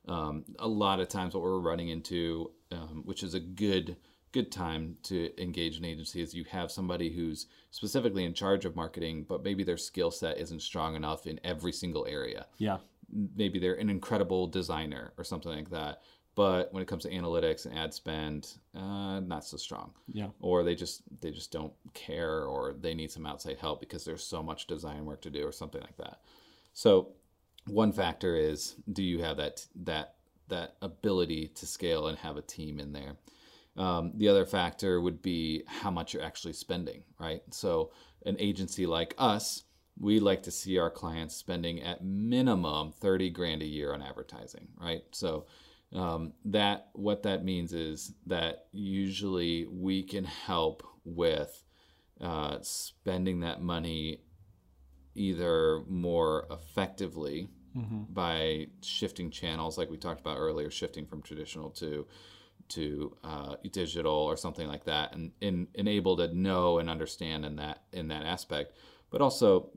Um, 0.07 0.45
a 0.59 0.67
lot 0.67 0.99
of 0.99 1.09
times, 1.09 1.33
what 1.33 1.43
we're 1.43 1.59
running 1.59 1.89
into, 1.89 2.51
um, 2.71 3.03
which 3.05 3.23
is 3.23 3.33
a 3.33 3.39
good 3.39 3.97
good 4.31 4.51
time 4.51 4.97
to 5.03 5.31
engage 5.41 5.77
an 5.77 5.85
agency, 5.85 6.21
is 6.21 6.33
you 6.33 6.43
have 6.45 6.69
somebody 6.69 7.09
who's 7.09 7.47
specifically 7.71 8.25
in 8.25 8.33
charge 8.33 8.65
of 8.65 8.75
marketing, 8.75 9.25
but 9.27 9.43
maybe 9.43 9.63
their 9.63 9.77
skill 9.77 10.11
set 10.11 10.37
isn't 10.37 10.61
strong 10.61 10.95
enough 10.95 11.25
in 11.25 11.39
every 11.43 11.71
single 11.71 12.05
area. 12.05 12.45
Yeah, 12.57 12.77
maybe 13.35 13.59
they're 13.59 13.75
an 13.75 13.89
incredible 13.89 14.47
designer 14.47 15.13
or 15.17 15.23
something 15.23 15.51
like 15.51 15.69
that 15.69 16.01
but 16.35 16.71
when 16.73 16.83
it 16.83 16.87
comes 16.87 17.03
to 17.03 17.09
analytics 17.09 17.65
and 17.65 17.77
ad 17.79 17.93
spend 17.93 18.57
uh, 18.75 19.21
not 19.21 19.45
so 19.45 19.57
strong. 19.57 19.91
Yeah, 20.11 20.27
or 20.41 20.63
they 20.63 20.75
just 20.75 21.01
they 21.21 21.31
just 21.31 21.51
don't 21.51 21.73
care 21.93 22.43
or 22.43 22.73
they 22.73 22.93
need 22.93 23.11
some 23.11 23.25
outside 23.25 23.57
help 23.57 23.79
because 23.79 24.03
there's 24.03 24.23
so 24.23 24.43
much 24.43 24.67
design 24.67 25.05
work 25.05 25.21
to 25.21 25.29
do 25.29 25.47
or 25.47 25.53
something 25.53 25.81
like 25.81 25.97
that. 25.97 26.19
So 26.73 27.13
one 27.67 27.91
factor 27.91 28.35
is 28.35 28.75
do 28.91 29.03
you 29.03 29.21
have 29.21 29.37
that 29.37 29.65
that 29.83 30.15
that 30.47 30.75
ability 30.81 31.47
to 31.55 31.65
scale 31.65 32.07
and 32.07 32.17
have 32.19 32.37
a 32.37 32.41
team 32.41 32.79
in 32.79 32.93
there? 32.93 33.15
Um, 33.77 34.13
the 34.15 34.29
other 34.29 34.45
factor 34.45 35.01
would 35.01 35.21
be 35.21 35.63
how 35.67 35.91
much 35.91 36.13
you're 36.13 36.23
actually 36.23 36.53
spending 36.53 37.03
right? 37.19 37.41
So 37.51 37.91
an 38.25 38.37
agency 38.39 38.85
like 38.85 39.15
us 39.17 39.63
we 39.97 40.19
like 40.19 40.43
to 40.43 40.51
see 40.51 40.77
our 40.77 40.89
clients 40.89 41.35
spending 41.35 41.81
at 41.81 42.03
minimum 42.03 42.91
30 42.91 43.29
grand 43.29 43.61
a 43.61 43.65
year 43.65 43.93
on 43.93 44.01
advertising 44.01 44.67
right? 44.79 45.03
So 45.11 45.45
um, 45.93 46.33
that 46.45 46.89
what 46.93 47.23
that 47.23 47.45
means 47.45 47.73
is 47.73 48.13
that 48.27 48.65
usually 48.71 49.65
we 49.67 50.03
can 50.03 50.25
help 50.25 50.83
with 51.05 51.63
uh, 52.19 52.57
spending 52.61 53.41
that 53.41 53.61
money 53.61 54.21
either 55.15 55.81
more 55.87 56.47
effectively 56.51 57.49
by 58.13 58.67
shifting 58.81 59.29
channels 59.29 59.77
like 59.77 59.89
we 59.89 59.97
talked 59.97 60.21
about 60.21 60.37
earlier 60.37 60.71
shifting 60.71 61.05
from 61.05 61.21
traditional 61.21 61.69
to 61.69 62.05
to 62.67 63.15
uh, 63.23 63.55
digital 63.71 64.13
or 64.13 64.35
something 64.35 64.67
like 64.67 64.85
that 64.85 65.13
and, 65.13 65.31
and, 65.41 65.67
and 65.75 65.87
able 65.87 66.17
to 66.17 66.33
know 66.33 66.79
and 66.79 66.89
understand 66.89 67.45
in 67.45 67.57
that 67.57 67.83
in 67.91 68.07
that 68.07 68.23
aspect 68.25 68.73
but 69.11 69.21
also 69.21 69.69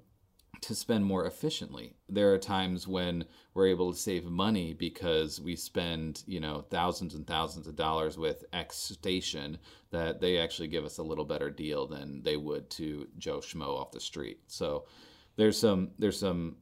to 0.61 0.75
spend 0.75 1.05
more 1.05 1.27
efficiently. 1.27 1.95
There 2.09 2.33
are 2.33 2.39
times 2.39 2.89
when 2.89 3.25
we're 3.55 3.69
able 3.69 3.93
to 3.93 3.99
save 3.99 4.25
money 4.25 4.75
because 4.75 5.41
we 5.41 5.57
spend, 5.57 6.23
you 6.27 6.41
know, 6.41 6.65
thousands 6.71 7.15
and 7.15 7.27
thousands 7.27 7.67
of 7.67 7.77
dollars 7.77 8.19
with 8.19 8.45
X 8.53 8.77
station 8.77 9.59
that 9.91 10.21
they 10.21 10.39
actually 10.39 10.69
give 10.69 10.85
us 10.85 10.99
a 10.99 11.03
little 11.03 11.25
better 11.25 11.51
deal 11.51 11.87
than 11.87 12.23
they 12.23 12.37
would 12.37 12.71
to 12.71 13.07
Joe 13.19 13.39
Schmo 13.39 13.79
off 13.79 13.93
the 13.93 14.01
street. 14.01 14.41
So 14.47 14.87
there's 15.37 15.59
some 15.59 15.91
there's 15.99 16.19
some 16.19 16.57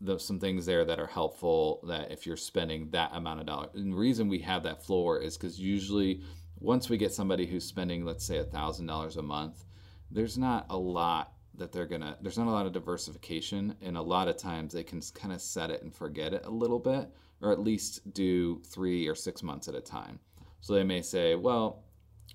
there's 0.00 0.24
some 0.24 0.38
things 0.38 0.66
there 0.66 0.84
that 0.84 1.00
are 1.00 1.06
helpful 1.06 1.80
that 1.86 2.10
if 2.10 2.26
you're 2.26 2.36
spending 2.36 2.90
that 2.90 3.10
amount 3.14 3.40
of 3.40 3.46
dollars. 3.46 3.70
And 3.74 3.92
the 3.92 3.96
reason 3.96 4.28
we 4.28 4.40
have 4.40 4.62
that 4.64 4.84
floor 4.84 5.20
is 5.20 5.36
because 5.36 5.58
usually 5.58 6.22
once 6.58 6.88
we 6.88 6.96
get 6.96 7.12
somebody 7.12 7.46
who's 7.46 7.64
spending, 7.64 8.04
let's 8.04 8.24
say, 8.24 8.38
a 8.38 8.44
thousand 8.44 8.86
dollars 8.86 9.16
a 9.16 9.22
month, 9.22 9.64
there's 10.10 10.38
not 10.38 10.66
a 10.70 10.76
lot 10.76 11.32
that 11.54 11.72
they're 11.72 11.86
gonna 11.86 12.16
there's 12.20 12.38
not 12.38 12.46
a 12.46 12.50
lot 12.50 12.66
of 12.66 12.72
diversification 12.72 13.74
and 13.80 13.96
a 13.96 14.02
lot 14.02 14.28
of 14.28 14.36
times 14.36 14.72
they 14.72 14.82
can 14.82 15.00
kind 15.14 15.32
of 15.32 15.40
set 15.40 15.70
it 15.70 15.82
and 15.82 15.94
forget 15.94 16.34
it 16.34 16.44
a 16.44 16.50
little 16.50 16.78
bit 16.78 17.08
or 17.40 17.50
at 17.50 17.60
least 17.60 18.12
do 18.12 18.60
three 18.66 19.06
or 19.06 19.14
six 19.14 19.42
months 19.42 19.66
at 19.68 19.74
a 19.74 19.80
time 19.80 20.18
so 20.60 20.74
they 20.74 20.84
may 20.84 21.00
say 21.00 21.34
well 21.34 21.82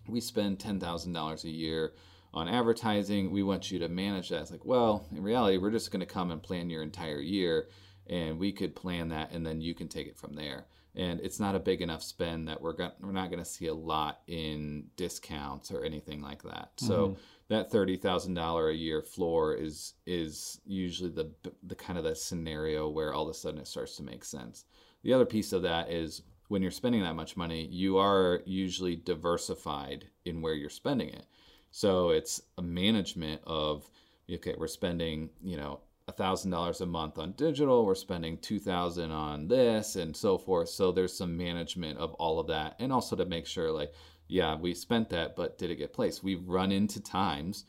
we 0.08 0.20
spend 0.20 0.58
$10000 0.58 1.44
a 1.44 1.50
year 1.50 1.94
on 2.34 2.48
advertising 2.48 3.32
we 3.32 3.44
want 3.44 3.72
you 3.72 3.80
to 3.80 3.90
manage 3.90 4.30
that 4.30 4.42
it's 4.42 4.52
like 4.52 4.66
well 4.66 5.06
in 5.16 5.22
reality 5.22 5.58
we're 5.58 5.72
just 5.72 5.92
going 5.92 6.00
to 6.00 6.06
come 6.06 6.32
and 6.32 6.44
plan 6.44 6.70
your 6.70 6.84
entire 6.84 7.20
year 7.20 7.68
and 8.08 8.38
we 8.38 8.52
could 8.52 8.76
plan 8.76 9.10
that 9.10 9.32
and 9.32 9.46
then 9.46 9.62
you 9.62 9.74
can 9.74 9.88
take 9.88 10.08
it 10.08 10.18
from 10.18 10.34
there 10.34 10.66
and 10.96 11.22
it's 11.22 11.40
not 11.40 11.56
a 11.56 11.60
big 11.60 11.82
enough 11.82 12.04
spend 12.04 12.48
that 12.48 12.62
we're 12.62 12.74
going 12.74 12.92
we're 13.02 13.12
not 13.12 13.30
going 13.30 13.44
to 13.44 13.50
see 13.50 13.68
a 13.68 13.74
lot 13.74 14.22
in 14.28 14.86
discounts 14.98 15.72
or 15.72 15.84
anything 15.84 16.22
like 16.22 16.44
that 16.44 16.72
so 16.78 17.08
mm-hmm. 17.08 17.20
that 17.50 17.72
thirty 17.72 17.96
thousand 17.96 18.34
dollar 18.34 18.70
a 18.70 18.76
year 18.76 19.02
floor 19.02 19.56
is 19.56 19.94
is 20.06 20.60
usually 20.66 21.10
the 21.10 21.32
the 21.64 21.76
kind 21.76 21.98
of 21.98 22.04
the 22.04 22.16
scenario 22.16 22.90
where 22.90 23.14
all 23.14 23.24
of 23.24 23.30
a 23.30 23.34
sudden 23.34 23.60
it 23.60 23.68
starts 23.68 23.96
to 23.98 24.04
make 24.04 24.24
sense. 24.24 24.66
The 25.04 25.14
other 25.14 25.26
piece 25.26 25.54
of 25.54 25.64
that 25.64 25.90
is 25.90 26.22
when 26.48 26.62
you're 26.62 26.72
spending 26.72 27.02
that 27.02 27.16
much 27.16 27.38
money, 27.38 27.66
you 27.72 27.98
are 27.98 28.42
usually 28.46 28.98
diversified 28.98 30.06
in 30.26 30.42
where 30.42 30.54
you're 30.54 30.70
spending 30.70 31.10
it. 31.10 31.26
So 31.72 32.10
it's 32.10 32.42
a 32.58 32.62
management 32.62 33.42
of 33.46 33.90
okay, 34.32 34.56
we're 34.58 34.68
spending 34.68 35.30
you 35.44 35.58
know 35.58 35.82
a 36.08 36.12
thousand 36.12 36.52
dollars 36.52 36.82
a 36.82 36.86
month 36.86 37.18
on 37.18 37.34
digital, 37.34 37.86
we're 37.86 37.96
spending 37.96 38.38
two 38.38 38.60
thousand 38.60 39.12
on 39.12 39.48
this, 39.48 39.96
and 39.96 40.16
so 40.16 40.38
forth. 40.38 40.70
So 40.70 40.92
there's 40.92 41.18
some 41.18 41.38
management 41.38 41.98
of 42.00 42.14
all 42.16 42.40
of 42.40 42.48
that, 42.48 42.76
and 42.80 42.92
also 42.92 43.16
to 43.16 43.26
make 43.26 43.46
sure 43.46 43.72
like 43.72 43.94
yeah, 44.28 44.56
we 44.56 44.74
spent 44.74 45.10
that, 45.10 45.36
but 45.36 45.58
did 45.58 45.72
it 45.72 45.76
get 45.76 45.92
placed? 45.94 46.24
We've 46.24 46.48
run 46.48 46.72
into 46.72 47.02
times 47.02 47.66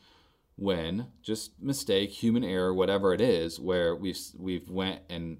when 0.55 1.07
just 1.21 1.61
mistake, 1.61 2.09
human 2.11 2.43
error, 2.45 2.73
whatever 2.73 3.13
it 3.13 3.19
is, 3.21 3.59
where 3.59 3.95
we've 3.95 4.19
we've 4.37 4.69
went 4.69 5.01
and 5.09 5.39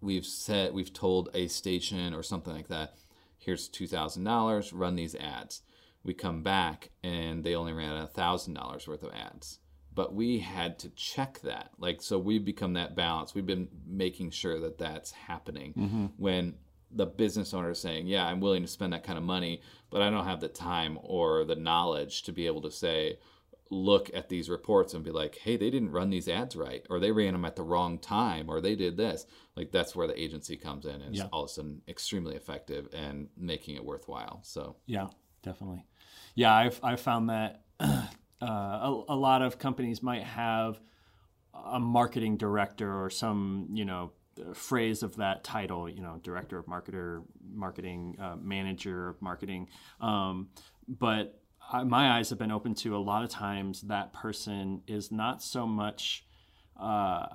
we've 0.00 0.26
said 0.26 0.72
we've 0.72 0.92
told 0.92 1.30
a 1.34 1.48
station 1.48 2.14
or 2.14 2.22
something 2.22 2.54
like 2.54 2.68
that, 2.68 2.94
here's 3.38 3.68
two 3.68 3.86
thousand 3.86 4.24
dollars, 4.24 4.72
run 4.72 4.96
these 4.96 5.14
ads. 5.16 5.62
We 6.04 6.14
come 6.14 6.42
back 6.42 6.90
and 7.02 7.42
they 7.42 7.54
only 7.54 7.72
ran 7.72 7.96
a 7.96 8.06
thousand 8.06 8.54
dollars 8.54 8.86
worth 8.86 9.02
of 9.02 9.12
ads. 9.12 9.58
But 9.94 10.14
we 10.14 10.40
had 10.40 10.78
to 10.80 10.90
check 10.90 11.40
that. 11.42 11.70
Like, 11.78 12.02
so 12.02 12.18
we've 12.18 12.44
become 12.44 12.72
that 12.72 12.96
balance. 12.96 13.34
We've 13.34 13.46
been 13.46 13.68
making 13.86 14.30
sure 14.30 14.58
that 14.60 14.76
that's 14.76 15.12
happening 15.12 15.72
mm-hmm. 15.74 16.06
when 16.16 16.54
the 16.90 17.06
business 17.06 17.54
owner 17.54 17.70
is 17.70 17.80
saying, 17.80 18.06
"Yeah, 18.06 18.26
I'm 18.26 18.40
willing 18.40 18.62
to 18.62 18.68
spend 18.68 18.92
that 18.92 19.04
kind 19.04 19.18
of 19.18 19.24
money, 19.24 19.60
but 19.90 20.02
I 20.02 20.10
don't 20.10 20.24
have 20.26 20.40
the 20.40 20.48
time 20.48 20.98
or 21.02 21.44
the 21.44 21.56
knowledge 21.56 22.22
to 22.24 22.32
be 22.32 22.46
able 22.46 22.62
to 22.62 22.70
say, 22.70 23.18
look 23.70 24.10
at 24.14 24.28
these 24.28 24.48
reports 24.48 24.94
and 24.94 25.04
be 25.04 25.10
like, 25.10 25.38
"Hey, 25.38 25.56
they 25.56 25.70
didn't 25.70 25.90
run 25.90 26.10
these 26.10 26.28
ads 26.28 26.54
right, 26.54 26.86
or 26.90 27.00
they 27.00 27.10
ran 27.12 27.32
them 27.32 27.44
at 27.44 27.56
the 27.56 27.62
wrong 27.62 27.98
time, 27.98 28.48
or 28.48 28.60
they 28.60 28.76
did 28.76 28.96
this." 28.96 29.26
Like 29.56 29.72
that's 29.72 29.96
where 29.96 30.06
the 30.06 30.20
agency 30.20 30.56
comes 30.56 30.86
in 30.86 31.00
and 31.02 31.14
Yeah. 31.14 31.24
is 31.24 31.28
all 31.32 31.44
of 31.44 31.50
a 31.50 31.52
sudden 31.52 31.82
extremely 31.88 32.36
effective 32.36 32.88
and 32.92 33.28
making 33.36 33.76
it 33.76 33.84
worthwhile. 33.84 34.40
So 34.42 34.76
Yeah, 34.86 35.08
definitely. 35.44 35.84
Yeah, 36.34 36.52
I've 36.52 36.80
I've 36.82 37.00
found 37.00 37.30
that 37.30 37.62
uh, 37.80 38.06
a, 38.42 39.02
a 39.08 39.16
lot 39.16 39.42
of 39.42 39.58
companies 39.58 40.02
might 40.02 40.24
have 40.24 40.80
a 41.54 41.78
marketing 41.78 42.36
director 42.36 43.04
or 43.04 43.10
some 43.10 43.68
you 43.72 43.84
know 43.84 44.12
phrase 44.54 45.02
of 45.02 45.16
that 45.16 45.44
title, 45.44 45.88
you 45.88 46.02
know, 46.02 46.18
director 46.22 46.58
of 46.58 46.66
marketer, 46.66 47.22
marketing 47.52 48.16
uh, 48.20 48.36
manager, 48.40 49.08
of 49.08 49.22
marketing. 49.22 49.68
Um, 50.00 50.48
but 50.88 51.40
I, 51.70 51.84
my 51.84 52.18
eyes 52.18 52.30
have 52.30 52.38
been 52.38 52.50
open 52.50 52.74
to 52.76 52.96
a 52.96 52.98
lot 52.98 53.22
of 53.22 53.30
times 53.30 53.82
that 53.82 54.12
person 54.12 54.82
is 54.86 55.12
not 55.12 55.42
so 55.42 55.66
much 55.66 56.26
uh, 56.78 57.26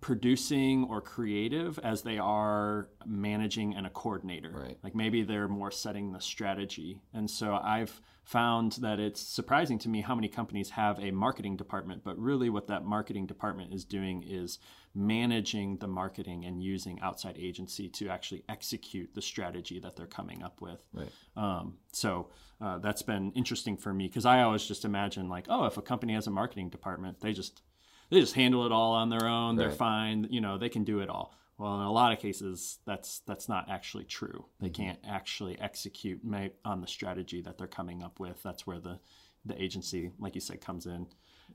producing 0.00 0.84
or 0.84 1.00
creative 1.00 1.78
as 1.80 2.02
they 2.02 2.18
are 2.18 2.88
managing 3.04 3.74
and 3.74 3.86
a 3.86 3.90
coordinator. 3.90 4.50
Right. 4.50 4.78
Like 4.82 4.94
maybe 4.94 5.22
they're 5.22 5.48
more 5.48 5.70
setting 5.70 6.12
the 6.12 6.20
strategy. 6.20 7.00
And 7.12 7.28
so 7.28 7.54
I've 7.54 8.00
found 8.22 8.72
that 8.72 9.00
it's 9.00 9.20
surprising 9.20 9.78
to 9.78 9.88
me 9.88 10.02
how 10.02 10.14
many 10.14 10.28
companies 10.28 10.70
have 10.70 10.98
a 11.00 11.10
marketing 11.10 11.56
department, 11.56 12.04
but 12.04 12.18
really 12.18 12.50
what 12.50 12.66
that 12.66 12.84
marketing 12.84 13.26
department 13.26 13.72
is 13.72 13.84
doing 13.84 14.22
is 14.26 14.58
managing 14.94 15.78
the 15.78 15.88
marketing 15.88 16.44
and 16.44 16.62
using 16.62 17.00
outside 17.00 17.36
agency 17.38 17.88
to 17.88 18.08
actually 18.08 18.44
execute 18.48 19.14
the 19.14 19.22
strategy 19.22 19.80
that 19.80 19.96
they're 19.96 20.06
coming 20.06 20.42
up 20.42 20.60
with. 20.60 20.84
Right. 20.92 21.10
Um, 21.36 21.78
so 21.92 22.28
uh, 22.60 22.78
that's 22.78 23.02
been 23.02 23.32
interesting 23.32 23.76
for 23.76 23.94
me 23.94 24.08
because 24.08 24.26
I 24.26 24.42
always 24.42 24.66
just 24.66 24.84
imagine 24.84 25.28
like, 25.28 25.46
oh, 25.48 25.64
if 25.64 25.76
a 25.76 25.82
company 25.82 26.14
has 26.14 26.26
a 26.26 26.30
marketing 26.30 26.68
department, 26.68 27.20
they 27.20 27.32
just 27.32 27.62
they 28.10 28.20
just 28.20 28.34
handle 28.34 28.64
it 28.66 28.72
all 28.72 28.92
on 28.94 29.08
their 29.10 29.26
own. 29.26 29.56
They're 29.56 29.70
fine. 29.70 30.26
You 30.30 30.40
know, 30.40 30.58
they 30.58 30.68
can 30.68 30.84
do 30.84 31.00
it 31.00 31.08
all. 31.08 31.34
Well, 31.58 31.74
in 31.80 31.86
a 31.86 31.92
lot 31.92 32.12
of 32.12 32.20
cases, 32.20 32.78
that's 32.86 33.20
that's 33.26 33.48
not 33.48 33.68
actually 33.68 34.04
true. 34.04 34.46
They 34.60 34.68
Mm-hmm. 34.68 34.82
can't 34.82 34.98
actually 35.08 35.58
execute 35.60 36.20
on 36.64 36.80
the 36.80 36.86
strategy 36.86 37.40
that 37.42 37.58
they're 37.58 37.66
coming 37.66 38.02
up 38.02 38.20
with. 38.20 38.42
That's 38.42 38.66
where 38.66 38.78
the 38.80 39.00
the 39.44 39.60
agency, 39.60 40.10
like 40.18 40.34
you 40.34 40.40
said, 40.40 40.60
comes 40.60 40.86
in. 40.86 41.06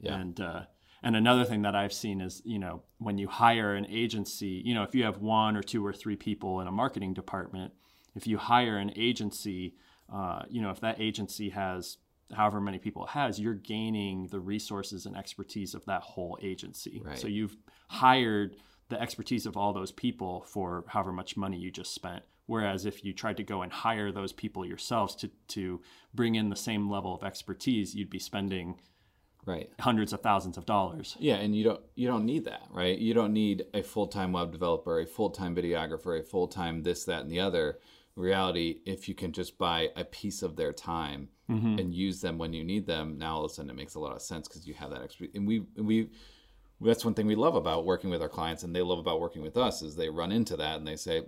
Yeah. 0.01 0.16
And 0.16 0.39
uh, 0.41 0.64
and 1.01 1.16
another 1.16 1.45
thing 1.45 1.62
that 1.64 1.76
I've 1.76 1.93
seen 1.93 2.22
is, 2.22 2.41
you 2.45 2.60
know, 2.60 2.84
when 2.97 3.18
you 3.18 3.28
hire 3.28 3.76
an 3.76 3.86
agency, 3.89 4.62
you 4.66 4.74
know, 4.74 4.84
if 4.84 4.93
you 4.95 5.04
have 5.04 5.20
one 5.20 5.56
or 5.56 5.64
two 5.64 5.86
or 5.86 5.93
three 5.93 6.16
people 6.16 6.60
in 6.62 6.68
a 6.68 6.72
marketing 6.72 7.14
department, 7.14 7.74
if 8.16 8.26
you 8.28 8.38
hire 8.38 8.78
an 8.78 8.91
agency, 8.95 9.76
uh, 10.12 10.43
you 10.49 10.62
know, 10.62 10.70
if 10.70 10.80
that 10.82 10.99
agency 10.99 11.49
has 11.49 11.97
however 12.32 12.59
many 12.61 12.78
people 12.78 13.05
it 13.05 13.09
has, 13.11 13.39
you're 13.39 13.53
gaining 13.53 14.28
the 14.28 14.39
resources 14.39 15.05
and 15.05 15.15
expertise 15.17 15.74
of 15.74 15.86
that 15.86 16.01
whole 16.01 16.38
agency. 16.41 17.01
Right. 17.03 17.17
So 17.17 17.28
you've 17.28 17.57
hired 17.89 18.55
the 18.89 19.01
expertise 19.01 19.45
of 19.45 19.57
all 19.57 19.74
those 19.74 19.91
people 19.91 20.45
for 20.47 20.84
however 20.88 21.11
much 21.11 21.36
money 21.38 21.57
you 21.57 21.71
just 21.71 21.93
spent. 21.93 22.24
Whereas 22.45 22.86
if 22.86 23.05
you 23.05 23.13
tried 23.13 23.38
to 23.38 23.43
go 23.43 23.61
and 23.61 23.71
hire 23.71 24.11
those 24.11 24.34
people 24.34 24.65
yourselves 24.65 25.15
to, 25.17 25.32
to 25.49 25.82
bring 26.13 26.36
in 26.36 26.49
the 26.49 26.55
same 26.55 26.89
level 26.89 27.15
of 27.15 27.24
expertise, 27.24 27.95
you'd 27.95 28.09
be 28.09 28.19
spending 28.19 28.76
Right. 29.45 29.69
hundreds 29.80 30.13
of 30.13 30.21
thousands 30.21 30.57
of 30.57 30.65
dollars. 30.65 31.17
Yeah, 31.19 31.36
and 31.36 31.53
you 31.53 31.65
don't 31.65 31.82
you 31.95 32.07
don't 32.07 32.26
need 32.26 32.45
that, 32.45 32.61
right? 32.71 32.97
You 32.97 33.13
don't 33.13 33.34
need 33.34 33.65
a 33.74 33.82
full 33.82 34.07
time 34.07 34.32
web 34.32 34.53
developer, 34.53 35.01
a 35.01 35.05
full 35.05 35.32
time 35.32 35.53
videographer, 35.53 36.17
a 36.17 36.24
full 36.24 36.47
time 36.47 36.84
this, 36.84 37.03
that, 37.05 37.24
and 37.24 37.32
the 37.32 37.41
other. 37.41 37.80
Reality, 38.16 38.80
if 38.86 39.09
you 39.09 39.16
can 39.16 39.32
just 39.32 39.57
buy 39.57 39.89
a 39.95 40.05
piece 40.05 40.43
of 40.43 40.55
their 40.55 40.72
time 40.72 41.30
mm-hmm. 41.49 41.80
and 41.80 41.93
use 41.93 42.22
them 42.22 42.38
when 42.38 42.53
you 42.53 42.64
need 42.64 42.86
them, 42.86 43.18
now 43.18 43.36
all 43.36 43.45
of 43.45 43.51
a 43.51 43.53
sudden 43.53 43.72
it 43.72 43.76
makes 43.76 43.95
a 43.95 43.99
lot 43.99 44.16
of 44.16 44.22
sense 44.22 44.47
because 44.47 44.68
you 44.68 44.74
have 44.76 44.91
that 44.91 45.01
expertise. 45.01 45.36
And 45.36 45.47
we 45.47 45.66
and 45.76 45.88
we 45.88 46.09
that's 46.80 47.05
one 47.05 47.14
thing 47.14 47.28
we 47.28 47.36
love 47.36 47.55
about 47.55 47.86
working 47.86 48.09
with 48.09 48.22
our 48.22 48.30
clients, 48.30 48.64
and 48.64 48.76
they 48.76 48.82
love 48.82 48.99
about 48.99 49.20
working 49.20 49.41
with 49.41 49.57
us 49.57 49.82
is 49.82 49.95
they 49.95 50.09
run 50.09 50.32
into 50.32 50.57
that 50.57 50.78
and 50.78 50.88
they 50.88 50.95
say, 50.95 51.24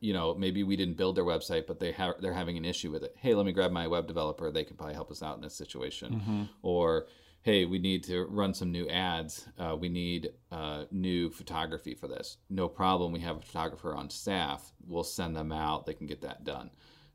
you 0.00 0.12
know, 0.12 0.34
maybe 0.34 0.62
we 0.62 0.76
didn't 0.76 0.96
build 0.96 1.16
their 1.16 1.24
website, 1.24 1.66
but 1.66 1.80
they 1.80 1.92
have 1.92 2.14
they're 2.20 2.32
having 2.32 2.56
an 2.56 2.64
issue 2.64 2.90
with 2.90 3.02
it. 3.02 3.14
Hey, 3.18 3.34
let 3.34 3.46
me 3.46 3.52
grab 3.52 3.72
my 3.72 3.86
web 3.86 4.06
developer. 4.06 4.50
They 4.50 4.64
can 4.64 4.76
probably 4.76 4.94
help 4.94 5.10
us 5.10 5.22
out 5.22 5.36
in 5.36 5.42
this 5.42 5.54
situation. 5.54 6.14
Mm-hmm. 6.14 6.42
Or 6.62 7.06
hey, 7.42 7.64
we 7.64 7.78
need 7.78 8.04
to 8.04 8.24
run 8.26 8.52
some 8.52 8.70
new 8.70 8.88
ads. 8.88 9.46
Uh, 9.58 9.76
we 9.78 9.88
need 9.88 10.32
uh, 10.52 10.84
new 10.90 11.30
photography 11.30 11.94
for 11.94 12.06
this. 12.06 12.36
No 12.50 12.68
problem. 12.68 13.12
We 13.12 13.20
have 13.20 13.38
a 13.38 13.40
photographer 13.40 13.94
on 13.94 14.10
staff. 14.10 14.72
We'll 14.86 15.04
send 15.04 15.36
them 15.36 15.52
out. 15.52 15.86
They 15.86 15.94
can 15.94 16.06
get 16.06 16.20
that 16.22 16.44
done. 16.44 16.70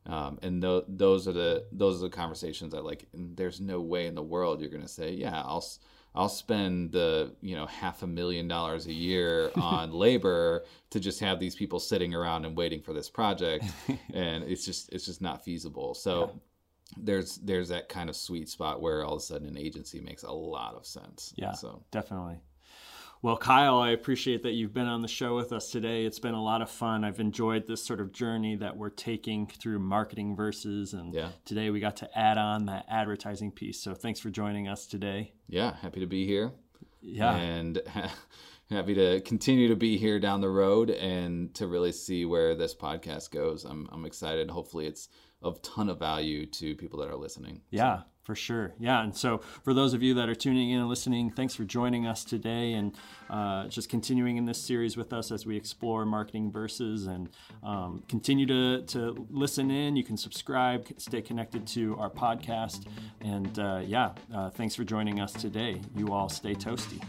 Um, 0.07 0.39
and 0.41 0.61
th- 0.61 0.83
those 0.87 1.27
are 1.27 1.33
the 1.33 1.65
those 1.71 1.97
are 1.97 2.05
the 2.05 2.15
conversations 2.15 2.73
that 2.73 2.85
like. 2.85 3.07
There's 3.13 3.59
no 3.59 3.81
way 3.81 4.05
in 4.05 4.15
the 4.15 4.23
world 4.23 4.61
you're 4.61 4.69
going 4.69 4.83
to 4.83 4.87
say, 4.87 5.11
yeah, 5.11 5.41
I'll. 5.41 5.65
I'll 6.17 6.29
spend 6.29 6.93
the 6.93 7.33
you 7.41 7.57
know 7.57 7.65
half 7.65 8.01
a 8.01 8.07
million 8.07 8.47
dollars 8.47 8.85
a 8.85 8.93
year 8.93 9.51
on 9.55 9.91
labor 9.91 10.63
to 10.91 10.99
just 11.01 11.19
have 11.19 11.41
these 11.41 11.55
people 11.55 11.77
sitting 11.77 12.13
around 12.13 12.45
and 12.45 12.55
waiting 12.55 12.81
for 12.81 12.93
this 12.93 13.09
project, 13.09 13.65
and 14.13 14.45
it's 14.45 14.63
just 14.63 14.93
it's 14.93 15.05
just 15.05 15.21
not 15.21 15.43
feasible. 15.43 15.93
So 15.93 16.39
there's 16.97 17.37
there's 17.37 17.69
that 17.69 17.89
kind 17.89 18.09
of 18.09 18.15
sweet 18.15 18.47
spot 18.49 18.81
where 18.81 19.03
all 19.03 19.13
of 19.15 19.19
a 19.19 19.23
sudden 19.23 19.47
an 19.47 19.57
agency 19.57 19.99
makes 19.99 20.23
a 20.23 20.31
lot 20.31 20.75
of 20.75 20.85
sense. 20.85 21.33
Yeah, 21.35 21.53
So 21.53 21.83
definitely. 21.91 22.39
Well, 23.21 23.37
Kyle, 23.37 23.79
I 23.79 23.89
appreciate 23.89 24.43
that 24.43 24.51
you've 24.51 24.73
been 24.73 24.85
on 24.85 25.01
the 25.01 25.07
show 25.07 25.35
with 25.35 25.51
us 25.51 25.71
today. 25.71 26.05
It's 26.05 26.19
been 26.19 26.35
a 26.35 26.43
lot 26.43 26.61
of 26.61 26.69
fun. 26.69 27.03
I've 27.03 27.19
enjoyed 27.19 27.65
this 27.65 27.83
sort 27.83 27.99
of 27.99 28.11
journey 28.11 28.55
that 28.57 28.77
we're 28.77 28.91
taking 28.91 29.47
through 29.47 29.79
marketing 29.79 30.35
verses, 30.35 30.93
and 30.93 31.11
Yeah. 31.11 31.29
today 31.43 31.71
we 31.71 31.79
got 31.79 31.95
to 31.97 32.17
add 32.17 32.37
on 32.37 32.67
that 32.67 32.85
advertising 32.87 33.51
piece. 33.51 33.81
So 33.81 33.95
thanks 33.95 34.19
for 34.19 34.29
joining 34.29 34.67
us 34.67 34.85
today. 34.85 35.31
yeah, 35.47 35.75
happy 35.77 36.01
to 36.01 36.05
be 36.05 36.25
here. 36.27 36.51
Yeah, 37.01 37.35
And 37.35 37.81
happy 38.69 38.93
to 38.93 39.21
continue 39.21 39.69
to 39.69 39.75
be 39.75 39.97
here 39.97 40.19
down 40.19 40.41
the 40.41 40.49
road 40.49 40.89
and 40.91 41.53
to 41.55 41.65
really 41.67 41.91
see 41.93 42.25
where 42.25 42.53
this 42.53 42.75
podcast 42.75 43.31
goes. 43.31 43.63
I'm 43.65 43.87
I'm 43.91 44.05
excited. 44.05 44.51
Hopefully 44.51 44.85
it's 44.85 45.09
of 45.45 45.61
ton 45.61 45.89
of 45.89 45.99
value 45.99 46.45
to 46.47 46.75
people 46.75 46.99
that 46.99 47.09
are 47.09 47.15
listening. 47.15 47.61
Yeah, 47.69 48.01
for 48.23 48.33
sure. 48.33 48.73
Yeah. 48.79 49.03
And 49.03 49.15
so, 49.15 49.37
for 49.63 49.73
those 49.73 49.93
of 49.93 50.01
you 50.01 50.15
that 50.15 50.27
are 50.27 50.35
tuning 50.35 50.71
in 50.71 50.79
and 50.79 50.89
listening, 50.89 51.29
thanks 51.29 51.53
for 51.53 51.63
joining 51.63 52.07
us 52.07 52.25
today 52.25 52.73
and 52.73 52.95
uh, 53.29 53.67
just 53.67 53.87
continuing 53.87 54.37
in 54.37 54.45
this 54.45 54.59
series 54.59 54.97
with 54.97 55.13
us 55.13 55.31
as 55.31 55.45
we 55.45 55.55
explore 55.55 56.05
marketing 56.05 56.51
verses 56.51 57.05
and 57.05 57.29
um, 57.63 58.03
continue 58.09 58.47
to, 58.47 58.81
to 58.87 59.27
listen 59.29 59.69
in. 59.69 59.95
You 59.95 60.03
can 60.03 60.17
subscribe, 60.17 60.87
stay 60.97 61.21
connected 61.21 61.67
to 61.67 61.95
our 61.97 62.09
podcast. 62.09 62.87
And 63.21 63.57
uh, 63.59 63.81
yeah, 63.85 64.13
uh, 64.33 64.49
thanks 64.49 64.73
for 64.73 64.83
joining 64.83 65.19
us 65.19 65.31
today. 65.31 65.79
You 65.95 66.11
all 66.11 66.29
stay 66.29 66.55
toasty. 66.55 67.01